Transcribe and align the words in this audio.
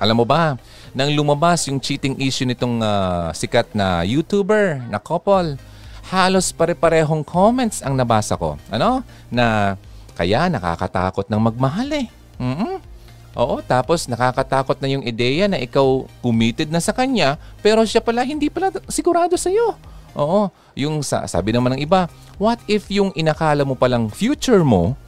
Alam 0.00 0.24
mo 0.24 0.26
ba, 0.26 0.56
nang 0.96 1.12
lumabas 1.12 1.68
yung 1.68 1.76
cheating 1.76 2.16
issue 2.16 2.48
nitong 2.48 2.80
uh, 2.80 3.28
sikat 3.36 3.76
na 3.76 4.00
YouTuber 4.00 4.80
na 4.88 4.96
couple, 4.96 5.60
halos 6.08 6.50
pare-parehong 6.56 7.20
comments 7.20 7.84
ang 7.84 7.94
nabasa 7.94 8.34
ko. 8.34 8.56
Ano? 8.72 9.04
Na 9.28 9.76
kaya 10.16 10.48
nakakatakot 10.48 11.28
ng 11.28 11.40
magmahal 11.40 11.88
eh. 11.92 12.06
Mm-mm. 12.40 12.80
Oo, 13.38 13.62
tapos 13.62 14.10
nakakatakot 14.10 14.80
na 14.82 14.90
yung 14.90 15.06
ideya 15.06 15.46
na 15.46 15.60
ikaw 15.60 16.02
committed 16.18 16.66
na 16.66 16.82
sa 16.82 16.90
kanya 16.90 17.38
pero 17.62 17.86
siya 17.86 18.02
pala 18.02 18.26
hindi 18.26 18.50
pala 18.50 18.74
sigurado 18.90 19.38
sa 19.38 19.52
iyo. 19.54 19.78
Oo, 20.18 20.50
yung 20.74 21.06
sa, 21.06 21.22
sabi 21.30 21.54
naman 21.54 21.78
ng 21.78 21.86
iba, 21.86 22.10
what 22.42 22.58
if 22.66 22.90
yung 22.90 23.14
inakala 23.14 23.62
mo 23.62 23.78
palang 23.78 24.10
future 24.10 24.66
mo, 24.66 24.98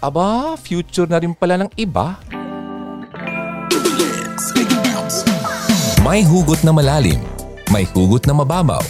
aba, 0.00 0.56
future 0.56 1.04
na 1.04 1.20
rin 1.20 1.36
pala 1.36 1.60
ng 1.60 1.70
iba? 1.76 2.16
May 6.06 6.22
hugot 6.22 6.62
na 6.62 6.70
malalim, 6.70 7.18
may 7.74 7.82
hugot 7.82 8.22
na 8.22 8.30
mababaw, 8.30 8.82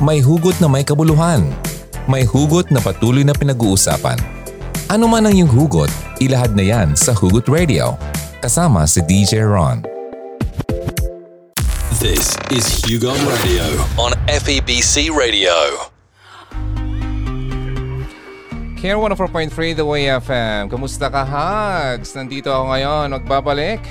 may 0.00 0.24
hugot 0.24 0.56
na 0.56 0.64
may 0.72 0.80
kabuluhan, 0.80 1.44
may 2.08 2.24
hugot 2.24 2.72
na 2.72 2.80
patuloy 2.80 3.20
na 3.20 3.36
pinag-uusapan. 3.36 4.16
Ano 4.88 5.04
man 5.04 5.28
ang 5.28 5.36
iyong 5.36 5.52
hugot, 5.52 5.92
ilahad 6.16 6.56
na 6.56 6.64
yan 6.64 6.96
sa 6.96 7.12
Hugot 7.12 7.44
Radio. 7.52 8.00
Kasama 8.40 8.88
si 8.88 9.04
DJ 9.04 9.44
Ron. 9.44 9.84
This 12.00 12.40
is 12.48 12.64
Hugo 12.88 13.12
Radio 13.28 13.66
on 14.00 14.16
FEBC 14.24 15.12
Radio. 15.12 15.52
Care 18.80 18.96
104.3 18.96 19.76
The 19.76 19.84
Way 19.84 20.08
FM. 20.24 20.72
Kamusta 20.72 21.12
ka, 21.12 21.20
Hugs? 21.20 22.16
Nandito 22.16 22.48
ako 22.48 22.64
ngayon. 22.72 23.06
Magbabalik. 23.12 23.84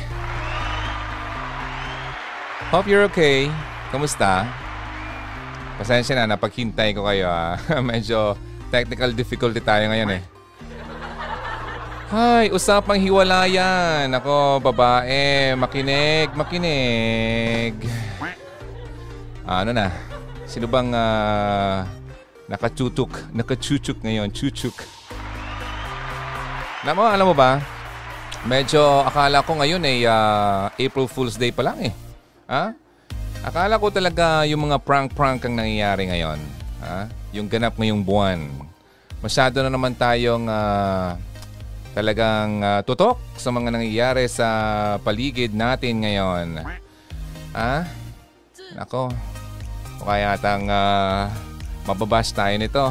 Hope 2.76 2.92
you're 2.92 3.08
okay. 3.08 3.48
Kamusta? 3.88 4.44
Pasensya 5.80 6.12
na, 6.12 6.36
napaghintay 6.36 6.92
ko 6.92 7.08
kayo. 7.08 7.32
Ah. 7.32 7.56
Medyo 7.80 8.36
technical 8.68 9.16
difficulty 9.16 9.64
tayo 9.64 9.88
ngayon 9.88 10.20
eh. 10.20 10.24
Hay, 12.12 12.52
usapang 12.52 13.00
hiwalayan. 13.00 14.12
Ako, 14.12 14.60
babae, 14.60 15.56
makinig, 15.56 16.36
makinig. 16.36 17.80
Ah, 19.48 19.64
ano 19.64 19.72
na? 19.72 19.88
Sino 20.44 20.68
bang 20.68 20.92
uh, 20.92 21.88
nakachutuk, 22.52 23.32
nakachuchuk 23.32 24.04
ngayon? 24.04 24.36
Chuchuk. 24.36 24.84
Alam 26.84 26.96
mo, 27.00 27.08
alam 27.08 27.26
mo 27.32 27.36
ba? 27.40 27.56
Medyo 28.44 29.08
akala 29.08 29.48
ko 29.48 29.64
ngayon 29.64 29.80
ay 29.80 30.04
uh, 30.04 30.68
April 30.76 31.08
Fool's 31.08 31.40
Day 31.40 31.56
pa 31.56 31.64
lang 31.64 31.80
eh. 31.80 31.96
Ha? 32.46 32.78
Akala 33.46 33.78
ko 33.82 33.90
talaga 33.90 34.46
yung 34.46 34.70
mga 34.70 34.82
prank-prank 34.82 35.46
ang 35.46 35.58
nangyayari 35.58 36.10
ngayon. 36.10 36.40
Ha? 36.82 37.10
Yung 37.34 37.50
ganap 37.50 37.78
ngayong 37.78 38.06
buwan. 38.06 38.42
Masyado 39.22 39.66
na 39.66 39.70
naman 39.74 39.98
tayong 39.98 40.46
uh, 40.46 41.18
talagang 41.98 42.62
uh, 42.62 42.82
tutok 42.86 43.18
sa 43.38 43.50
mga 43.50 43.74
nangyayari 43.74 44.30
sa 44.30 44.48
paligid 45.02 45.58
natin 45.58 46.06
ngayon. 46.06 46.62
Ha? 47.58 47.86
Nako. 48.78 49.10
O 50.02 50.06
kaya 50.06 50.38
yatang 50.38 50.70
uh, 50.70 51.26
mababash 51.90 52.30
tayo 52.30 52.54
nito. 52.62 52.86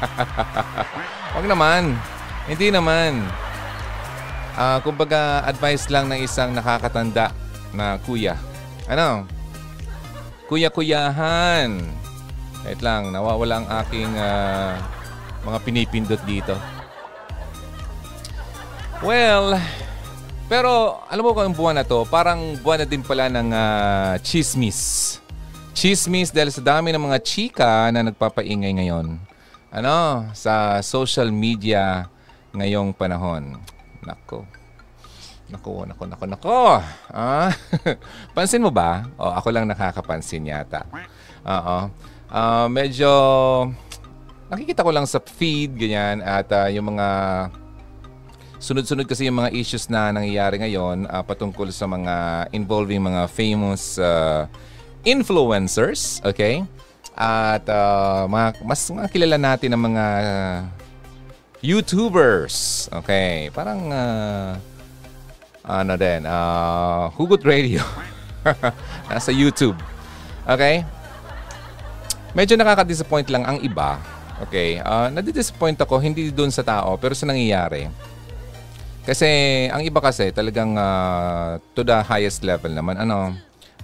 Huwag 1.36 1.46
naman. 1.48 2.00
Hindi 2.48 2.72
naman. 2.72 3.28
Uh, 4.56 4.78
kumbaga, 4.80 5.44
advice 5.44 5.92
lang 5.92 6.08
ng 6.08 6.20
isang 6.24 6.54
nakakatanda 6.56 7.34
na 7.74 7.98
kuya 8.00 8.53
ano? 8.88 9.24
Kuya-kuyahan. 10.48 11.70
Wait 12.64 12.80
lang, 12.80 13.12
nawawala 13.12 13.60
ang 13.60 13.68
aking 13.84 14.12
uh, 14.16 14.76
mga 15.44 15.58
pinipindot 15.64 16.22
dito. 16.24 16.56
Well, 19.04 19.60
pero 20.48 21.00
alam 21.08 21.24
mo 21.24 21.36
kung 21.36 21.56
buwan 21.56 21.80
na 21.80 21.84
to, 21.84 22.08
parang 22.08 22.56
buwan 22.60 22.84
na 22.84 22.88
din 22.88 23.04
pala 23.04 23.28
ng 23.28 23.48
uh, 23.52 24.12
chismis. 24.24 25.20
Chismis 25.76 26.32
dahil 26.32 26.48
sa 26.48 26.64
dami 26.64 26.92
ng 26.92 27.04
mga 27.04 27.18
chika 27.20 27.92
na 27.92 28.00
nagpapaingay 28.08 28.72
ngayon. 28.80 29.20
Ano, 29.74 30.30
sa 30.32 30.78
social 30.80 31.28
media 31.34 32.08
ngayong 32.54 32.94
panahon. 32.94 33.58
Nako. 34.06 34.63
Nako, 35.52 35.84
nako, 35.84 36.08
nako, 36.08 36.24
nako. 36.24 36.60
Ah, 37.12 37.52
pansin 38.36 38.64
mo 38.64 38.72
ba? 38.72 39.04
O, 39.20 39.28
ako 39.28 39.48
lang 39.52 39.68
nakakapansin 39.68 40.48
yata. 40.48 40.88
Oo. 41.44 41.92
Uh, 42.32 42.66
medyo 42.72 43.12
nakikita 44.48 44.80
ko 44.80 44.90
lang 44.90 45.04
sa 45.04 45.20
feed, 45.20 45.76
ganyan, 45.76 46.24
at 46.24 46.48
uh, 46.48 46.68
yung 46.72 46.96
mga 46.96 47.08
sunod-sunod 48.56 49.04
kasi 49.04 49.28
yung 49.28 49.44
mga 49.44 49.52
issues 49.52 49.92
na 49.92 50.08
nangyayari 50.08 50.56
ngayon 50.56 51.04
uh, 51.04 51.20
patungkol 51.20 51.68
sa 51.68 51.84
mga 51.84 52.48
involving 52.56 53.04
mga 53.04 53.28
famous 53.28 54.00
uh, 54.00 54.48
influencers, 55.04 56.24
okay? 56.24 56.64
At 57.12 57.68
uh, 57.68 58.24
mga, 58.24 58.64
mas 58.64 58.80
mga 58.88 59.08
kilala 59.12 59.36
natin 59.36 59.76
ng 59.76 59.82
mga 59.92 60.06
YouTubers, 61.60 62.88
okay? 62.88 63.52
Parang 63.52 63.92
uh, 63.92 64.56
ano 65.64 65.96
din, 65.96 66.28
uh, 66.28 67.08
Hugot 67.16 67.40
Radio. 67.40 67.80
Nasa 69.10 69.32
YouTube. 69.32 69.80
Okay? 70.44 70.84
Medyo 72.36 72.60
nakaka-disappoint 72.60 73.32
lang 73.32 73.48
ang 73.48 73.58
iba. 73.64 73.96
Okay? 74.44 74.84
Uh, 74.84 75.08
nadi-disappoint 75.08 75.80
ako, 75.80 76.04
hindi 76.04 76.28
doon 76.28 76.52
sa 76.52 76.60
tao, 76.60 77.00
pero 77.00 77.16
sa 77.16 77.24
nangyayari. 77.24 77.88
Kasi 79.04 79.28
ang 79.68 79.84
iba 79.84 80.00
kasi 80.00 80.32
talagang 80.32 80.76
uh, 80.76 81.60
to 81.72 81.84
the 81.84 81.96
highest 82.04 82.44
level 82.44 82.72
naman. 82.72 83.00
Ano, 83.00 83.32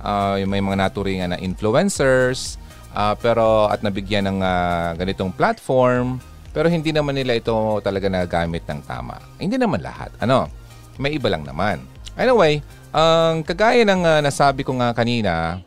uh, 0.05 0.37
may 0.45 0.61
mga 0.61 0.77
naturingan 0.77 1.33
na 1.33 1.39
influencers, 1.41 2.61
uh, 2.93 3.17
pero 3.17 3.73
at 3.73 3.81
nabigyan 3.81 4.29
ng 4.29 4.39
uh, 4.45 4.97
ganitong 5.01 5.33
platform, 5.33 6.21
pero 6.53 6.69
hindi 6.69 6.93
naman 6.93 7.17
nila 7.17 7.41
ito 7.41 7.53
talaga 7.81 8.09
nagamit 8.13 8.65
ng 8.69 8.85
tama. 8.85 9.17
Hindi 9.41 9.57
naman 9.57 9.81
lahat. 9.81 10.13
Ano? 10.21 10.61
May 11.01 11.17
iba 11.17 11.33
lang 11.33 11.49
naman. 11.49 11.81
Anyway, 12.21 12.61
ang 12.93 13.41
kagaya 13.41 13.81
ng 13.89 14.05
uh, 14.05 14.21
nasabi 14.21 14.61
ko 14.61 14.77
nga 14.77 14.93
kanina, 14.93 15.65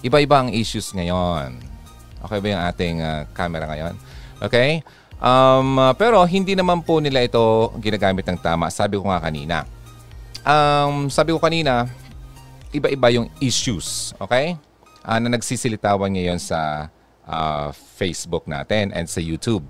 iba-iba 0.00 0.40
ang 0.40 0.48
issues 0.48 0.96
ngayon. 0.96 1.60
Okay 2.24 2.38
ba 2.40 2.46
yung 2.48 2.62
ating 2.72 2.96
uh, 3.04 3.22
camera 3.36 3.68
ngayon? 3.68 3.94
Okay? 4.40 4.80
Um, 5.20 5.76
pero 6.00 6.24
hindi 6.24 6.56
naman 6.56 6.80
po 6.80 7.00
nila 7.04 7.24
ito 7.24 7.72
ginagamit 7.80 8.24
ng 8.24 8.40
tama. 8.40 8.72
Sabi 8.72 8.96
ko 8.96 9.04
nga 9.12 9.20
kanina. 9.20 9.68
Um, 10.46 11.12
sabi 11.12 11.36
ko 11.36 11.38
kanina, 11.40 11.84
iba-iba 12.72 13.12
yung 13.12 13.28
issues. 13.40 14.16
Okay? 14.16 14.56
Uh, 15.04 15.18
na 15.20 15.36
nagsisilitawan 15.36 16.16
ngayon 16.16 16.40
sa 16.40 16.88
uh, 17.26 17.68
Facebook 17.98 18.48
natin 18.48 18.90
and 18.96 19.06
sa 19.06 19.20
YouTube. 19.20 19.62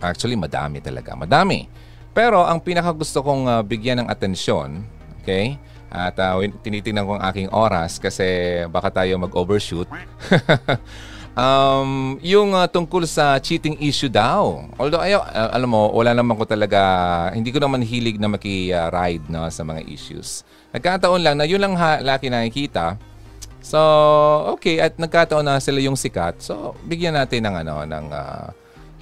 Actually, 0.00 0.36
madami 0.36 0.80
talaga. 0.84 1.16
Madami. 1.16 1.85
Pero 2.16 2.40
ang 2.40 2.56
pinakagusto 2.64 3.20
kong 3.20 3.44
uh, 3.44 3.60
bigyan 3.60 4.00
ng 4.00 4.08
atensyon, 4.08 4.88
okay? 5.20 5.60
At 5.92 6.16
uh, 6.16 6.40
tinitingnan 6.64 7.04
ko 7.04 7.20
ang 7.20 7.24
aking 7.28 7.52
oras 7.52 8.00
kasi 8.00 8.24
baka 8.72 8.88
tayo 8.88 9.20
mag-overshoot. 9.20 9.84
um, 11.36 12.16
yung 12.24 12.56
uh, 12.56 12.64
tungkol 12.64 13.04
sa 13.04 13.36
cheating 13.36 13.76
issue 13.84 14.08
daw. 14.08 14.64
Although 14.80 15.04
ayo, 15.04 15.20
uh, 15.20 15.52
alam 15.52 15.68
mo, 15.68 15.92
wala 15.92 16.16
naman 16.16 16.40
ko 16.40 16.48
talaga, 16.48 16.80
hindi 17.36 17.52
ko 17.52 17.60
naman 17.60 17.84
hilig 17.84 18.16
na 18.16 18.32
maki-ride 18.32 19.28
no, 19.28 19.44
sa 19.52 19.60
mga 19.60 19.84
issues. 19.84 20.40
Nagkataon 20.72 21.20
lang 21.20 21.36
na 21.36 21.44
yun 21.44 21.60
lang 21.60 21.76
ha, 21.76 22.00
laki 22.00 22.32
nakikita. 22.32 22.96
So, 23.60 23.76
okay, 24.56 24.80
at 24.80 24.96
nagkataon 24.96 25.44
na 25.44 25.60
sila 25.60 25.84
yung 25.84 26.00
sikat. 26.00 26.40
So, 26.40 26.72
bigyan 26.88 27.12
natin 27.12 27.44
ng 27.44 27.54
ano, 27.60 27.84
ng 27.84 28.06
uh, 28.08 28.46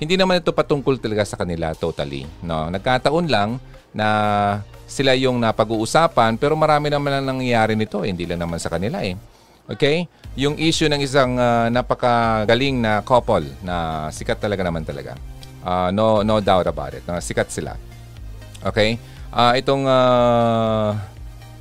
hindi 0.04 0.20
naman 0.20 0.44
ito 0.44 0.52
patungkol 0.52 1.00
talaga 1.00 1.24
sa 1.24 1.40
kanila 1.40 1.72
totally. 1.72 2.28
No? 2.44 2.68
Nagkataon 2.68 3.26
lang 3.26 3.56
na 3.96 4.08
sila 4.84 5.16
yung 5.16 5.40
napag-uusapan 5.40 6.36
pero 6.36 6.52
marami 6.54 6.92
naman 6.92 7.24
lang 7.24 7.24
nangyayari 7.24 7.72
nito. 7.72 8.04
Eh. 8.04 8.12
Hindi 8.12 8.28
lang 8.28 8.44
naman 8.44 8.60
sa 8.60 8.68
kanila 8.68 9.00
eh. 9.00 9.16
Okay? 9.64 10.04
Yung 10.36 10.60
issue 10.60 10.92
ng 10.92 11.00
isang 11.00 11.40
uh, 11.40 11.72
napakagaling 11.72 12.76
na 12.84 13.00
couple 13.00 13.48
na 13.64 14.06
sikat 14.12 14.36
talaga 14.36 14.60
naman 14.60 14.84
talaga. 14.84 15.16
Uh, 15.64 15.88
no 15.88 16.20
no 16.20 16.44
doubt 16.44 16.68
about 16.68 16.92
it. 16.92 17.00
Na 17.08 17.16
sikat 17.24 17.48
sila. 17.48 17.72
Okay? 18.60 19.00
Uh, 19.32 19.56
itong 19.56 19.88
uh, 19.88 20.92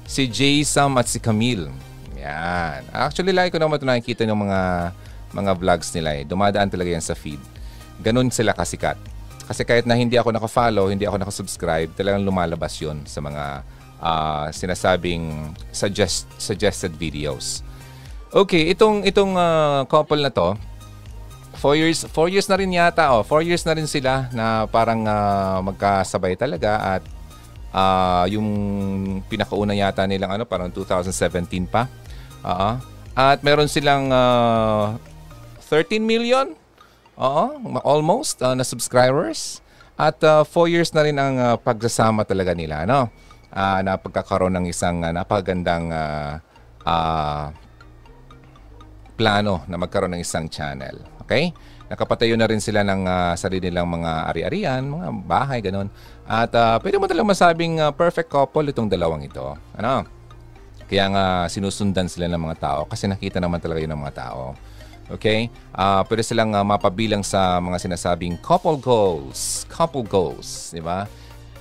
si 0.03 0.27
Jay 0.27 0.67
Sam 0.67 0.99
at 0.99 1.07
si 1.07 1.15
Camille. 1.17 1.71
Yan. 2.19 2.83
Actually, 2.91 3.31
like 3.31 3.55
ko 3.55 3.59
naman 3.59 3.79
ito 3.79 3.87
nakikita 3.87 4.27
ng 4.27 4.35
mga 4.35 4.59
mga 5.33 5.51
vlogs 5.55 5.89
nila 5.95 6.11
eh. 6.19 6.23
Dumadaan 6.27 6.67
talaga 6.67 6.91
yan 6.91 7.03
sa 7.03 7.15
feed 7.15 7.52
ganun 8.03 8.27
sila 8.29 8.51
kasikat. 8.51 8.99
Kasi 9.47 9.63
kahit 9.63 9.87
na 9.87 9.95
hindi 9.95 10.19
ako 10.19 10.35
naka-follow, 10.35 10.91
hindi 10.91 11.07
ako 11.07 11.23
naka-subscribe, 11.23 11.91
talagang 11.95 12.23
lumalabas 12.23 12.75
yon 12.79 13.03
sa 13.07 13.19
mga 13.23 13.63
ah, 14.03 14.47
sinasabing 14.51 15.55
suggest, 15.71 16.27
suggested 16.35 16.91
videos. 16.99 17.63
Okay, 18.33 18.71
itong 18.71 19.07
itong 19.07 19.35
ah, 19.39 19.87
couple 19.87 20.19
na 20.19 20.31
to, 20.31 20.55
four 21.63 21.79
years, 21.79 22.03
four 22.11 22.27
years 22.27 22.51
na 22.51 22.59
rin 22.59 22.71
yata, 22.75 23.13
oh, 23.15 23.23
four 23.23 23.39
years 23.39 23.63
na 23.63 23.71
rin 23.71 23.87
sila 23.87 24.27
na 24.35 24.67
parang 24.67 25.07
ah, 25.07 25.63
magkasabay 25.63 26.35
talaga 26.35 26.99
at 26.99 27.03
ah, 27.71 28.25
yung 28.27 28.47
pinakauna 29.31 29.71
yata 29.71 30.03
nilang 30.03 30.35
ano, 30.35 30.43
parang 30.43 30.67
2017 30.71 31.67
pa. 31.67 31.87
Oo. 32.43 32.69
At 33.13 33.39
meron 33.45 33.71
silang 33.71 34.11
ah, 34.11 34.97
13 35.71 36.03
million, 36.03 36.51
oo, 37.17 37.45
almost, 37.83 38.41
ah, 38.41 38.53
na 38.53 38.65
subscribers. 38.65 39.59
At 39.93 40.17
4 40.21 40.49
years 40.73 40.89
na 40.91 41.05
rin 41.05 41.17
ang 41.21 41.35
ah, 41.37 41.55
pagsasama 41.57 42.25
talaga 42.25 42.57
nila, 42.57 42.87
no? 42.89 43.13
Ah, 43.53 43.85
na 43.85 44.01
pagkakaroon 44.01 44.53
ng 44.57 44.65
isang 44.65 45.05
ah, 45.05 45.13
napakagandang 45.13 45.93
ah, 45.93 46.41
ah, 46.85 47.53
plano 49.13 49.61
na 49.69 49.77
magkaroon 49.77 50.17
ng 50.17 50.23
isang 50.25 50.49
channel. 50.49 50.97
Okay? 51.23 51.53
Nakapatayo 51.87 52.33
na 52.33 52.49
rin 52.49 52.57
sila 52.57 52.81
ng 52.81 53.05
ah, 53.05 53.33
sarili 53.37 53.69
nilang 53.69 53.85
mga 53.85 54.11
ari-arian, 54.33 54.81
mga 54.81 55.07
bahay, 55.29 55.59
ganun. 55.61 55.93
At 56.25 56.49
ah, 56.57 56.81
pwede 56.81 56.97
mo 56.97 57.05
talagang 57.05 57.29
masabing 57.29 57.77
ah, 57.77 57.93
perfect 57.93 58.33
couple 58.33 58.65
itong 58.73 58.89
dalawang 58.89 59.21
ito. 59.21 59.53
Ano? 59.77 60.07
Kaya 60.89 61.05
nga 61.13 61.25
sinusundan 61.49 62.09
sila 62.09 62.25
ng 62.29 62.41
mga 62.41 62.57
tao 62.59 62.81
kasi 62.89 63.05
nakita 63.05 63.37
naman 63.37 63.61
talaga 63.61 63.85
yun 63.85 63.93
ng 63.93 64.01
mga 64.01 64.15
tao. 64.17 64.57
Okay? 65.11 65.51
Ah, 65.75 66.05
pwede 66.07 66.23
silang 66.23 66.55
ah, 66.55 66.63
mapabilang 66.63 67.25
sa 67.25 67.59
mga 67.59 67.79
sinasabing 67.81 68.39
couple 68.39 68.79
goals. 68.79 69.67
Couple 69.67 70.05
goals, 70.07 70.71
di 70.71 70.79
ba? 70.79 71.09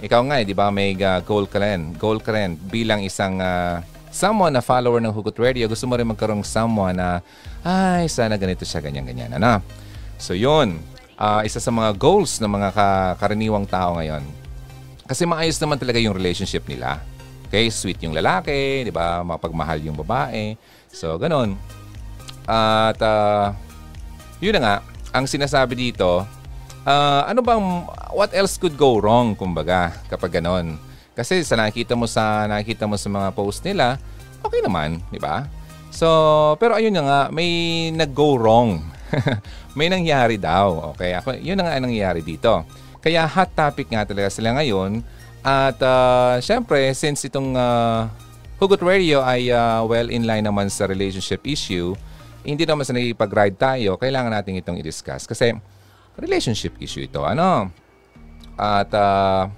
Ikaw 0.02 0.20
nga, 0.26 0.36
eh, 0.42 0.46
di 0.46 0.54
ba, 0.54 0.70
may 0.70 0.94
ah, 1.02 1.18
goal 1.22 1.46
ka 1.50 1.58
rin. 1.58 1.94
Goal 1.98 2.22
ka 2.22 2.34
rin 2.34 2.54
bilang 2.70 3.02
isang 3.02 3.42
ah, 3.42 3.82
someone 4.12 4.54
na 4.54 4.62
follower 4.62 5.02
ng 5.02 5.10
Hugot 5.10 5.34
Radio. 5.40 5.66
Gusto 5.66 5.88
mo 5.88 5.98
rin 5.98 6.06
magkaroong 6.06 6.46
someone 6.46 6.94
na, 6.94 7.18
ay, 7.66 8.06
sana 8.06 8.38
ganito 8.38 8.62
siya, 8.62 8.82
ganyan-ganyan. 8.84 9.34
Ano? 9.38 9.58
So, 10.20 10.34
yun. 10.38 10.78
Ah, 11.18 11.42
isa 11.42 11.58
sa 11.58 11.70
mga 11.70 11.98
goals 11.98 12.38
ng 12.38 12.50
mga 12.50 12.68
ka- 12.74 13.14
karaniwang 13.18 13.66
tao 13.66 13.98
ngayon. 13.98 14.22
Kasi 15.06 15.26
maayos 15.26 15.58
naman 15.58 15.76
talaga 15.76 15.98
yung 15.98 16.14
relationship 16.14 16.64
nila. 16.70 17.02
Okay, 17.52 17.68
sweet 17.68 18.00
yung 18.00 18.16
lalaki, 18.16 18.80
di 18.80 18.88
ba? 18.88 19.20
Mapagmahal 19.20 19.84
yung 19.84 19.98
babae. 19.98 20.56
So, 20.88 21.20
ganun. 21.20 21.60
At, 22.46 22.98
ah, 23.02 23.54
yun 24.42 24.58
na 24.58 24.60
nga, 24.60 24.76
ang 25.12 25.28
sinasabi 25.28 25.76
dito, 25.78 26.26
ah, 26.86 27.22
ano 27.26 27.40
bang, 27.44 27.62
what 28.14 28.32
else 28.34 28.58
could 28.58 28.74
go 28.74 28.98
wrong, 28.98 29.36
kumbaga, 29.38 29.94
kapag 30.10 30.42
ganon? 30.42 30.76
Kasi 31.12 31.44
sa 31.44 31.60
nakikita 31.60 31.92
mo 31.92 32.08
sa, 32.08 32.48
nakikita 32.48 32.88
mo 32.88 32.96
sa 32.96 33.08
mga 33.12 33.28
post 33.36 33.60
nila, 33.62 34.00
okay 34.40 34.64
naman, 34.64 34.98
di 35.12 35.20
ba? 35.20 35.44
So, 35.92 36.08
pero 36.56 36.74
ayun 36.74 36.96
nga, 36.96 37.28
may 37.28 37.92
nag-go 37.92 38.40
wrong. 38.40 38.80
may 39.78 39.92
nangyari 39.92 40.40
daw. 40.40 40.96
Okay, 40.96 41.12
ako, 41.12 41.36
yun 41.36 41.60
na 41.60 41.68
nga 41.68 41.74
ang 41.76 41.84
nangyari 41.84 42.24
dito. 42.24 42.64
Kaya 43.04 43.28
hot 43.28 43.52
topic 43.52 43.92
nga 43.92 44.08
talaga 44.08 44.32
sila 44.32 44.56
ngayon. 44.56 45.04
At 45.42 45.76
uh, 45.82 46.38
syempre, 46.40 46.80
since 46.94 47.26
itong 47.26 47.52
uh, 47.58 48.08
Hugot 48.62 48.78
Radio 48.78 49.26
ay 49.26 49.50
uh, 49.50 49.82
well 49.82 50.06
in 50.06 50.22
line 50.22 50.46
naman 50.46 50.70
sa 50.70 50.86
relationship 50.86 51.42
issue, 51.42 51.98
hindi 52.42 52.66
naman 52.66 52.82
sa 52.82 52.94
nakipag-ride 52.94 53.56
tayo, 53.58 53.94
kailangan 53.98 54.34
natin 54.34 54.58
itong 54.58 54.78
i-discuss. 54.82 55.26
Kasi 55.26 55.54
relationship 56.18 56.76
issue 56.82 57.06
ito. 57.06 57.22
Ano? 57.22 57.70
At 58.58 58.90
uh, 58.92 59.48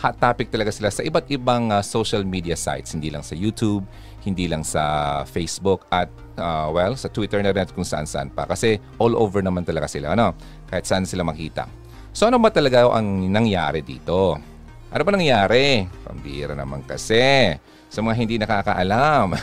hot 0.00 0.16
topic 0.16 0.48
talaga 0.48 0.72
sila 0.72 0.88
sa 0.88 1.04
iba't 1.04 1.28
ibang 1.28 1.72
uh, 1.72 1.84
social 1.84 2.24
media 2.24 2.56
sites. 2.56 2.96
Hindi 2.96 3.12
lang 3.12 3.24
sa 3.24 3.36
YouTube, 3.36 3.84
hindi 4.24 4.48
lang 4.48 4.64
sa 4.64 5.24
Facebook 5.28 5.88
at 5.88 6.08
uh, 6.40 6.68
well, 6.72 6.96
sa 6.96 7.08
Twitter 7.08 7.40
na 7.40 7.52
rin 7.52 7.64
at 7.64 7.72
kung 7.72 7.84
saan-saan 7.84 8.32
pa. 8.32 8.44
Kasi 8.48 8.80
all 9.00 9.16
over 9.16 9.40
naman 9.40 9.64
talaga 9.64 9.88
sila. 9.88 10.12
Ano? 10.16 10.36
Kahit 10.68 10.84
saan 10.84 11.08
sila 11.08 11.24
makita. 11.24 11.68
So 12.10 12.26
ano 12.26 12.42
ba 12.42 12.50
talaga 12.50 12.90
ang 12.90 13.30
nangyari 13.30 13.80
dito? 13.80 14.36
Ano 14.90 15.02
ba 15.06 15.10
nangyari? 15.14 15.86
Pambira 16.02 16.52
naman 16.58 16.82
kasi. 16.82 17.54
Sa 17.90 18.02
mga 18.02 18.14
hindi 18.18 18.34
nakakaalam. 18.38 19.34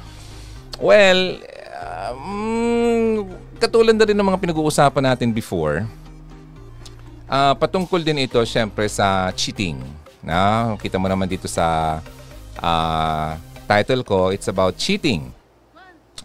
well, 0.88 1.20
katulad 3.58 3.92
na 3.92 4.06
rin 4.06 4.14
ng 4.14 4.28
mga 4.30 4.40
pinag-uusapan 4.40 5.04
natin 5.12 5.34
before, 5.34 5.84
ah, 7.26 7.52
patungkol 7.58 8.00
din 8.00 8.24
ito 8.24 8.38
syempre 8.46 8.86
sa 8.86 9.28
cheating. 9.34 9.82
Na, 10.22 10.74
kita 10.78 10.96
mo 10.96 11.10
naman 11.10 11.26
dito 11.26 11.50
sa 11.50 11.98
ah, 12.62 13.34
title 13.66 14.06
ko, 14.06 14.30
it's 14.30 14.48
about 14.48 14.78
cheating. 14.78 15.28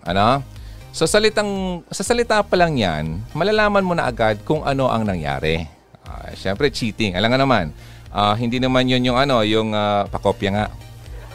Ano? 0.06 0.46
So 0.94 1.10
salitang, 1.10 1.82
sa 1.90 2.06
salita 2.06 2.38
pa 2.46 2.54
lang 2.54 2.78
yan, 2.78 3.18
malalaman 3.34 3.82
mo 3.82 3.98
na 3.98 4.06
agad 4.06 4.38
kung 4.46 4.62
ano 4.62 4.94
ang 4.94 5.02
nangyari. 5.02 5.66
Ah, 6.06 6.30
syempre 6.38 6.70
cheating. 6.70 7.18
Alam 7.18 7.34
nga 7.34 7.42
naman, 7.42 7.66
ah, 8.14 8.38
hindi 8.38 8.62
naman 8.62 8.86
yun 8.86 9.10
yung 9.10 9.18
ano, 9.18 9.42
yung 9.42 9.74
ah, 9.74 10.06
pakopya 10.06 10.50
nga. 10.54 10.66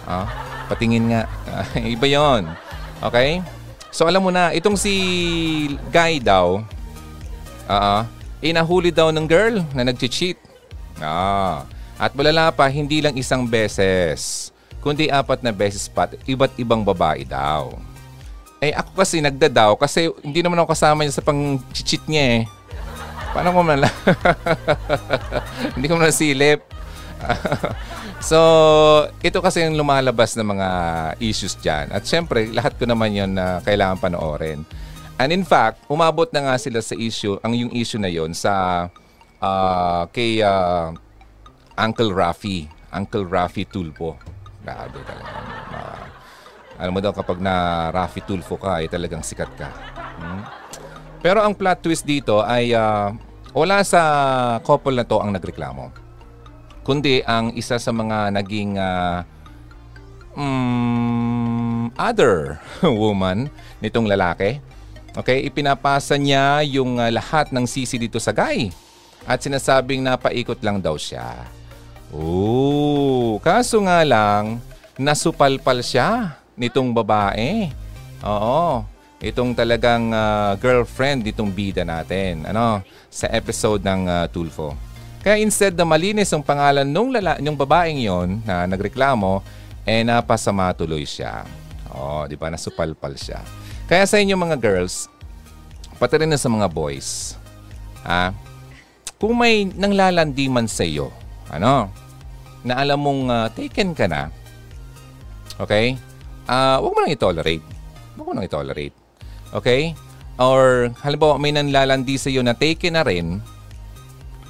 Ah, 0.07 0.27
patingin 0.71 1.11
nga. 1.11 1.23
Ah, 1.51 1.67
iba 1.95 2.07
yon. 2.07 2.47
Okay? 3.03 3.43
So 3.89 4.05
alam 4.05 4.21
mo 4.21 4.29
na, 4.29 4.53
itong 4.53 4.77
si 4.77 4.93
guy 5.89 6.21
daw, 6.21 6.61
ah, 7.65 8.05
inahuli 8.45 8.93
daw 8.93 9.09
ng 9.09 9.27
girl 9.27 9.65
na 9.73 9.89
nag-cheat. 9.89 10.37
Ah, 11.01 11.65
at 11.99 12.15
malala 12.15 12.53
pa, 12.55 12.69
hindi 12.71 13.03
lang 13.03 13.17
isang 13.17 13.49
beses, 13.49 14.53
kundi 14.85 15.11
apat 15.11 15.43
na 15.43 15.51
beses 15.51 15.91
pa, 15.91 16.07
iba't 16.29 16.55
ibang 16.61 16.85
babae 16.85 17.27
daw. 17.27 17.75
Eh 18.59 18.75
ako 18.75 18.91
kasi 18.99 19.23
nagdadaw 19.23 19.79
kasi 19.79 20.11
hindi 20.19 20.43
naman 20.43 20.59
ako 20.59 20.75
kasama 20.75 21.07
niya 21.07 21.19
sa 21.19 21.27
pang-cheat 21.27 22.03
niya 22.11 22.25
eh. 22.39 22.41
Paano 23.31 23.55
ko 23.55 23.63
man 23.63 23.87
Hindi 25.79 25.87
ko 25.87 25.95
man 25.95 26.11
silip. 26.11 26.67
so, 28.31 28.39
ito 29.21 29.39
kasi 29.43 29.67
yung 29.67 29.77
lumalabas 29.79 30.39
ng 30.39 30.47
mga 30.47 30.69
issues 31.23 31.59
dyan. 31.59 31.91
At 31.91 32.07
syempre, 32.07 32.49
lahat 32.51 32.79
ko 32.79 32.87
naman 32.87 33.15
yon 33.15 33.35
na 33.35 33.61
kailangan 33.63 33.99
panoorin. 33.99 34.63
And 35.19 35.35
in 35.35 35.43
fact, 35.43 35.83
umabot 35.91 36.31
na 36.31 36.47
nga 36.47 36.57
sila 36.63 36.79
sa 36.79 36.95
issue, 36.95 37.37
ang 37.43 37.51
yung 37.55 37.75
issue 37.75 37.99
na 37.99 38.07
yon 38.07 38.31
sa 38.35 38.87
ah, 39.43 40.07
kay 40.15 40.43
ah, 40.43 40.95
Uncle 41.79 42.15
Rafi. 42.15 42.71
Uncle 42.95 43.27
Rafi 43.27 43.67
Tulpo. 43.67 44.17
Grabe 44.63 44.99
talaga. 45.05 45.35
Ma- 45.75 46.07
alam 46.79 46.95
mo 46.95 47.03
daw 47.03 47.11
kapag 47.11 47.43
na 47.43 47.89
Rafi 47.91 48.23
Tulfo 48.23 48.55
ka, 48.55 48.79
ay 48.79 48.87
talagang 48.87 49.27
sikat 49.27 49.51
ka. 49.59 49.69
Hmm? 50.23 50.43
Pero 51.19 51.43
ang 51.43 51.51
plot 51.51 51.83
twist 51.83 52.07
dito 52.07 52.39
ay 52.47 52.71
ah, 52.75 53.11
wala 53.51 53.83
sa 53.83 54.01
couple 54.63 54.95
na 54.95 55.03
to 55.03 55.19
ang 55.19 55.35
nagreklamo. 55.35 56.08
Kundi 56.89 57.21
ang 57.29 57.53
isa 57.53 57.77
sa 57.77 57.93
mga 57.93 58.33
naging 58.33 58.81
ah, 58.81 59.21
mm, 60.33 61.93
other 62.01 62.57
woman 63.05 63.53
nitong 63.85 64.09
lalaki. 64.09 64.57
Okay, 65.13 65.45
ipinapasa 65.45 66.17
niya 66.17 66.65
yung 66.65 66.97
ah, 66.97 67.13
lahat 67.13 67.53
ng 67.53 67.69
sisi 67.69 68.01
dito 68.01 68.17
sa 68.17 68.33
guy. 68.33 68.73
At 69.29 69.45
sinasabing 69.45 70.01
napaikot 70.01 70.65
lang 70.65 70.81
daw 70.81 70.97
siya. 70.97 71.45
Oo, 72.09 73.37
kaso 73.45 73.85
nga 73.85 74.01
lang, 74.01 74.57
nasupalpal 74.97 75.85
siya 75.85 76.41
nitong 76.57 76.97
babae. 76.97 77.69
Oo, 78.25 78.81
itong 79.21 79.53
talagang 79.53 80.09
ah, 80.17 80.57
girlfriend 80.57 81.21
nitong 81.21 81.53
bida 81.53 81.85
natin. 81.85 82.49
Ano, 82.49 82.81
sa 83.13 83.29
episode 83.29 83.85
ng 83.85 84.09
ah, 84.09 84.25
Tulfo. 84.33 84.88
Kaya 85.29 85.45
instead 85.45 85.77
na 85.77 85.85
malinis 85.85 86.33
ang 86.33 86.41
pangalan 86.41 86.89
nung, 86.89 87.13
lala, 87.13 87.37
nung 87.37 87.53
babaeng 87.53 88.01
yon 88.01 88.41
na 88.49 88.65
nagreklamo, 88.65 89.45
eh 89.85 90.01
napasama 90.01 90.73
tuloy 90.73 91.05
siya. 91.05 91.45
Oh, 91.93 92.25
di 92.25 92.33
ba? 92.33 92.49
Nasupalpal 92.49 93.13
siya. 93.13 93.45
Kaya 93.85 94.09
sa 94.09 94.17
inyo 94.17 94.41
mga 94.41 94.57
girls, 94.57 95.05
pati 96.01 96.17
rin 96.17 96.33
na 96.33 96.41
sa 96.41 96.49
mga 96.49 96.73
boys, 96.73 97.37
ah, 98.09 98.33
kung 99.21 99.37
may 99.37 99.69
nanglalandi 99.69 100.49
man 100.49 100.65
sa 100.65 100.89
iyo, 100.89 101.13
ano, 101.53 101.93
na 102.65 102.81
alam 102.81 102.97
mong 102.97 103.23
ah, 103.29 103.53
taken 103.53 103.93
ka 103.93 104.09
na, 104.09 104.33
okay, 105.61 106.01
ah, 106.49 106.81
huwag 106.81 106.97
mo 106.97 107.05
nang 107.05 107.13
i-tolerate. 107.13 107.69
Huwag 108.17 108.25
mo 108.25 108.33
nang 108.33 108.49
i-tolerate. 108.49 108.97
Okay? 109.53 109.93
Or, 110.41 110.89
halimbawa, 111.05 111.37
may 111.37 111.53
nanlalandi 111.53 112.17
sa 112.17 112.33
iyo 112.33 112.41
na 112.41 112.57
taken 112.57 112.97
na 112.97 113.05
rin, 113.05 113.45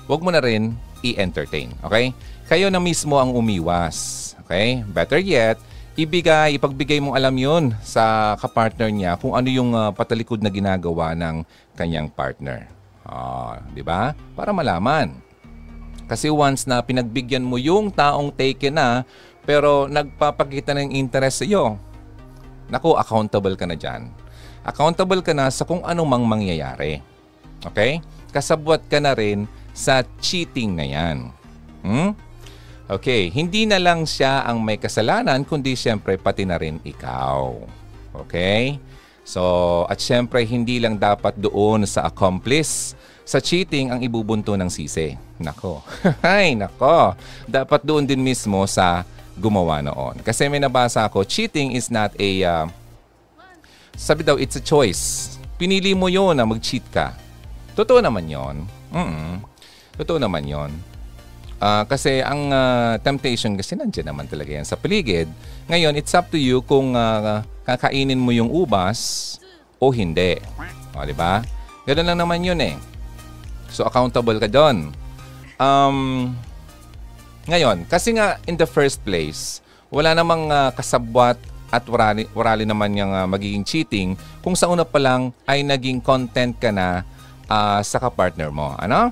huwag 0.08 0.24
mo 0.24 0.32
na 0.32 0.40
rin 0.40 0.74
i-entertain. 1.04 1.70
Okay? 1.84 2.10
Kayo 2.48 2.72
na 2.72 2.80
mismo 2.80 3.20
ang 3.20 3.36
umiwas. 3.36 4.32
Okay? 4.42 4.82
Better 4.88 5.20
yet, 5.20 5.60
ibigay, 5.94 6.56
ipagbigay 6.56 6.98
mong 6.98 7.14
alam 7.14 7.36
yun 7.36 7.64
sa 7.84 8.34
kapartner 8.40 8.88
niya 8.88 9.20
kung 9.20 9.36
ano 9.36 9.46
yung 9.52 9.76
ah, 9.76 9.92
patalikod 9.92 10.40
na 10.40 10.50
ginagawa 10.50 11.12
ng 11.12 11.44
kanyang 11.76 12.08
partner. 12.08 12.66
Ah, 13.04 13.60
di 13.76 13.84
ba? 13.84 14.16
Para 14.34 14.50
malaman. 14.50 15.12
Kasi 16.08 16.32
once 16.32 16.64
na 16.64 16.80
pinagbigyan 16.80 17.44
mo 17.44 17.60
yung 17.60 17.92
taong 17.92 18.32
taken 18.32 18.80
na, 18.80 19.04
pero 19.44 19.84
nagpapakita 19.92 20.72
ng 20.72 20.96
interest 20.96 21.44
sa 21.44 21.46
iyo. 21.48 21.76
Naku, 22.72 22.96
accountable 22.96 23.56
ka 23.56 23.68
na 23.68 23.76
dyan. 23.76 24.08
Accountable 24.64 25.20
ka 25.20 25.36
na 25.36 25.52
sa 25.52 25.68
kung 25.68 25.84
anong 25.84 26.08
mang 26.08 26.24
mangyayari. 26.24 27.00
Okay? 27.64 28.00
Kasabwat 28.32 28.84
ka 28.88 29.00
na 29.00 29.12
rin 29.16 29.48
sa 29.78 30.02
cheating 30.18 30.74
na 30.74 30.82
yan. 30.82 31.30
Hmm? 31.86 32.10
Okay, 32.90 33.30
hindi 33.30 33.62
na 33.62 33.78
lang 33.78 34.02
siya 34.02 34.42
ang 34.42 34.58
may 34.58 34.74
kasalanan, 34.74 35.46
kundi 35.46 35.78
siyempre 35.78 36.18
pati 36.18 36.42
na 36.42 36.58
rin 36.58 36.82
ikaw. 36.82 37.54
Okay? 38.26 38.82
So, 39.22 39.84
at 39.86 40.02
siyempre 40.02 40.42
hindi 40.42 40.82
lang 40.82 40.98
dapat 40.98 41.38
doon 41.38 41.86
sa 41.86 42.10
accomplice 42.10 42.98
sa 43.28 43.38
cheating 43.38 43.92
ang 43.92 44.00
ibubunto 44.02 44.56
ng 44.56 44.72
sisi. 44.72 45.14
Nako. 45.38 45.84
Ay, 46.24 46.58
nako. 46.58 47.14
Dapat 47.44 47.84
doon 47.84 48.08
din 48.08 48.24
mismo 48.24 48.64
sa 48.64 49.04
gumawa 49.36 49.84
noon. 49.84 50.24
Kasi 50.24 50.48
may 50.48 50.58
nabasa 50.58 51.06
ako, 51.06 51.22
cheating 51.22 51.76
is 51.76 51.92
not 51.92 52.10
a... 52.18 52.30
Uh, 52.42 52.66
sabi 53.94 54.24
daw, 54.24 54.40
it's 54.40 54.56
a 54.56 54.64
choice. 54.64 55.36
Pinili 55.60 55.92
mo 55.92 56.08
yon 56.08 56.34
na 56.40 56.48
mag-cheat 56.48 56.88
ka. 56.88 57.12
Totoo 57.76 58.00
naman 58.00 58.26
yon. 58.26 58.64
Mm 58.90 59.57
Totoo 59.98 60.22
naman 60.22 60.46
yon. 60.46 60.70
Uh, 61.58 61.82
kasi 61.90 62.22
ang 62.22 62.54
uh, 62.54 63.02
temptation 63.02 63.58
kasi 63.58 63.74
nandiyan 63.74 64.14
naman 64.14 64.30
talaga 64.30 64.54
yan 64.54 64.62
sa 64.62 64.78
paligid. 64.78 65.26
Ngayon, 65.66 65.98
it's 65.98 66.14
up 66.14 66.30
to 66.30 66.38
you 66.38 66.62
kung 66.62 66.94
uh, 66.94 67.42
kakainin 67.66 68.22
mo 68.22 68.30
yung 68.30 68.46
ubas 68.46 69.36
o 69.82 69.90
hindi. 69.90 70.38
O, 70.94 71.02
di 71.02 71.14
ba? 71.18 71.42
Ganun 71.82 72.06
lang 72.14 72.18
naman 72.22 72.46
yun 72.46 72.62
eh. 72.62 72.78
So, 73.74 73.82
accountable 73.82 74.38
ka 74.38 74.46
doon. 74.46 74.94
Um, 75.58 76.30
ngayon, 77.50 77.90
kasi 77.90 78.14
nga 78.14 78.38
in 78.46 78.54
the 78.54 78.68
first 78.68 79.02
place, 79.02 79.58
wala 79.90 80.14
namang 80.14 80.46
uh, 80.54 80.70
kasabwat 80.70 81.42
at 81.68 81.84
warali, 81.90 82.24
warali 82.32 82.64
naman 82.64 82.94
yung 82.94 83.12
uh, 83.12 83.26
magiging 83.26 83.66
cheating 83.66 84.14
kung 84.40 84.54
sa 84.54 84.70
una 84.70 84.86
pa 84.86 85.02
lang 85.02 85.34
ay 85.44 85.66
naging 85.66 86.00
content 86.00 86.54
ka 86.56 86.70
na 86.70 87.02
uh, 87.50 87.82
sa 87.82 87.98
kapartner 87.98 88.54
mo. 88.54 88.78
Ano? 88.78 89.10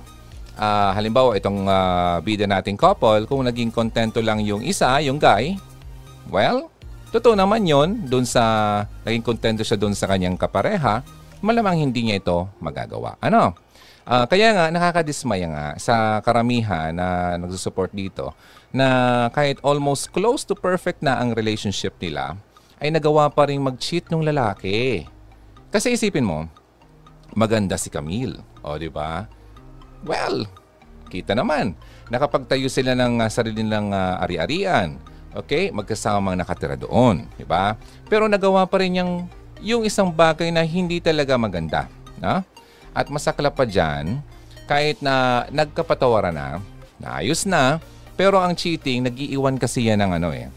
Uh, 0.56 0.90
halimbawa, 0.96 1.36
itong 1.36 1.68
uh, 1.68 2.16
bida 2.25 2.48
nating 2.48 2.80
couple, 2.80 3.28
kung 3.28 3.44
naging 3.44 3.68
kontento 3.68 4.25
lang 4.25 4.40
yung 4.40 4.64
isa, 4.64 4.96
yung 5.04 5.20
guy, 5.20 5.52
well, 6.32 6.72
totoo 7.12 7.36
naman 7.36 7.68
yon 7.68 8.08
dun 8.08 8.25
sa 8.25 8.80
naging 9.04 9.20
kontento 9.20 9.60
siya 9.60 9.76
dun 9.76 9.92
sa 9.92 10.08
kanyang 10.08 10.40
kapareha, 10.40 11.04
malamang 11.44 11.84
hindi 11.84 12.08
niya 12.08 12.25
ito 12.25 12.48
magagawa. 12.56 13.20
Ano? 13.20 13.52
Uh, 14.08 14.25
kaya 14.25 14.56
nga, 14.56 14.72
nakakadismaya 14.72 15.46
nga 15.50 15.66
sa 15.76 16.25
karamihan 16.25 16.94
na 16.94 17.36
nagsusupport 17.36 17.92
dito 17.92 18.32
na 18.72 19.28
kahit 19.36 19.60
almost 19.60 20.08
close 20.14 20.46
to 20.46 20.56
perfect 20.56 21.04
na 21.04 21.20
ang 21.20 21.36
relationship 21.36 21.92
nila, 22.00 22.32
ay 22.80 22.88
nagawa 22.88 23.28
pa 23.28 23.48
rin 23.48 23.60
mag-cheat 23.60 24.08
ng 24.08 24.25
lalaki. 24.25 25.04
Kasi 25.68 25.92
isipin 25.92 26.25
mo, 26.25 26.48
maganda 27.36 27.76
si 27.76 27.92
Camille. 27.92 28.40
O, 28.64 28.80
di 28.80 28.88
ba? 28.88 29.28
Well, 30.05 30.45
kita 31.09 31.33
naman. 31.33 31.79
Nakapagtayo 32.12 32.69
sila 32.69 32.93
ng 32.93 33.23
uh, 33.23 33.31
sarili 33.31 33.62
nilang 33.65 33.95
uh, 33.95 34.21
ari-arian. 34.23 34.99
Okay? 35.33 35.73
Magkasamang 35.73 36.37
nakatira 36.37 36.76
doon. 36.76 37.29
Di 37.37 37.45
ba? 37.45 37.76
Pero 38.11 38.29
nagawa 38.29 38.65
pa 38.69 38.81
rin 38.81 39.00
yung, 39.00 39.12
yung 39.61 39.83
isang 39.85 40.12
bagay 40.12 40.53
na 40.53 40.65
hindi 40.65 41.00
talaga 41.00 41.37
maganda. 41.37 41.88
Na? 42.21 42.45
At 42.97 43.12
masakla 43.12 43.53
pa 43.53 43.69
dyan, 43.69 44.25
kahit 44.67 45.05
na 45.05 45.47
nagkapatawaran 45.53 46.33
na, 46.33 46.59
naayos 46.97 47.45
na, 47.45 47.79
pero 48.17 48.41
ang 48.41 48.57
cheating, 48.57 49.05
nagiiwan 49.05 49.61
kasi 49.61 49.93
yan 49.93 50.00
ng 50.00 50.12
ano 50.17 50.33
eh. 50.33 50.49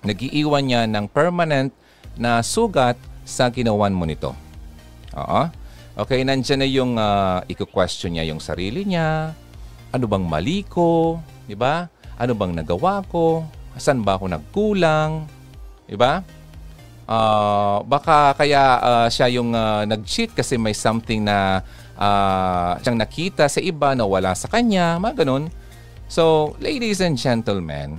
Nagiiwan 0.00 0.64
niya 0.64 0.88
ng 0.88 1.06
permanent 1.12 1.68
na 2.16 2.40
sugat 2.40 2.96
sa 3.28 3.52
ginawan 3.52 3.92
mo 3.92 4.08
nito. 4.08 4.32
Oo. 5.12 5.52
Okay, 5.98 6.22
nandiyan 6.22 6.62
na 6.62 6.68
yung 6.70 6.94
uh, 6.94 7.42
i-question 7.50 8.14
niya 8.14 8.30
yung 8.30 8.38
sarili 8.38 8.86
niya. 8.86 9.34
Ano 9.90 10.06
bang 10.06 10.22
mali 10.22 10.62
ko? 10.62 11.18
Di 11.42 11.58
ba? 11.58 11.90
Ano 12.14 12.38
bang 12.38 12.54
nagawa 12.54 13.02
ko? 13.10 13.42
Saan 13.74 14.06
ba 14.06 14.14
ako 14.14 14.30
nagkulang? 14.30 15.26
Di 15.90 15.98
ba? 15.98 16.22
Uh, 17.02 17.82
baka 17.82 18.30
kaya 18.38 18.78
uh, 18.78 19.06
siya 19.10 19.26
yung 19.42 19.50
uh, 19.50 19.82
nag-cheat 19.90 20.38
kasi 20.38 20.54
may 20.54 20.70
something 20.70 21.26
na 21.26 21.66
uh, 21.98 22.78
siyang 22.78 22.94
nakita 22.94 23.50
sa 23.50 23.58
iba 23.58 23.98
na 23.98 24.06
wala 24.06 24.38
sa 24.38 24.46
kanya, 24.46 25.02
mga 25.02 25.26
ganun. 25.26 25.50
So, 26.06 26.54
ladies 26.62 27.02
and 27.02 27.18
gentlemen, 27.18 27.98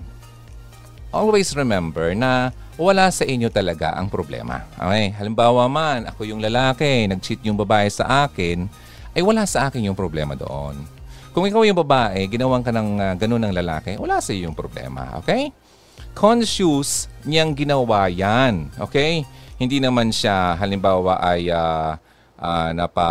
always 1.12 1.52
remember 1.52 2.16
na 2.16 2.56
wala 2.80 3.12
sa 3.12 3.28
inyo 3.28 3.52
talaga 3.52 3.92
ang 4.00 4.08
problema. 4.08 4.64
Okay? 4.80 5.12
Halimbawa 5.20 5.68
man, 5.68 6.08
ako 6.08 6.24
yung 6.24 6.40
lalaki, 6.40 7.12
nag-cheat 7.12 7.44
yung 7.44 7.60
babae 7.60 7.92
sa 7.92 8.26
akin, 8.26 8.72
ay 9.12 9.22
wala 9.22 9.44
sa 9.44 9.68
akin 9.68 9.92
yung 9.92 9.98
problema 10.00 10.34
doon. 10.40 10.80
Kung 11.36 11.44
ikaw 11.44 11.68
yung 11.68 11.78
babae, 11.78 12.26
ginawan 12.32 12.64
ka 12.64 12.72
ng 12.72 12.90
uh, 12.98 13.14
ganun 13.20 13.44
ng 13.44 13.54
lalaki, 13.54 14.00
wala 14.00 14.24
sa 14.24 14.32
iyo 14.32 14.48
yung 14.48 14.58
problema. 14.58 15.20
Okay? 15.20 15.52
conscious 16.14 17.08
niyang 17.24 17.54
ginawa 17.54 18.10
yan. 18.10 18.70
Okay? 18.76 19.26
Hindi 19.60 19.84
naman 19.84 20.12
siya 20.12 20.56
halimbawa 20.56 21.20
ay 21.20 21.52
uh, 21.52 21.96
uh, 22.40 22.70
napa 22.72 23.08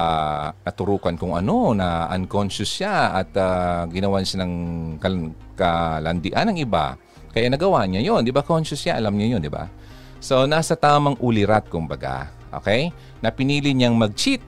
naturukan 0.64 1.16
kung 1.20 1.36
ano 1.36 1.76
na 1.76 2.08
unconscious 2.12 2.68
siya 2.68 3.16
at 3.16 3.30
uh, 3.36 3.84
ginawan 3.92 4.24
siya 4.24 4.44
ng 4.44 4.54
kal- 5.00 5.36
kalandian 5.56 6.52
ng 6.52 6.58
iba. 6.64 6.96
Kaya 7.38 7.54
nagawa 7.54 7.86
niya 7.86 8.02
yon, 8.02 8.26
'di 8.26 8.34
ba? 8.34 8.42
Conscious 8.42 8.82
siya, 8.82 8.98
alam 8.98 9.14
niya 9.14 9.38
'yon, 9.38 9.40
'di 9.46 9.46
ba? 9.46 9.70
So 10.18 10.42
nasa 10.50 10.74
tamang 10.74 11.14
ulirat 11.22 11.70
kumbaga. 11.70 12.34
Okay? 12.50 12.90
Na 13.22 13.30
pinili 13.30 13.70
niyang 13.70 13.94
mag-cheat. 13.94 14.42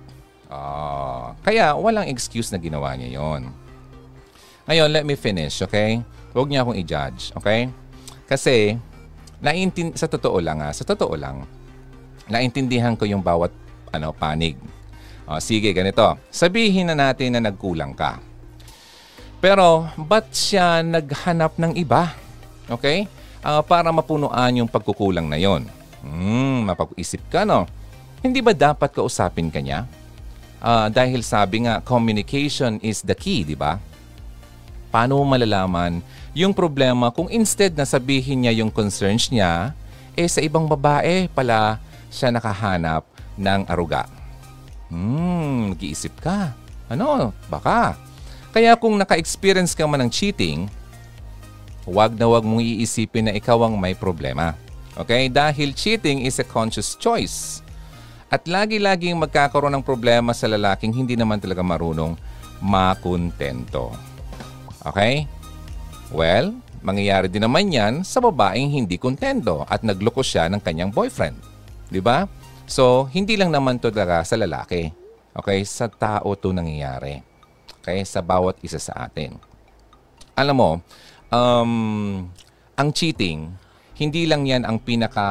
Uh, 0.50 1.30
kaya 1.47 1.78
walang 1.78 2.11
excuse 2.11 2.50
na 2.50 2.59
ginawa 2.59 2.90
niya 2.99 3.23
yon. 3.23 3.54
Ngayon, 4.66 4.88
let 4.90 5.04
me 5.06 5.14
finish, 5.14 5.62
okay? 5.62 6.02
Huwag 6.35 6.50
niya 6.50 6.62
akong 6.62 6.78
i-judge, 6.78 7.35
okay? 7.35 7.70
Kasi, 8.26 8.78
naintin 9.42 9.94
sa 9.99 10.06
totoo 10.06 10.38
lang 10.38 10.62
ha, 10.62 10.70
sa 10.70 10.87
totoo 10.87 11.18
lang, 11.18 11.42
naintindihan 12.30 12.94
ko 12.94 13.02
yung 13.02 13.18
bawat 13.18 13.50
ano, 13.90 14.14
panig. 14.14 14.54
O, 15.26 15.42
sige, 15.42 15.75
ganito. 15.75 16.18
Sabihin 16.30 16.87
na 16.90 16.94
natin 16.94 17.35
na 17.35 17.50
nagkulang 17.50 17.99
ka. 17.99 18.23
Pero, 19.42 19.90
ba't 19.99 20.30
siya 20.30 20.87
naghanap 20.87 21.59
ng 21.59 21.75
iba? 21.75 22.14
Okay? 22.70 23.10
Uh, 23.42 23.60
para 23.66 23.90
mapunuan 23.90 24.54
yung 24.54 24.70
pagkukulang 24.70 25.26
na 25.26 25.36
yon. 25.36 25.66
Hmm, 26.00 26.64
mapag-isip 26.70 27.20
ka, 27.28 27.44
no? 27.44 27.66
Hindi 28.20 28.40
ba 28.40 28.54
dapat 28.54 28.92
kausapin 28.92 29.50
ka 29.50 29.60
niya? 29.60 29.88
Uh, 30.60 30.92
dahil 30.92 31.24
sabi 31.24 31.64
nga, 31.64 31.80
communication 31.80 32.76
is 32.84 33.00
the 33.00 33.16
key, 33.16 33.44
di 33.44 33.56
ba? 33.56 33.80
Paano 34.92 35.20
mo 35.20 35.24
malalaman 35.24 36.04
yung 36.36 36.52
problema 36.52 37.10
kung 37.10 37.32
instead 37.32 37.74
na 37.74 37.88
sabihin 37.88 38.44
niya 38.44 38.62
yung 38.62 38.70
concerns 38.70 39.32
niya, 39.32 39.74
eh 40.14 40.28
sa 40.28 40.44
ibang 40.44 40.68
babae 40.68 41.30
pala 41.32 41.80
siya 42.12 42.28
nakahanap 42.30 43.06
ng 43.38 43.66
aruga. 43.70 44.04
Hmm, 44.90 45.72
nag-iisip 45.74 46.18
ka. 46.20 46.52
Ano, 46.90 47.30
baka. 47.46 47.94
Kaya 48.50 48.74
kung 48.74 48.98
naka-experience 48.98 49.78
ka 49.78 49.86
man 49.86 50.06
ng 50.06 50.10
cheating, 50.10 50.66
wag 51.90 52.14
na 52.14 52.30
wag 52.30 52.47
mong 52.47 52.62
iisipin 52.62 53.26
na 53.26 53.35
ikaw 53.35 53.66
ang 53.66 53.75
may 53.75 53.99
problema. 53.99 54.54
Okay? 54.94 55.26
Dahil 55.26 55.75
cheating 55.75 56.23
is 56.23 56.38
a 56.38 56.47
conscious 56.47 56.94
choice. 56.94 57.66
At 58.30 58.47
lagi-laging 58.47 59.18
magkakaroon 59.18 59.75
ng 59.75 59.85
problema 59.85 60.30
sa 60.30 60.47
lalaking 60.47 60.94
hindi 60.94 61.18
naman 61.18 61.42
talaga 61.42 61.66
marunong 61.66 62.14
makontento. 62.62 63.90
Okay? 64.87 65.26
Well, 66.14 66.54
mangyayari 66.78 67.26
din 67.26 67.42
naman 67.42 67.75
yan 67.75 68.06
sa 68.06 68.23
babaeng 68.23 68.70
hindi 68.70 68.94
kontento 69.02 69.66
at 69.66 69.82
nagloko 69.82 70.23
siya 70.23 70.47
ng 70.47 70.62
kanyang 70.62 70.94
boyfriend. 70.94 71.37
Di 71.90 71.99
ba? 71.99 72.30
So, 72.70 73.11
hindi 73.11 73.35
lang 73.35 73.50
naman 73.50 73.82
to 73.82 73.90
talaga 73.90 74.23
sa 74.23 74.38
lalaki. 74.38 74.94
Okay? 75.35 75.66
Sa 75.66 75.90
tao 75.90 76.30
to 76.38 76.54
nangyayari. 76.54 77.18
Okay? 77.82 78.06
Sa 78.06 78.23
bawat 78.23 78.62
isa 78.62 78.78
sa 78.78 78.94
atin. 79.11 79.35
Alam 80.38 80.56
mo, 80.56 80.70
um, 81.30 82.26
ang 82.76 82.88
cheating, 82.94 83.50
hindi 83.99 84.26
lang 84.26 84.46
yan 84.46 84.62
ang 84.66 84.78
pinaka 84.82 85.28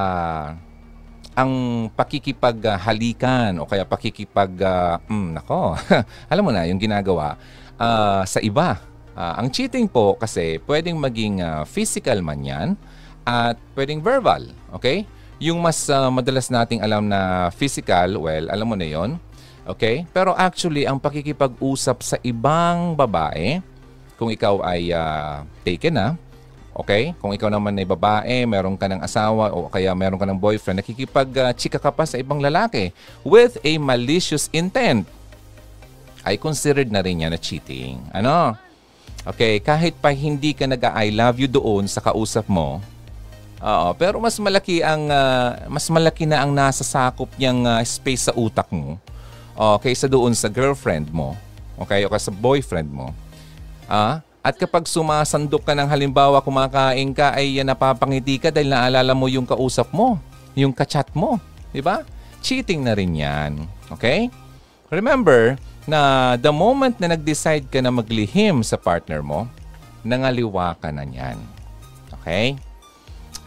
ang 1.39 1.88
pakikipaghalikan 1.96 3.56
o 3.63 3.70
kaya 3.70 3.88
pakikipag 3.88 4.60
uh, 4.60 5.00
mm, 5.08 5.39
nako 5.39 5.72
alam 6.32 6.44
mo 6.44 6.51
na 6.51 6.68
yung 6.68 6.75
ginagawa 6.75 7.39
uh, 7.79 8.27
sa 8.27 8.44
iba 8.44 8.89
Uh, 9.20 9.36
ang 9.36 9.51
cheating 9.51 9.84
po 9.91 10.15
kasi 10.15 10.63
pwedeng 10.63 10.96
maging 10.96 11.44
uh, 11.44 11.68
physical 11.68 12.24
man 12.24 12.39
yan 12.39 12.68
at 13.27 13.60
pwedeng 13.75 14.00
verbal. 14.00 14.48
Okay? 14.79 15.03
Yung 15.44 15.60
mas 15.60 15.91
uh, 15.91 16.08
madalas 16.08 16.48
nating 16.48 16.79
alam 16.79 17.03
na 17.12 17.51
physical, 17.51 18.15
well, 18.15 18.48
alam 18.48 18.63
mo 18.63 18.79
na 18.79 18.88
yon. 18.88 19.20
Okay? 19.68 20.08
Pero 20.15 20.32
actually, 20.39 20.88
ang 20.88 21.03
pakikipag-usap 21.03 21.98
sa 22.00 22.15
ibang 22.24 22.96
babae, 22.96 23.60
kung 24.20 24.28
ikaw 24.28 24.60
ay 24.68 24.92
uh, 24.92 25.48
taken 25.64 25.96
na, 25.96 26.08
Okay? 26.80 27.12
Kung 27.20 27.36
ikaw 27.36 27.52
naman 27.52 27.76
ay 27.76 27.84
babae, 27.84 28.48
meron 28.48 28.80
ka 28.80 28.88
ng 28.88 29.04
asawa 29.04 29.52
o 29.52 29.68
kaya 29.68 29.92
meron 29.92 30.16
ka 30.16 30.24
ng 30.24 30.40
boyfriend, 30.40 30.80
nakikipag-chika 30.80 31.76
ka 31.76 31.92
pa 31.92 32.08
sa 32.08 32.16
ibang 32.16 32.40
lalaki 32.40 32.96
with 33.20 33.60
a 33.68 33.76
malicious 33.76 34.48
intent, 34.56 35.04
ay 36.24 36.40
considered 36.40 36.88
na 36.88 37.04
rin 37.04 37.28
yan 37.28 37.36
na 37.36 37.40
cheating. 37.40 38.00
Ano? 38.16 38.56
Okay, 39.28 39.60
kahit 39.60 40.00
pa 40.00 40.16
hindi 40.16 40.56
ka 40.56 40.72
nag-I 40.72 41.12
love 41.12 41.44
you 41.44 41.52
doon 41.52 41.84
sa 41.92 42.00
kausap 42.00 42.48
mo, 42.48 42.80
Oo, 43.60 43.92
pero 44.00 44.24
mas 44.24 44.40
malaki 44.40 44.80
ang 44.80 45.12
uh, 45.12 45.68
mas 45.68 45.84
malaki 45.92 46.24
na 46.24 46.48
ang 46.48 46.56
nasa 46.56 46.80
sakop 46.80 47.28
niyang 47.36 47.68
uh, 47.68 47.84
space 47.84 48.32
sa 48.32 48.34
utak 48.40 48.72
mo 48.72 48.96
uh, 49.60 49.76
kaysa 49.76 50.08
doon 50.08 50.32
sa 50.32 50.48
girlfriend 50.48 51.12
mo, 51.12 51.36
okay, 51.76 52.08
o 52.08 52.12
sa 52.16 52.32
boyfriend 52.32 52.88
mo. 52.88 53.12
Ah, 53.89 54.22
at 54.46 54.53
kapag 54.53 54.86
sumasandok 54.86 55.65
ka 55.65 55.74
ng 55.74 55.89
halimbawa 55.89 56.46
kumakain 56.46 57.10
ka 57.10 57.34
ay 57.34 57.58
napapangiti 57.65 58.38
ka 58.38 58.53
dahil 58.53 58.69
naalala 58.69 59.17
mo 59.17 59.25
yung 59.25 59.50
kausap 59.50 59.89
mo, 59.89 60.22
yung 60.53 60.69
kachat 60.69 61.10
mo, 61.17 61.41
di 61.74 61.81
ba? 61.81 62.05
Cheating 62.46 62.86
na 62.86 62.93
rin 62.93 63.17
'yan. 63.17 63.65
Okay? 63.89 64.29
Remember 64.93 65.58
na 65.89 66.34
the 66.38 66.53
moment 66.53 67.01
na 67.01 67.17
nag-decide 67.17 67.65
ka 67.65 67.81
na 67.81 67.89
maglihim 67.89 68.62
sa 68.62 68.77
partner 68.77 69.25
mo, 69.25 69.50
nangaliwa 70.05 70.77
ka 70.77 70.93
na 70.93 71.01
niyan. 71.01 71.41
Okay? 72.22 72.62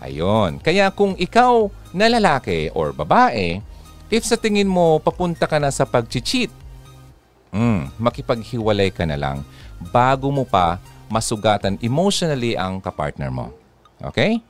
Ayon. 0.02 0.58
Kaya 0.58 0.90
kung 0.90 1.14
ikaw 1.14 1.70
na 1.94 2.11
lalaki 2.11 2.66
or 2.75 2.90
babae, 2.90 3.62
if 4.11 4.26
sa 4.26 4.34
tingin 4.34 4.66
mo 4.66 4.99
papunta 4.99 5.46
ka 5.46 5.62
na 5.62 5.70
sa 5.70 5.87
pag-cheat, 5.87 6.50
mm, 7.54 7.94
makipaghiwalay 8.02 8.90
ka 8.90 9.06
na 9.06 9.14
lang 9.14 9.46
bago 9.91 10.31
mo 10.31 10.47
pa 10.47 10.79
masugatan 11.11 11.77
emotionally 11.83 12.57
ang 12.57 12.79
kapartner 12.81 13.29
mo. 13.29 13.53
Okay? 14.01 14.41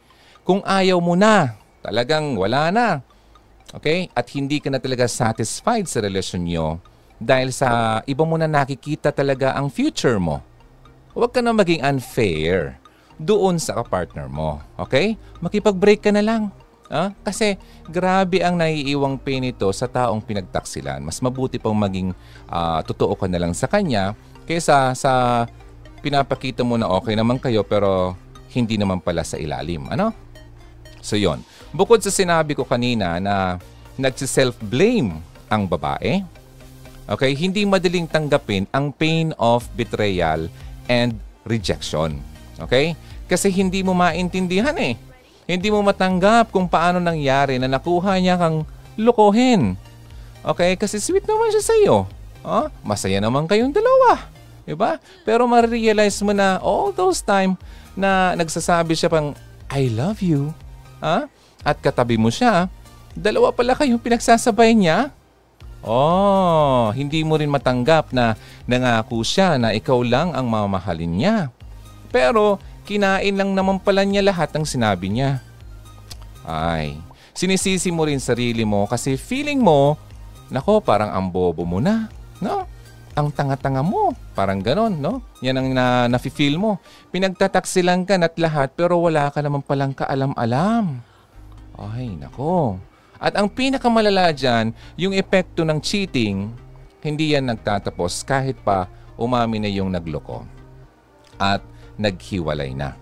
Kung 0.46 0.62
ayaw 0.62 1.02
mo 1.02 1.18
na, 1.18 1.58
talagang 1.82 2.38
wala 2.38 2.70
na. 2.70 2.88
Okay? 3.74 4.12
At 4.14 4.30
hindi 4.30 4.62
ka 4.62 4.70
na 4.70 4.78
talaga 4.78 5.10
satisfied 5.10 5.90
sa 5.90 6.04
relasyon 6.04 6.42
nyo 6.46 6.66
dahil 7.18 7.54
sa 7.54 8.00
iba 8.06 8.22
mo 8.26 8.34
na 8.38 8.50
nakikita 8.50 9.10
talaga 9.10 9.54
ang 9.54 9.70
future 9.70 10.18
mo. 10.18 10.42
Huwag 11.14 11.34
ka 11.34 11.40
na 11.44 11.54
maging 11.54 11.82
unfair 11.82 12.78
doon 13.20 13.58
sa 13.58 13.76
kapartner 13.78 14.26
mo. 14.26 14.62
Okay? 14.78 15.18
Makipag-break 15.42 16.02
ka 16.02 16.10
na 16.14 16.22
lang. 16.22 16.42
Ah? 16.92 17.14
Kasi 17.24 17.56
grabe 17.88 18.44
ang 18.44 18.60
naiiwang 18.60 19.16
pain 19.16 19.40
nito 19.40 19.68
sa 19.72 19.88
taong 19.88 20.20
pinagtaksilan. 20.20 21.00
Mas 21.00 21.22
mabuti 21.24 21.56
pang 21.56 21.76
maging 21.76 22.12
uh, 22.52 22.80
totoo 22.84 23.16
ka 23.16 23.24
na 23.30 23.40
lang 23.40 23.56
sa 23.56 23.70
kanya 23.70 24.12
kaysa 24.52 24.92
sa 24.92 25.44
pinapakita 26.04 26.60
mo 26.60 26.76
na 26.76 26.92
okay 26.92 27.16
naman 27.16 27.40
kayo 27.40 27.64
pero 27.64 28.12
hindi 28.52 28.76
naman 28.76 29.00
pala 29.00 29.24
sa 29.24 29.40
ilalim. 29.40 29.88
Ano? 29.88 30.12
So 31.00 31.16
yon. 31.16 31.40
Bukod 31.72 32.04
sa 32.04 32.12
sinabi 32.12 32.52
ko 32.52 32.68
kanina 32.68 33.16
na 33.16 33.56
nagsi-self-blame 33.96 35.16
ang 35.48 35.64
babae, 35.64 36.20
okay, 37.08 37.32
hindi 37.32 37.64
madaling 37.64 38.04
tanggapin 38.04 38.68
ang 38.76 38.92
pain 38.92 39.32
of 39.40 39.64
betrayal 39.72 40.52
and 40.92 41.16
rejection. 41.48 42.20
Okay? 42.60 42.92
Kasi 43.24 43.48
hindi 43.48 43.80
mo 43.80 43.96
maintindihan 43.96 44.76
eh. 44.76 45.00
Hindi 45.48 45.72
mo 45.72 45.80
matanggap 45.80 46.52
kung 46.52 46.68
paano 46.68 47.00
nangyari 47.00 47.56
na 47.56 47.72
nakuha 47.72 48.20
niya 48.20 48.36
kang 48.36 48.68
lukohin. 49.00 49.80
Okay? 50.44 50.76
Kasi 50.76 51.00
sweet 51.00 51.24
naman 51.24 51.50
siya 51.56 51.64
sa 51.64 51.74
iyo. 51.74 52.04
Oh, 52.42 52.66
masaya 52.82 53.22
naman 53.22 53.46
kayong 53.46 53.70
dalawa. 53.70 54.31
Diba? 54.62 55.02
Pero 55.26 55.44
ma-realize 55.50 56.22
mo 56.22 56.30
na 56.30 56.62
all 56.62 56.94
those 56.94 57.18
time 57.18 57.58
na 57.98 58.32
nagsasabi 58.38 58.94
siya 58.94 59.10
pang, 59.10 59.34
I 59.72 59.90
love 59.90 60.22
you. 60.22 60.54
Ha? 61.02 61.26
At 61.62 61.78
katabi 61.82 62.14
mo 62.18 62.30
siya, 62.30 62.70
dalawa 63.14 63.50
pala 63.50 63.74
kayong 63.74 64.00
pinagsasabay 64.00 64.74
niya. 64.74 65.10
Oh, 65.82 66.94
hindi 66.94 67.26
mo 67.26 67.34
rin 67.34 67.50
matanggap 67.50 68.14
na 68.14 68.38
nangako 68.70 69.26
siya 69.26 69.58
na 69.58 69.74
ikaw 69.74 69.98
lang 70.06 70.30
ang 70.30 70.46
mamahalin 70.46 71.10
niya. 71.10 71.36
Pero 72.14 72.62
kinain 72.86 73.34
lang 73.34 73.50
naman 73.50 73.82
pala 73.82 74.06
niya 74.06 74.22
lahat 74.22 74.54
ng 74.54 74.62
sinabi 74.62 75.10
niya. 75.10 75.42
Ay, 76.46 76.98
sinisisi 77.34 77.90
mo 77.90 78.06
rin 78.06 78.22
sarili 78.22 78.62
mo 78.62 78.86
kasi 78.86 79.18
feeling 79.18 79.58
mo, 79.58 79.98
nako 80.54 80.78
parang 80.78 81.10
ang 81.10 81.26
bobo 81.26 81.66
mo 81.66 81.82
na, 81.82 82.06
no? 82.38 82.66
Ang 83.12 83.28
tanga-tanga 83.28 83.84
mo, 83.84 84.16
parang 84.32 84.64
ganon, 84.64 84.96
no? 84.96 85.20
Yan 85.44 85.60
ang 85.60 85.68
na, 85.76 86.08
nafe-feel 86.08 86.56
mo. 86.56 86.80
Pinagtataksilan 87.12 88.08
ka 88.08 88.16
at 88.16 88.40
lahat 88.40 88.72
pero 88.72 88.96
wala 89.04 89.28
ka 89.28 89.44
naman 89.44 89.60
palang 89.60 89.92
kaalam-alam. 89.92 91.04
Ay, 91.76 92.16
nako. 92.16 92.80
At 93.20 93.36
ang 93.36 93.52
pinakamalala 93.52 94.32
dyan, 94.32 94.72
yung 94.96 95.12
epekto 95.12 95.60
ng 95.60 95.76
cheating, 95.84 96.56
hindi 97.04 97.36
yan 97.36 97.52
nagtatapos 97.52 98.24
kahit 98.24 98.56
pa 98.64 98.88
umami 99.20 99.60
na 99.60 99.68
yung 99.68 99.92
nagloko. 99.92 100.48
At 101.36 101.60
naghiwalay 102.00 102.72
na. 102.72 102.96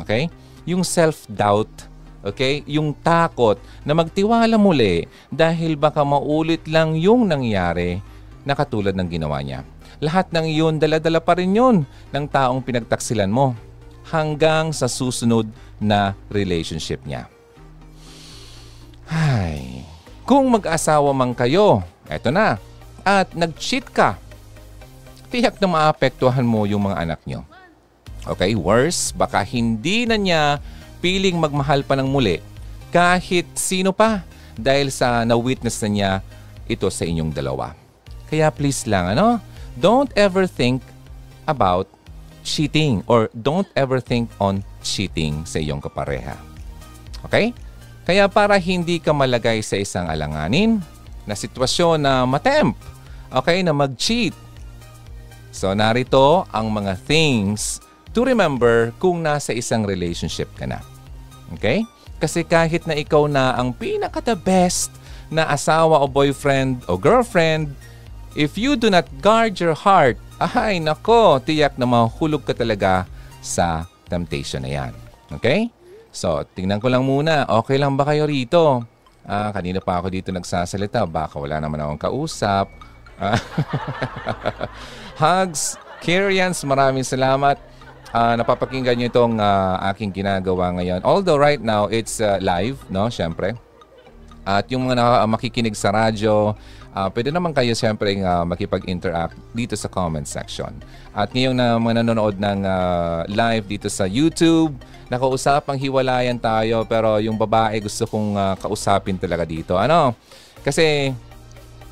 Okay? 0.00 0.32
Yung 0.64 0.80
self-doubt, 0.80 1.92
okay? 2.24 2.64
Yung 2.64 2.96
takot 3.04 3.60
na 3.84 3.92
magtiwala 3.92 4.56
muli 4.56 5.04
dahil 5.28 5.76
baka 5.76 6.02
maulit 6.02 6.64
lang 6.66 6.96
yung 6.96 7.28
nangyari 7.28 8.00
na 8.46 8.54
katulad 8.54 8.94
ng 8.94 9.10
ginawa 9.10 9.42
niya. 9.42 9.66
Lahat 9.98 10.30
ng 10.30 10.46
iyon, 10.46 10.78
dala-dala 10.78 11.18
pa 11.18 11.34
rin 11.34 11.50
yun 11.50 11.82
ng 12.14 12.24
taong 12.30 12.62
pinagtaksilan 12.62 13.28
mo 13.28 13.58
hanggang 14.06 14.70
sa 14.70 14.86
susunod 14.86 15.50
na 15.82 16.14
relationship 16.30 17.02
niya. 17.02 17.26
Ay, 19.10 19.82
kung 20.22 20.46
mag-asawa 20.46 21.10
man 21.10 21.34
kayo, 21.34 21.82
eto 22.06 22.30
na, 22.30 22.62
at 23.02 23.34
nag-cheat 23.34 23.90
ka, 23.90 24.14
tiyak 25.30 25.58
na 25.58 25.66
maapektuhan 25.66 26.46
mo 26.46 26.62
yung 26.70 26.86
mga 26.86 27.02
anak 27.02 27.20
nyo. 27.26 27.42
Okay, 28.26 28.54
worse, 28.58 29.14
baka 29.14 29.42
hindi 29.42 30.06
na 30.06 30.18
niya 30.18 30.42
piling 30.98 31.38
magmahal 31.38 31.86
pa 31.86 31.94
ng 31.94 32.10
muli 32.10 32.42
kahit 32.90 33.46
sino 33.54 33.94
pa 33.94 34.26
dahil 34.58 34.90
sa 34.90 35.22
na-witness 35.22 35.78
na 35.84 35.88
niya 35.90 36.10
ito 36.66 36.88
sa 36.90 37.06
inyong 37.06 37.30
dalawa. 37.30 37.85
Kaya 38.26 38.50
please 38.50 38.86
lang, 38.90 39.14
ano? 39.14 39.38
Don't 39.78 40.10
ever 40.16 40.48
think 40.48 40.82
about 41.46 41.86
cheating 42.46 43.02
or 43.10 43.26
don't 43.34 43.66
ever 43.74 43.98
think 43.98 44.30
on 44.38 44.62
cheating 44.80 45.42
sa 45.42 45.58
iyong 45.58 45.82
kapareha. 45.82 46.38
Okay? 47.26 47.50
Kaya 48.06 48.30
para 48.30 48.54
hindi 48.62 49.02
ka 49.02 49.10
malagay 49.10 49.58
sa 49.66 49.74
isang 49.74 50.06
alanganin 50.06 50.78
na 51.26 51.34
sitwasyon 51.34 51.98
na 51.98 52.22
matemp, 52.22 52.78
okay, 53.34 53.66
na 53.66 53.74
mag-cheat. 53.74 54.30
So 55.50 55.74
narito 55.74 56.46
ang 56.54 56.70
mga 56.70 56.94
things 57.02 57.82
to 58.14 58.22
remember 58.22 58.94
kung 59.02 59.26
nasa 59.26 59.50
isang 59.50 59.82
relationship 59.82 60.46
ka 60.54 60.70
na. 60.70 60.78
Okay? 61.58 61.82
Kasi 62.22 62.46
kahit 62.46 62.86
na 62.86 62.94
ikaw 62.94 63.26
na 63.26 63.58
ang 63.58 63.74
pinaka-the 63.74 64.38
best 64.38 64.94
na 65.26 65.50
asawa 65.50 65.98
o 65.98 66.06
boyfriend 66.06 66.86
o 66.86 66.94
girlfriend, 66.94 67.74
if 68.36 68.60
you 68.60 68.76
do 68.76 68.92
not 68.92 69.08
guard 69.24 69.56
your 69.56 69.72
heart, 69.72 70.20
ay 70.36 70.78
nako, 70.78 71.40
tiyak 71.40 71.80
na 71.80 71.88
mahulog 71.88 72.44
ka 72.44 72.52
talaga 72.52 73.08
sa 73.40 73.88
temptation 74.06 74.60
na 74.60 74.70
yan. 74.70 74.92
Okay? 75.32 75.72
So, 76.12 76.44
tingnan 76.52 76.78
ko 76.78 76.92
lang 76.92 77.08
muna, 77.08 77.48
okay 77.48 77.80
lang 77.80 77.96
ba 77.96 78.04
kayo 78.04 78.28
rito? 78.28 78.84
Ah, 79.26 79.50
kanina 79.50 79.82
pa 79.82 79.98
ako 79.98 80.12
dito 80.12 80.28
nagsasalita, 80.30 81.02
baka 81.08 81.40
wala 81.40 81.58
naman 81.58 81.82
akong 81.82 82.12
kausap. 82.12 82.70
Hugs, 85.20 85.80
Kyrians, 86.04 86.60
maraming 86.68 87.02
salamat 87.02 87.56
uh, 88.12 88.34
napapakinggan 88.38 88.96
nyo 88.96 89.06
itong 89.08 89.36
uh, 89.36 89.76
aking 89.92 90.12
ginagawa 90.12 90.72
ngayon. 90.76 91.04
Although 91.04 91.36
right 91.36 91.60
now, 91.60 91.88
it's 91.92 92.20
uh, 92.20 92.40
live, 92.40 92.80
no? 92.88 93.12
Siyempre. 93.12 93.56
At 94.46 94.70
yung 94.70 94.86
mga 94.86 95.26
makikinig 95.26 95.74
sa 95.74 95.90
radyo, 95.90 96.54
uh, 96.96 97.12
pwede 97.12 97.28
naman 97.28 97.52
kayo 97.52 97.76
siyempre 97.76 98.16
uh, 98.24 98.48
makipag-interact 98.48 99.36
dito 99.52 99.76
sa 99.76 99.92
comment 99.92 100.24
section. 100.24 100.72
At 101.12 101.36
ngayong 101.36 101.52
na 101.52 101.76
mga 101.76 102.00
nanonood 102.00 102.40
ng 102.40 102.64
uh, 102.64 103.28
live 103.28 103.68
dito 103.68 103.92
sa 103.92 104.08
YouTube, 104.08 104.72
nakausapang 105.12 105.76
hiwalayan 105.76 106.40
tayo 106.40 106.88
pero 106.88 107.20
yung 107.20 107.36
babae 107.36 107.84
gusto 107.84 108.08
kong 108.08 108.32
uh, 108.34 108.56
kausapin 108.56 109.20
talaga 109.20 109.44
dito. 109.44 109.76
Ano? 109.76 110.16
Kasi 110.64 111.12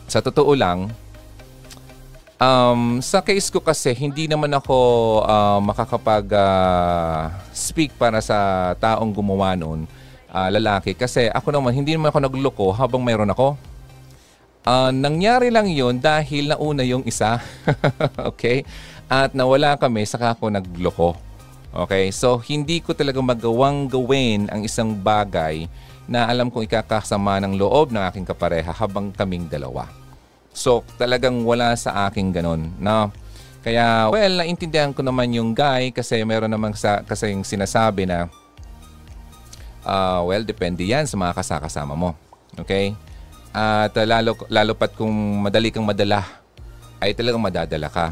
sa 0.09 0.25
totoo 0.25 0.57
lang, 0.57 0.89
Um, 2.35 2.99
sa 2.99 3.23
case 3.23 3.47
ko 3.49 3.63
kasi, 3.63 3.95
hindi 3.95 4.27
naman 4.29 4.51
ako 4.53 4.77
uh, 5.23 5.63
makakapag-speak 5.65 7.95
uh, 7.95 7.97
para 7.97 8.19
sa 8.21 8.75
taong 8.77 9.15
gumawa 9.15 9.55
noon, 9.57 9.87
uh, 10.29 10.51
lalaki. 10.53 10.93
Kasi 10.99 11.31
ako 11.31 11.55
naman, 11.55 11.73
hindi 11.73 11.95
naman 11.95 12.11
ako 12.13 12.19
nagloko 12.21 12.69
habang 12.75 13.01
mayroon 13.01 13.33
ako. 13.33 13.57
Uh, 14.65 14.89
nangyari 14.89 15.53
lang 15.53 15.69
yon 15.69 16.01
dahil 16.01 16.49
nauna 16.57 16.81
yung 16.89 17.05
isa. 17.05 17.37
okay? 18.33 18.65
At 19.13 19.37
nawala 19.37 19.77
kami, 19.77 20.09
saka 20.09 20.33
ako 20.33 20.49
nagloko. 20.49 21.11
Okay? 21.85 22.09
So, 22.17 22.41
hindi 22.41 22.81
ko 22.81 22.97
talaga 22.97 23.21
magawang 23.21 23.93
gawin 23.93 24.49
ang 24.49 24.65
isang 24.65 24.97
bagay 24.97 25.69
na 26.09 26.25
alam 26.25 26.49
kong 26.49 26.65
ikakasama 26.65 27.45
ng 27.45 27.61
loob 27.61 27.93
ng 27.93 28.01
aking 28.09 28.25
kapareha 28.25 28.73
habang 28.73 29.13
kaming 29.13 29.53
dalawa. 29.53 29.85
So, 30.57 30.81
talagang 30.97 31.45
wala 31.45 31.77
sa 31.77 32.09
aking 32.09 32.33
ganun. 32.33 32.73
No? 32.81 33.13
Kaya, 33.61 34.09
well, 34.09 34.41
naintindihan 34.41 34.97
ko 34.97 35.05
naman 35.05 35.33
yung 35.37 35.53
guy 35.53 35.93
kasi 35.93 36.25
meron 36.25 36.53
naman 36.53 36.73
sa, 36.73 37.05
kasi 37.05 37.37
yung 37.37 37.45
sinasabi 37.45 38.09
na 38.09 38.33
uh, 39.85 40.25
well, 40.25 40.45
depende 40.45 40.85
yan 40.85 41.05
sa 41.05 41.21
mga 41.21 41.37
kasakasama 41.37 41.93
mo. 41.93 42.17
Okay? 42.57 42.97
At 43.55 43.95
uh, 43.95 44.03
lalo, 44.03 44.35
lalo 44.51 44.75
pat 44.75 44.99
kung 44.99 45.15
madali 45.39 45.71
kang 45.71 45.87
madala, 45.87 46.27
ay 46.99 47.15
talagang 47.15 47.39
madadala 47.39 47.87
ka. 47.87 48.11